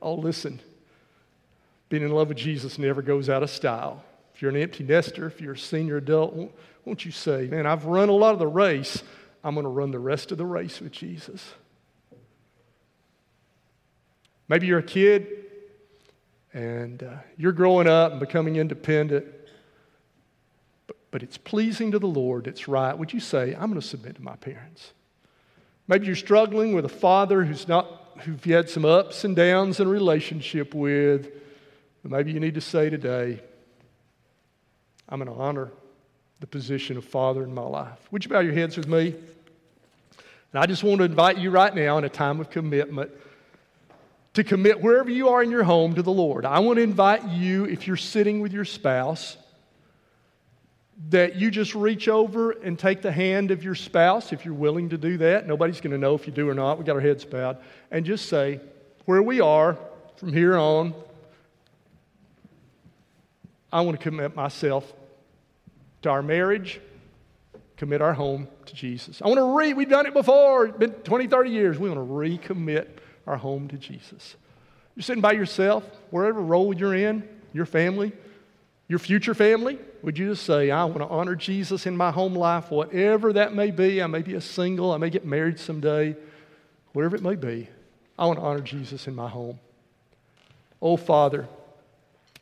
Oh, 0.03 0.13
listen, 0.13 0.61
being 1.89 2.03
in 2.03 2.11
love 2.11 2.29
with 2.29 2.37
Jesus 2.37 2.77
never 2.77 3.01
goes 3.01 3.27
out 3.27 3.41
of 3.41 3.49
style. 3.49 4.03
If 4.35 4.43
you're 4.43 4.51
an 4.51 4.57
empty 4.57 4.83
nester, 4.83 5.25
if 5.25 5.41
you're 5.41 5.53
a 5.53 5.57
senior 5.57 5.97
adult, 5.97 6.35
won't 6.85 7.03
you 7.03 7.11
say, 7.11 7.47
man, 7.47 7.65
I've 7.65 7.85
run 7.85 8.09
a 8.09 8.13
lot 8.13 8.33
of 8.33 8.39
the 8.39 8.47
race. 8.47 9.01
I'm 9.43 9.55
going 9.55 9.63
to 9.63 9.69
run 9.69 9.89
the 9.89 9.99
rest 9.99 10.31
of 10.31 10.37
the 10.37 10.45
race 10.45 10.79
with 10.79 10.91
Jesus. 10.91 11.43
Maybe 14.47 14.67
you're 14.67 14.79
a 14.79 14.83
kid 14.83 15.27
and 16.53 17.01
uh, 17.01 17.15
you're 17.35 17.51
growing 17.51 17.87
up 17.87 18.11
and 18.11 18.19
becoming 18.19 18.57
independent 18.57 19.25
but 21.11 21.23
it's 21.23 21.37
pleasing 21.37 21.91
to 21.91 21.99
the 21.99 22.07
Lord, 22.07 22.47
it's 22.47 22.67
right, 22.67 22.97
would 22.97 23.13
you 23.13 23.19
say, 23.19 23.53
I'm 23.53 23.69
going 23.69 23.79
to 23.79 23.87
submit 23.87 24.15
to 24.15 24.21
my 24.21 24.35
parents? 24.35 24.91
Maybe 25.87 26.05
you're 26.05 26.15
struggling 26.15 26.73
with 26.73 26.85
a 26.85 26.89
father 26.89 27.43
who's 27.43 27.67
not, 27.67 28.19
who 28.19 28.31
you've 28.31 28.43
had 28.43 28.69
some 28.69 28.83
ups 28.83 29.23
and 29.23 29.35
downs 29.35 29.79
in 29.79 29.87
a 29.87 29.89
relationship 29.89 30.73
with. 30.73 31.31
Maybe 32.03 32.31
you 32.31 32.39
need 32.39 32.55
to 32.55 32.61
say 32.61 32.89
today, 32.89 33.41
I'm 35.09 35.19
going 35.19 35.33
to 35.33 35.41
honor 35.41 35.71
the 36.39 36.47
position 36.47 36.97
of 36.97 37.05
father 37.05 37.43
in 37.43 37.53
my 37.53 37.63
life. 37.63 37.99
Would 38.11 38.25
you 38.25 38.29
bow 38.29 38.39
your 38.39 38.53
heads 38.53 38.77
with 38.77 38.87
me? 38.87 39.15
And 40.53 40.63
I 40.63 40.65
just 40.65 40.83
want 40.83 40.99
to 40.99 41.05
invite 41.05 41.37
you 41.37 41.49
right 41.49 41.73
now 41.73 41.97
in 41.97 42.03
a 42.03 42.09
time 42.09 42.39
of 42.39 42.49
commitment 42.49 43.11
to 44.33 44.43
commit 44.43 44.81
wherever 44.81 45.09
you 45.09 45.29
are 45.29 45.41
in 45.41 45.49
your 45.49 45.63
home 45.63 45.95
to 45.95 46.01
the 46.01 46.11
Lord. 46.11 46.45
I 46.45 46.59
want 46.59 46.77
to 46.77 46.83
invite 46.83 47.27
you, 47.29 47.65
if 47.65 47.87
you're 47.87 47.97
sitting 47.97 48.39
with 48.39 48.53
your 48.53 48.65
spouse, 48.65 49.35
that 51.09 51.35
you 51.35 51.51
just 51.51 51.75
reach 51.75 52.07
over 52.07 52.51
and 52.51 52.77
take 52.77 53.01
the 53.01 53.11
hand 53.11 53.51
of 53.51 53.63
your 53.63 53.75
spouse, 53.75 54.33
if 54.33 54.43
you're 54.43 54.53
willing 54.53 54.89
to 54.89 54.97
do 54.97 55.17
that. 55.17 55.47
Nobody's 55.47 55.79
going 55.79 55.91
to 55.91 55.97
know 55.97 56.15
if 56.15 56.25
you 56.25 56.33
do 56.33 56.49
or 56.49 56.55
not. 56.55 56.79
We 56.79 56.85
got 56.85 56.95
our 56.95 57.01
heads 57.01 57.23
bowed. 57.23 57.57
And 57.91 58.05
just 58.05 58.27
say, 58.27 58.59
where 59.05 59.21
we 59.21 59.39
are 59.39 59.77
from 60.17 60.33
here 60.33 60.57
on, 60.57 60.93
I 63.71 63.81
want 63.81 63.99
to 63.99 64.03
commit 64.03 64.35
myself 64.35 64.91
to 66.01 66.09
our 66.09 66.23
marriage, 66.23 66.81
commit 67.75 68.01
our 68.01 68.13
home 68.13 68.47
to 68.65 68.73
Jesus. 68.73 69.21
I 69.21 69.27
want 69.27 69.37
to 69.37 69.55
re, 69.55 69.73
we've 69.73 69.89
done 69.89 70.07
it 70.07 70.13
before, 70.13 70.67
it's 70.67 70.77
been 70.77 70.91
20, 70.91 71.27
30 71.27 71.49
years. 71.51 71.77
We 71.77 71.89
want 71.89 72.01
to 72.01 72.13
recommit 72.13 72.87
our 73.27 73.37
home 73.37 73.67
to 73.67 73.77
Jesus. 73.77 74.35
You're 74.95 75.03
sitting 75.03 75.21
by 75.21 75.33
yourself, 75.33 75.83
wherever 76.09 76.41
role 76.41 76.73
you're 76.75 76.95
in, 76.95 77.27
your 77.53 77.67
family, 77.67 78.13
your 78.87 78.99
future 78.99 79.35
family, 79.35 79.77
would 80.03 80.17
you 80.17 80.29
just 80.29 80.45
say, 80.45 80.71
I 80.71 80.85
want 80.85 80.99
to 80.99 81.07
honor 81.07 81.35
Jesus 81.35 81.85
in 81.85 81.97
my 81.97 82.11
home 82.11 82.33
life, 82.33 82.71
whatever 82.71 83.33
that 83.33 83.53
may 83.53 83.71
be? 83.71 84.01
I 84.01 84.07
may 84.07 84.21
be 84.21 84.35
a 84.35 84.41
single, 84.41 84.91
I 84.91 84.97
may 84.97 85.09
get 85.09 85.25
married 85.25 85.59
someday, 85.59 86.15
whatever 86.93 87.15
it 87.15 87.23
may 87.23 87.35
be. 87.35 87.69
I 88.17 88.25
want 88.25 88.39
to 88.39 88.45
honor 88.45 88.61
Jesus 88.61 89.07
in 89.07 89.15
my 89.15 89.29
home. 89.29 89.59
Oh, 90.81 90.97
Father, 90.97 91.47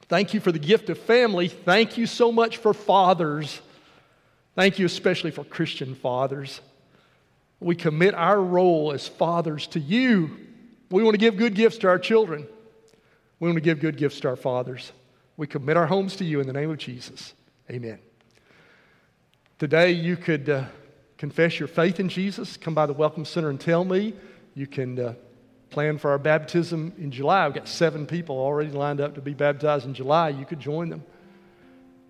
thank 0.03 0.33
you 0.33 0.39
for 0.39 0.51
the 0.51 0.59
gift 0.59 0.89
of 0.89 0.97
family. 0.99 1.47
Thank 1.47 1.97
you 1.97 2.05
so 2.05 2.31
much 2.31 2.57
for 2.57 2.73
fathers. 2.73 3.61
Thank 4.55 4.79
you 4.79 4.85
especially 4.85 5.31
for 5.31 5.43
Christian 5.43 5.95
fathers. 5.95 6.61
We 7.59 7.75
commit 7.75 8.13
our 8.13 8.41
role 8.41 8.91
as 8.91 9.07
fathers 9.07 9.67
to 9.67 9.79
you. 9.79 10.37
We 10.91 11.03
want 11.03 11.13
to 11.13 11.19
give 11.19 11.37
good 11.37 11.55
gifts 11.55 11.77
to 11.79 11.87
our 11.87 11.99
children. 11.99 12.47
We 13.39 13.49
want 13.49 13.57
to 13.57 13.61
give 13.61 13.79
good 13.79 13.97
gifts 13.97 14.19
to 14.21 14.29
our 14.29 14.35
fathers. 14.35 14.91
We 15.37 15.47
commit 15.47 15.75
our 15.75 15.87
homes 15.87 16.15
to 16.17 16.25
you 16.25 16.39
in 16.39 16.47
the 16.47 16.53
name 16.53 16.69
of 16.69 16.77
Jesus. 16.77 17.33
Amen. 17.69 17.99
Today, 19.57 19.91
you 19.91 20.17
could 20.17 20.49
uh, 20.49 20.65
confess 21.17 21.59
your 21.59 21.67
faith 21.67 21.99
in 21.99 22.09
Jesus, 22.09 22.57
come 22.57 22.73
by 22.73 22.85
the 22.85 22.93
Welcome 22.93 23.25
Center 23.25 23.49
and 23.49 23.59
tell 23.59 23.83
me. 23.83 24.13
You 24.53 24.67
can 24.67 24.99
uh, 24.99 25.13
plan 25.69 25.97
for 25.97 26.11
our 26.11 26.17
baptism 26.17 26.93
in 26.97 27.11
July. 27.11 27.45
We've 27.47 27.55
got 27.55 27.67
seven 27.67 28.05
people 28.05 28.37
already 28.37 28.71
lined 28.71 29.01
up 29.01 29.15
to 29.15 29.21
be 29.21 29.33
baptized 29.33 29.85
in 29.85 29.93
July. 29.93 30.29
You 30.29 30.45
could 30.45 30.59
join 30.59 30.89
them. 30.89 31.03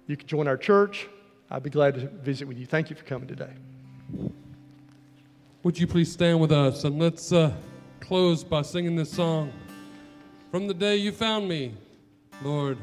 You 0.08 0.18
could 0.18 0.28
join 0.28 0.47
our 0.47 0.58
church. 0.58 1.08
I'd 1.49 1.64
be 1.64 1.70
glad 1.70 1.95
to 1.95 2.08
visit 2.08 2.47
with 2.47 2.58
you. 2.58 2.66
Thank 2.66 2.89
you 2.89 2.95
for 2.95 3.03
coming 3.06 3.28
today. 3.28 3.53
Would 5.64 5.80
you 5.80 5.88
please 5.88 6.12
stand 6.12 6.39
with 6.39 6.51
us 6.51 6.84
and 6.84 6.99
let's 6.99 7.32
uh, 7.32 7.53
close 7.99 8.43
by 8.43 8.62
singing 8.62 8.95
this 8.95 9.12
song. 9.12 9.51
From 10.51 10.68
the 10.68 10.76
day 10.76 10.95
you 10.95 11.12
found 11.12 11.49
me, 11.49 11.74
Lord, 12.43 12.78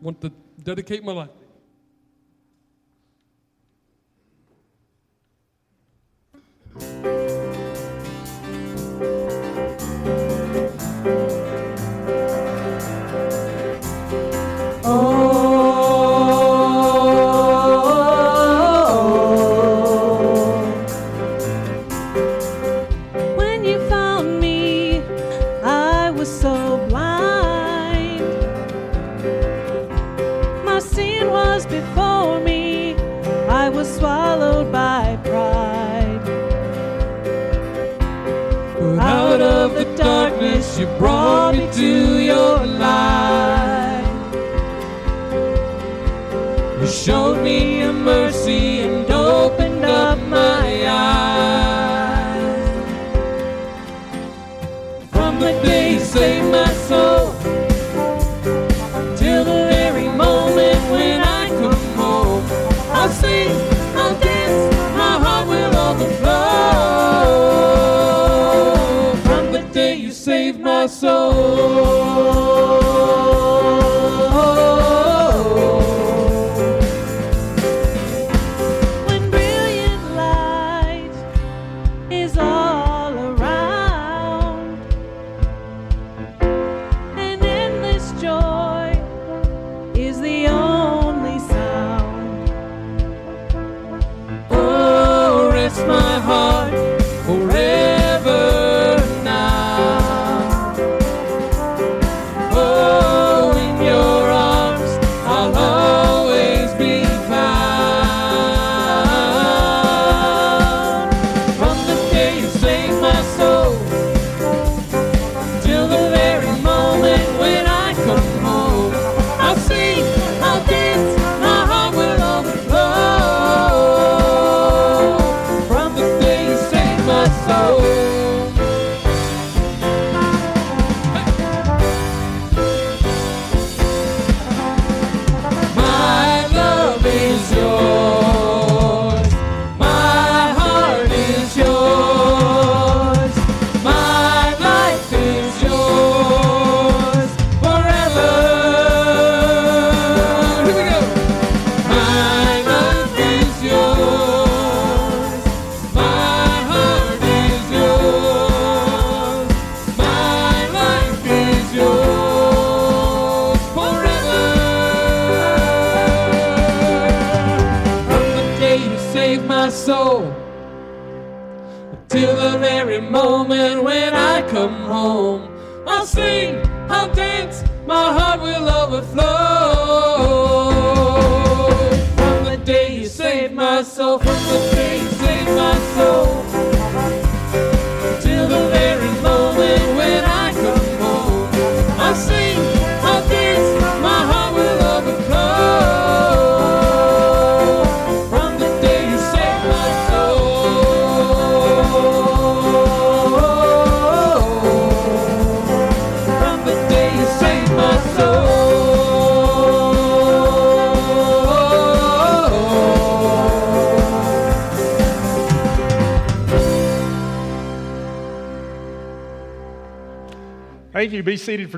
want 0.00 0.20
to 0.20 0.32
dedicate 0.62 1.04
my 1.04 1.12
life. 1.12 1.30
When 14.88 15.27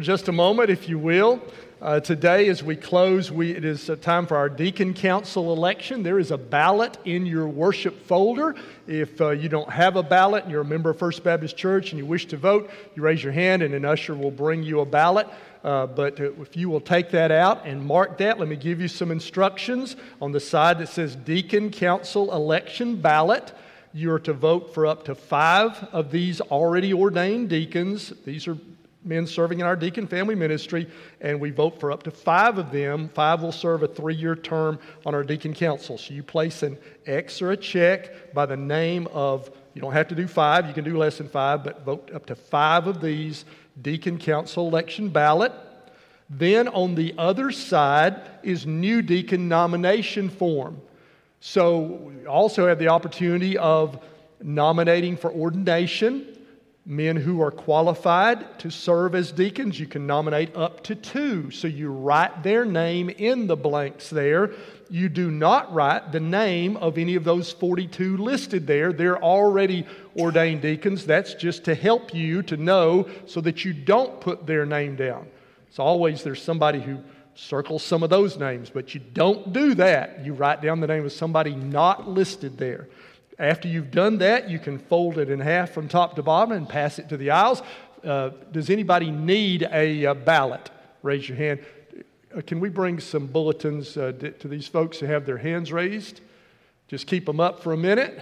for 0.00 0.04
just 0.04 0.28
a 0.28 0.32
moment, 0.32 0.70
if 0.70 0.88
you 0.88 0.98
will. 0.98 1.42
Uh, 1.82 2.00
today, 2.00 2.48
as 2.48 2.62
we 2.62 2.74
close, 2.74 3.30
we, 3.30 3.50
it 3.50 3.66
is 3.66 3.90
time 4.00 4.26
for 4.26 4.34
our 4.34 4.48
deacon 4.48 4.94
council 4.94 5.52
election. 5.52 6.02
There 6.02 6.18
is 6.18 6.30
a 6.30 6.38
ballot 6.38 6.96
in 7.04 7.26
your 7.26 7.46
worship 7.46 8.06
folder. 8.06 8.54
If 8.86 9.20
uh, 9.20 9.32
you 9.32 9.50
don't 9.50 9.68
have 9.68 9.96
a 9.96 10.02
ballot 10.02 10.44
and 10.44 10.50
you're 10.50 10.62
a 10.62 10.64
member 10.64 10.88
of 10.88 10.98
First 10.98 11.22
Baptist 11.22 11.58
Church 11.58 11.90
and 11.90 11.98
you 11.98 12.06
wish 12.06 12.24
to 12.28 12.38
vote, 12.38 12.70
you 12.94 13.02
raise 13.02 13.22
your 13.22 13.34
hand 13.34 13.62
and 13.62 13.74
an 13.74 13.84
usher 13.84 14.14
will 14.14 14.30
bring 14.30 14.62
you 14.62 14.80
a 14.80 14.86
ballot. 14.86 15.28
Uh, 15.62 15.86
but 15.86 16.18
if 16.18 16.56
you 16.56 16.70
will 16.70 16.80
take 16.80 17.10
that 17.10 17.30
out 17.30 17.66
and 17.66 17.84
mark 17.84 18.16
that, 18.16 18.38
let 18.38 18.48
me 18.48 18.56
give 18.56 18.80
you 18.80 18.88
some 18.88 19.10
instructions 19.10 19.96
on 20.22 20.32
the 20.32 20.40
side 20.40 20.78
that 20.78 20.88
says 20.88 21.14
Deacon 21.14 21.70
Council 21.70 22.32
Election 22.32 22.96
Ballot. 22.96 23.52
You 23.92 24.12
are 24.12 24.20
to 24.20 24.32
vote 24.32 24.72
for 24.72 24.86
up 24.86 25.04
to 25.04 25.14
five 25.14 25.86
of 25.92 26.10
these 26.10 26.40
already 26.40 26.94
ordained 26.94 27.50
deacons. 27.50 28.14
These 28.24 28.48
are 28.48 28.56
men 29.02 29.26
serving 29.26 29.60
in 29.60 29.66
our 29.66 29.76
deacon 29.76 30.06
family 30.06 30.34
ministry, 30.34 30.86
and 31.20 31.40
we 31.40 31.50
vote 31.50 31.80
for 31.80 31.90
up 31.90 32.02
to 32.02 32.10
five 32.10 32.58
of 32.58 32.70
them. 32.70 33.08
Five 33.08 33.42
will 33.42 33.52
serve 33.52 33.82
a 33.82 33.88
three 33.88 34.14
year 34.14 34.36
term 34.36 34.78
on 35.06 35.14
our 35.14 35.22
deacon 35.22 35.54
council. 35.54 35.96
So 35.96 36.12
you 36.12 36.22
place 36.22 36.62
an 36.62 36.78
X 37.06 37.40
or 37.40 37.52
a 37.52 37.56
check 37.56 38.34
by 38.34 38.46
the 38.46 38.56
name 38.56 39.06
of 39.12 39.50
You 39.74 39.80
don't 39.80 39.92
have 39.92 40.08
to 40.08 40.14
do 40.14 40.26
five, 40.26 40.66
you 40.66 40.74
can 40.74 40.84
do 40.84 40.98
less 40.98 41.18
than 41.18 41.28
five, 41.28 41.64
but 41.64 41.84
vote 41.84 42.10
up 42.12 42.26
to 42.26 42.34
five 42.34 42.86
of 42.86 43.00
these 43.00 43.44
deacon 43.80 44.18
council 44.18 44.68
election 44.68 45.08
ballot. 45.08 45.52
Then 46.28 46.68
on 46.68 46.94
the 46.94 47.14
other 47.18 47.50
side 47.50 48.20
is 48.42 48.66
new 48.66 49.02
deacon 49.02 49.48
nomination 49.48 50.28
form. 50.28 50.80
So 51.40 51.78
we 51.78 52.26
also 52.26 52.66
have 52.66 52.78
the 52.78 52.88
opportunity 52.88 53.56
of 53.56 53.98
nominating 54.42 55.16
for 55.16 55.32
ordination 55.32 56.29
men 56.90 57.14
who 57.14 57.40
are 57.40 57.52
qualified 57.52 58.58
to 58.58 58.68
serve 58.68 59.14
as 59.14 59.30
deacons. 59.30 59.78
You 59.78 59.86
can 59.86 60.08
nominate 60.08 60.56
up 60.56 60.82
to 60.82 60.96
two. 60.96 61.52
So 61.52 61.68
you 61.68 61.88
write 61.88 62.42
their 62.42 62.64
name 62.64 63.10
in 63.10 63.46
the 63.46 63.56
blanks 63.56 64.10
there. 64.10 64.50
You 64.90 65.08
do 65.08 65.30
not 65.30 65.72
write 65.72 66.10
the 66.10 66.18
name 66.18 66.76
of 66.76 66.98
any 66.98 67.14
of 67.14 67.22
those 67.22 67.52
42 67.52 68.16
listed 68.16 68.66
there. 68.66 68.92
They're 68.92 69.22
already 69.22 69.86
ordained 70.16 70.62
deacons. 70.62 71.06
That's 71.06 71.34
just 71.34 71.64
to 71.66 71.76
help 71.76 72.12
you 72.12 72.42
to 72.42 72.56
know 72.56 73.08
so 73.24 73.40
that 73.40 73.64
you 73.64 73.72
don't 73.72 74.20
put 74.20 74.48
their 74.48 74.66
name 74.66 74.96
down. 74.96 75.28
It's 75.68 75.78
always 75.78 76.24
there's 76.24 76.42
somebody 76.42 76.80
who 76.80 76.98
circles 77.36 77.84
some 77.84 78.02
of 78.02 78.10
those 78.10 78.36
names, 78.36 78.68
but 78.68 78.94
you 78.94 79.00
don't 79.00 79.52
do 79.52 79.74
that. 79.76 80.24
You 80.24 80.34
write 80.34 80.60
down 80.60 80.80
the 80.80 80.88
name 80.88 81.04
of 81.04 81.12
somebody 81.12 81.54
not 81.54 82.08
listed 82.08 82.58
there. 82.58 82.88
After 83.40 83.68
you've 83.68 83.90
done 83.90 84.18
that, 84.18 84.50
you 84.50 84.58
can 84.58 84.78
fold 84.78 85.16
it 85.16 85.30
in 85.30 85.40
half 85.40 85.70
from 85.70 85.88
top 85.88 86.14
to 86.16 86.22
bottom 86.22 86.52
and 86.52 86.68
pass 86.68 86.98
it 86.98 87.08
to 87.08 87.16
the 87.16 87.30
aisles. 87.30 87.62
Uh, 88.04 88.30
does 88.52 88.68
anybody 88.68 89.10
need 89.10 89.62
a, 89.62 90.04
a, 90.04 90.10
uh, 90.10 90.14
ballot? 90.14 90.70
Raise 91.02 91.26
your 91.26 91.38
hand. 91.38 91.60
Uh, 92.36 92.42
can 92.46 92.60
we 92.60 92.68
bring 92.68 93.00
some 93.00 93.26
bulletins 93.26 93.96
uh, 93.96 94.12
to 94.38 94.46
these 94.46 94.68
folks 94.68 94.98
who 94.98 95.06
have 95.06 95.24
their 95.24 95.38
hands 95.38 95.72
raised? 95.72 96.20
Just 96.86 97.06
keep 97.06 97.24
them 97.24 97.40
up 97.40 97.62
for 97.62 97.72
a 97.72 97.78
minute 97.78 98.20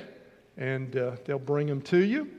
and 0.56 0.96
uh, 0.96 1.16
they'll 1.24 1.40
bring 1.40 1.66
them 1.66 1.82
to 1.82 1.98
you. 1.98 2.30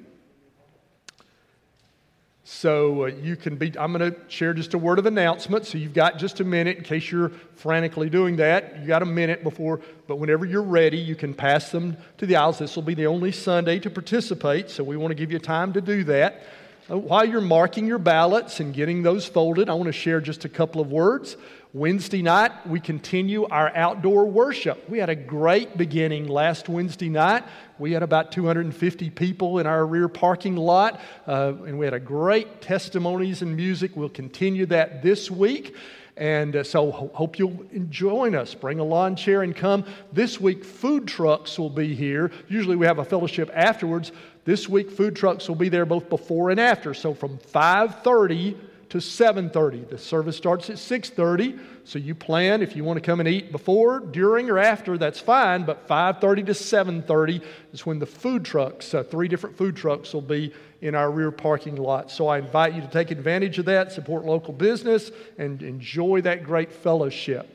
So 2.51 3.03
uh, 3.03 3.05
you 3.05 3.35
can 3.35 3.57
be, 3.57 3.71
I'm 3.77 3.93
going 3.93 4.11
to 4.11 4.19
share 4.27 4.55
just 4.55 4.73
a 4.73 4.77
word 4.79 4.97
of 4.97 5.05
announcement. 5.05 5.67
So 5.67 5.77
you've 5.77 5.93
got 5.93 6.17
just 6.17 6.39
a 6.39 6.43
minute 6.43 6.77
in 6.77 6.83
case 6.83 7.11
you're 7.11 7.29
frantically 7.53 8.09
doing 8.09 8.37
that. 8.37 8.81
You 8.81 8.87
got 8.87 9.03
a 9.03 9.05
minute 9.05 9.43
before, 9.43 9.79
but 10.07 10.15
whenever 10.15 10.47
you're 10.47 10.63
ready, 10.63 10.97
you 10.97 11.15
can 11.15 11.35
pass 11.35 11.71
them 11.71 11.95
to 12.17 12.25
the 12.25 12.37
aisles. 12.37 12.57
This 12.57 12.75
will 12.75 12.83
be 12.83 12.95
the 12.95 13.05
only 13.05 13.31
Sunday 13.31 13.77
to 13.79 13.91
participate, 13.91 14.71
so 14.71 14.83
we 14.83 14.97
want 14.97 15.11
to 15.11 15.15
give 15.15 15.31
you 15.31 15.37
time 15.37 15.73
to 15.73 15.79
do 15.79 16.03
that. 16.05 16.41
Uh, 16.89 16.97
while 16.97 17.23
you're 17.23 17.39
marking 17.39 17.85
your 17.85 17.99
ballots 17.99 18.59
and 18.59 18.73
getting 18.73 19.03
those 19.03 19.27
folded, 19.27 19.69
I 19.69 19.75
want 19.75 19.85
to 19.85 19.93
share 19.93 20.19
just 20.19 20.43
a 20.43 20.49
couple 20.49 20.81
of 20.81 20.91
words. 20.91 21.37
Wednesday 21.71 22.23
night, 22.23 22.65
we 22.65 22.79
continue 22.79 23.45
our 23.45 23.71
outdoor 23.75 24.25
worship. 24.25 24.89
We 24.89 24.97
had 24.97 25.09
a 25.09 25.15
great 25.15 25.77
beginning 25.77 26.27
last 26.27 26.67
Wednesday 26.67 27.09
night. 27.09 27.43
We 27.77 27.91
had 27.91 28.01
about 28.01 28.31
250 28.31 29.11
people 29.11 29.59
in 29.59 29.67
our 29.67 29.85
rear 29.85 30.07
parking 30.07 30.55
lot, 30.55 30.99
uh, 31.27 31.53
and 31.67 31.77
we 31.77 31.85
had 31.85 31.93
a 31.93 31.99
great 31.99 32.61
testimonies 32.61 33.43
and 33.43 33.55
music. 33.55 33.95
We'll 33.95 34.09
continue 34.09 34.65
that 34.65 35.03
this 35.03 35.29
week. 35.29 35.75
And 36.17 36.55
uh, 36.55 36.63
so, 36.63 36.89
ho- 36.89 37.11
hope 37.13 37.37
you'll 37.37 37.63
join 37.91 38.33
us. 38.33 38.55
Bring 38.55 38.79
a 38.79 38.83
lawn 38.83 39.15
chair 39.15 39.43
and 39.43 39.55
come. 39.55 39.85
This 40.11 40.41
week, 40.41 40.65
food 40.65 41.07
trucks 41.07 41.59
will 41.59 41.69
be 41.69 41.93
here. 41.93 42.31
Usually, 42.47 42.77
we 42.77 42.87
have 42.87 42.97
a 42.97 43.05
fellowship 43.05 43.51
afterwards. 43.53 44.11
This 44.43 44.67
week, 44.67 44.89
food 44.89 45.15
trucks 45.15 45.47
will 45.47 45.55
be 45.55 45.69
there 45.69 45.85
both 45.85 46.09
before 46.09 46.49
and 46.49 46.59
after. 46.59 46.95
So, 46.95 47.13
from 47.13 47.37
5:30 47.37 48.57
to 48.89 48.99
7:30. 48.99 49.87
The 49.89 49.97
service 49.97 50.35
starts 50.35 50.69
at 50.69 50.77
6:30, 50.77 51.59
so 51.83 51.99
you 51.99 52.15
plan 52.15 52.61
if 52.61 52.75
you 52.75 52.83
want 52.83 52.97
to 52.97 53.01
come 53.01 53.19
and 53.19 53.29
eat 53.29 53.51
before, 53.51 53.99
during, 53.99 54.49
or 54.49 54.57
after. 54.57 54.97
That's 54.97 55.19
fine. 55.19 55.63
But 55.63 55.87
5:30 55.87 56.43
to 56.43 56.53
7:30 56.53 57.41
is 57.71 57.85
when 57.85 57.99
the 57.99 58.05
food 58.05 58.43
trucks, 58.43 58.93
uh, 58.93 59.03
three 59.03 59.27
different 59.27 59.57
food 59.57 59.75
trucks, 59.75 60.13
will 60.13 60.21
be 60.21 60.51
in 60.81 60.95
our 60.95 61.11
rear 61.11 61.31
parking 61.31 61.75
lot. 61.75 62.09
So 62.09 62.27
I 62.27 62.39
invite 62.39 62.73
you 62.73 62.81
to 62.81 62.87
take 62.87 63.11
advantage 63.11 63.59
of 63.59 63.65
that, 63.65 63.91
support 63.91 64.25
local 64.25 64.53
business, 64.53 65.11
and 65.37 65.61
enjoy 65.61 66.21
that 66.21 66.43
great 66.43 66.71
fellowship. 66.71 67.47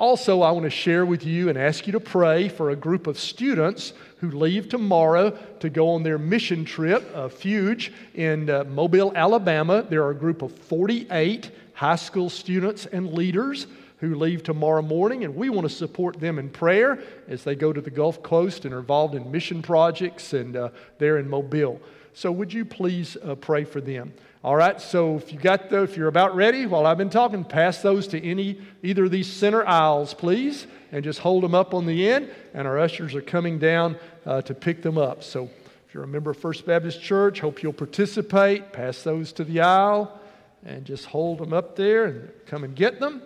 Also, 0.00 0.40
I 0.40 0.50
want 0.52 0.64
to 0.64 0.70
share 0.70 1.04
with 1.04 1.26
you 1.26 1.50
and 1.50 1.58
ask 1.58 1.86
you 1.86 1.92
to 1.92 2.00
pray 2.00 2.48
for 2.48 2.70
a 2.70 2.76
group 2.76 3.06
of 3.06 3.18
students 3.18 3.92
who 4.20 4.30
leave 4.30 4.68
tomorrow 4.68 5.30
to 5.60 5.70
go 5.70 5.90
on 5.90 6.02
their 6.02 6.18
mission 6.18 6.64
trip, 6.64 7.10
a 7.14 7.28
Fuge, 7.28 7.92
in 8.14 8.50
uh, 8.50 8.64
Mobile, 8.64 9.12
Alabama. 9.14 9.82
There 9.82 10.02
are 10.04 10.10
a 10.10 10.14
group 10.14 10.42
of 10.42 10.52
48 10.52 11.50
high 11.72 11.96
school 11.96 12.28
students 12.28 12.84
and 12.86 13.12
leaders 13.14 13.66
who 14.00 14.14
leave 14.14 14.42
tomorrow 14.42 14.82
morning, 14.82 15.24
and 15.24 15.34
we 15.34 15.48
want 15.48 15.68
to 15.68 15.74
support 15.74 16.20
them 16.20 16.38
in 16.38 16.50
prayer 16.50 17.02
as 17.28 17.44
they 17.44 17.54
go 17.54 17.72
to 17.72 17.80
the 17.80 17.90
Gulf 17.90 18.22
Coast 18.22 18.64
and 18.64 18.74
are 18.74 18.80
involved 18.80 19.14
in 19.14 19.30
mission 19.30 19.62
projects 19.62 20.32
and 20.32 20.56
uh, 20.56 20.68
they're 20.98 21.18
in 21.18 21.28
Mobile. 21.28 21.80
So, 22.12 22.32
would 22.32 22.52
you 22.52 22.64
please 22.64 23.16
uh, 23.22 23.36
pray 23.36 23.64
for 23.64 23.80
them? 23.80 24.12
All 24.42 24.56
right, 24.56 24.80
so 24.80 25.16
if 25.16 25.34
you 25.34 25.38
got 25.38 25.68
the, 25.68 25.82
if 25.82 25.98
you're 25.98 26.08
about 26.08 26.34
ready, 26.34 26.64
while 26.64 26.86
I've 26.86 26.96
been 26.96 27.10
talking, 27.10 27.44
pass 27.44 27.82
those 27.82 28.06
to 28.08 28.24
any 28.24 28.58
either 28.82 29.04
of 29.04 29.10
these 29.10 29.30
center 29.30 29.66
aisles, 29.66 30.14
please, 30.14 30.66
and 30.92 31.04
just 31.04 31.18
hold 31.18 31.44
them 31.44 31.54
up 31.54 31.74
on 31.74 31.84
the 31.84 32.08
end. 32.08 32.30
And 32.54 32.66
our 32.66 32.78
ushers 32.78 33.14
are 33.14 33.20
coming 33.20 33.58
down 33.58 33.98
uh, 34.24 34.40
to 34.42 34.54
pick 34.54 34.80
them 34.80 34.96
up. 34.96 35.22
So 35.22 35.50
if 35.86 35.92
you're 35.92 36.04
a 36.04 36.08
member 36.08 36.30
of 36.30 36.38
First 36.38 36.64
Baptist 36.64 37.02
Church, 37.02 37.40
hope 37.40 37.62
you'll 37.62 37.74
participate. 37.74 38.72
Pass 38.72 39.02
those 39.02 39.30
to 39.34 39.44
the 39.44 39.60
aisle 39.60 40.18
and 40.64 40.86
just 40.86 41.04
hold 41.04 41.36
them 41.36 41.52
up 41.52 41.76
there 41.76 42.06
and 42.06 42.30
come 42.46 42.64
and 42.64 42.74
get 42.74 42.98
them. 42.98 43.20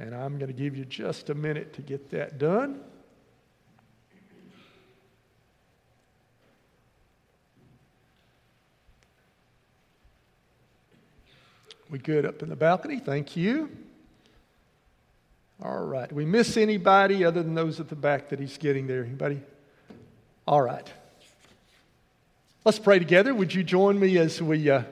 And 0.00 0.12
I'm 0.12 0.38
going 0.38 0.48
to 0.48 0.60
give 0.60 0.76
you 0.76 0.84
just 0.84 1.30
a 1.30 1.34
minute 1.34 1.72
to 1.74 1.82
get 1.82 2.10
that 2.10 2.38
done. 2.38 2.80
We 11.92 11.98
good 11.98 12.24
up 12.24 12.42
in 12.42 12.48
the 12.48 12.56
balcony? 12.56 13.00
Thank 13.00 13.36
you. 13.36 13.68
All 15.62 15.84
right. 15.84 16.10
We 16.10 16.24
miss 16.24 16.56
anybody 16.56 17.22
other 17.22 17.42
than 17.42 17.54
those 17.54 17.80
at 17.80 17.90
the 17.90 17.94
back 17.94 18.30
that 18.30 18.40
he's 18.40 18.56
getting 18.56 18.86
there? 18.86 19.04
Anybody? 19.04 19.42
All 20.48 20.62
right. 20.62 20.90
Let's 22.64 22.78
pray 22.78 22.98
together. 22.98 23.34
Would 23.34 23.52
you 23.52 23.62
join 23.62 24.00
me 24.00 24.16
as 24.16 24.40
we, 24.40 24.70
uh, 24.70 24.84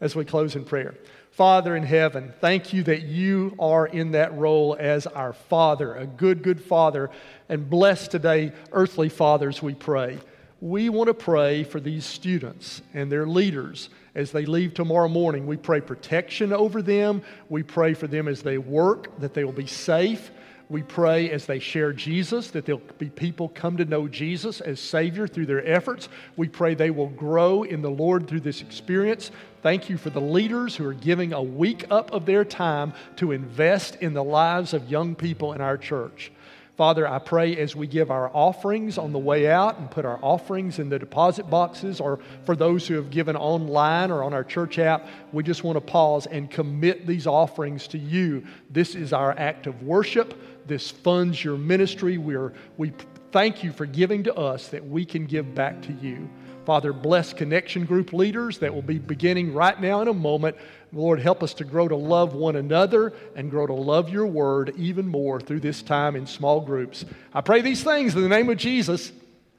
as 0.00 0.14
we 0.14 0.24
close 0.24 0.54
in 0.54 0.64
prayer? 0.64 0.94
Father 1.32 1.74
in 1.74 1.82
heaven, 1.82 2.32
thank 2.40 2.72
you 2.72 2.84
that 2.84 3.02
you 3.02 3.56
are 3.58 3.88
in 3.88 4.12
that 4.12 4.32
role 4.38 4.76
as 4.78 5.08
our 5.08 5.32
Father, 5.32 5.96
a 5.96 6.06
good, 6.06 6.44
good 6.44 6.62
Father. 6.62 7.10
And 7.48 7.68
bless 7.68 8.06
today, 8.06 8.52
earthly 8.70 9.08
fathers, 9.08 9.60
we 9.60 9.74
pray. 9.74 10.20
We 10.60 10.88
want 10.88 11.08
to 11.08 11.14
pray 11.14 11.64
for 11.64 11.80
these 11.80 12.06
students 12.06 12.80
and 12.94 13.10
their 13.10 13.26
leaders 13.26 13.90
as 14.14 14.32
they 14.32 14.46
leave 14.46 14.74
tomorrow 14.74 15.08
morning. 15.08 15.46
We 15.46 15.56
pray 15.56 15.80
protection 15.80 16.52
over 16.52 16.82
them. 16.82 17.22
We 17.48 17.62
pray 17.62 17.94
for 17.94 18.06
them 18.06 18.28
as 18.28 18.42
they 18.42 18.58
work, 18.58 19.18
that 19.20 19.34
they 19.34 19.44
will 19.44 19.52
be 19.52 19.66
safe. 19.66 20.30
We 20.70 20.82
pray 20.82 21.30
as 21.30 21.44
they 21.44 21.58
share 21.58 21.92
Jesus 21.92 22.50
that 22.52 22.64
there'll 22.64 22.80
be 22.98 23.10
people 23.10 23.50
come 23.50 23.76
to 23.76 23.84
know 23.84 24.08
Jesus 24.08 24.62
as 24.62 24.80
Savior 24.80 25.26
through 25.26 25.46
their 25.46 25.66
efforts. 25.66 26.08
We 26.36 26.48
pray 26.48 26.74
they 26.74 26.90
will 26.90 27.10
grow 27.10 27.64
in 27.64 27.82
the 27.82 27.90
Lord 27.90 28.26
through 28.26 28.40
this 28.40 28.62
experience. 28.62 29.30
Thank 29.62 29.90
you 29.90 29.98
for 29.98 30.10
the 30.10 30.22
leaders 30.22 30.74
who 30.74 30.86
are 30.86 30.94
giving 30.94 31.32
a 31.34 31.42
week 31.42 31.84
up 31.90 32.12
of 32.12 32.24
their 32.24 32.44
time 32.44 32.94
to 33.16 33.32
invest 33.32 33.96
in 33.96 34.14
the 34.14 34.24
lives 34.24 34.72
of 34.72 34.90
young 34.90 35.14
people 35.14 35.52
in 35.52 35.60
our 35.60 35.76
church. 35.76 36.32
Father, 36.76 37.06
I 37.06 37.20
pray 37.20 37.56
as 37.56 37.76
we 37.76 37.86
give 37.86 38.10
our 38.10 38.28
offerings 38.34 38.98
on 38.98 39.12
the 39.12 39.18
way 39.18 39.48
out 39.48 39.78
and 39.78 39.88
put 39.88 40.04
our 40.04 40.18
offerings 40.22 40.80
in 40.80 40.88
the 40.88 40.98
deposit 40.98 41.48
boxes, 41.48 42.00
or 42.00 42.18
for 42.44 42.56
those 42.56 42.88
who 42.88 42.94
have 42.94 43.10
given 43.10 43.36
online 43.36 44.10
or 44.10 44.24
on 44.24 44.34
our 44.34 44.42
church 44.42 44.80
app, 44.80 45.06
we 45.32 45.44
just 45.44 45.62
want 45.62 45.76
to 45.76 45.80
pause 45.80 46.26
and 46.26 46.50
commit 46.50 47.06
these 47.06 47.28
offerings 47.28 47.86
to 47.88 47.98
you. 47.98 48.44
This 48.70 48.96
is 48.96 49.12
our 49.12 49.38
act 49.38 49.68
of 49.68 49.84
worship. 49.84 50.66
This 50.66 50.90
funds 50.90 51.44
your 51.44 51.56
ministry. 51.56 52.18
We're, 52.18 52.54
we 52.76 52.92
thank 53.30 53.62
you 53.62 53.72
for 53.72 53.86
giving 53.86 54.24
to 54.24 54.34
us 54.34 54.68
that 54.68 54.84
we 54.84 55.04
can 55.04 55.26
give 55.26 55.54
back 55.54 55.80
to 55.82 55.92
you. 55.92 56.28
Father, 56.64 56.92
bless 56.92 57.32
connection 57.32 57.84
group 57.84 58.12
leaders 58.12 58.58
that 58.58 58.74
will 58.74 58.82
be 58.82 58.98
beginning 58.98 59.52
right 59.52 59.78
now 59.80 60.00
in 60.00 60.08
a 60.08 60.14
moment. 60.14 60.56
Lord, 60.92 61.20
help 61.20 61.42
us 61.42 61.54
to 61.54 61.64
grow 61.64 61.88
to 61.88 61.96
love 61.96 62.34
one 62.34 62.56
another 62.56 63.12
and 63.34 63.50
grow 63.50 63.66
to 63.66 63.74
love 63.74 64.08
your 64.08 64.26
word 64.26 64.72
even 64.76 65.06
more 65.06 65.40
through 65.40 65.60
this 65.60 65.82
time 65.82 66.16
in 66.16 66.26
small 66.26 66.60
groups. 66.60 67.04
I 67.32 67.40
pray 67.40 67.60
these 67.60 67.82
things 67.82 68.14
in 68.14 68.22
the 68.22 68.28
name 68.28 68.48
of 68.48 68.56
Jesus. 68.56 69.12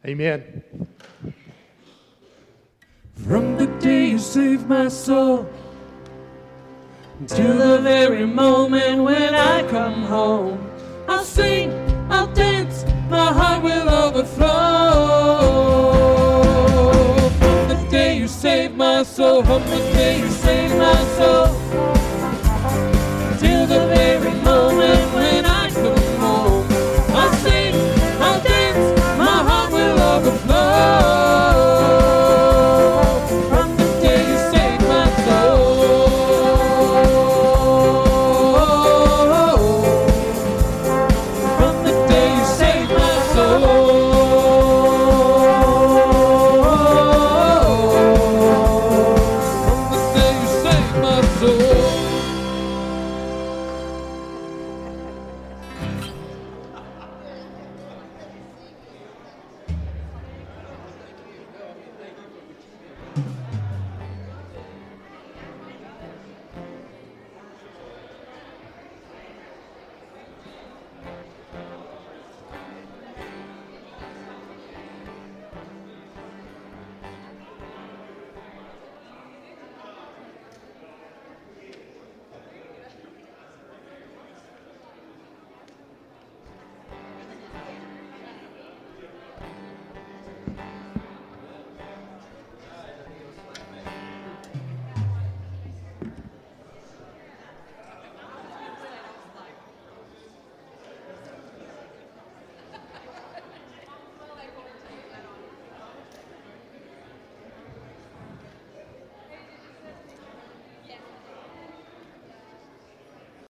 Amen. 0.06 0.64
From 3.28 3.58
the 3.58 3.68
day 3.80 4.10
you 4.10 4.20
saved 4.20 4.68
my 4.68 4.88
soul 4.88 5.49
until 7.20 7.58
the 7.58 7.82
very 7.82 8.26
moment 8.26 9.03
when 9.03 9.34
I 9.34 9.68
come 9.70 10.03
home, 10.03 10.64
hope 19.44 19.68
it 19.68 19.94
may 19.94 20.30
save 20.30 20.78
my 20.78 20.96
soul. 21.18 21.64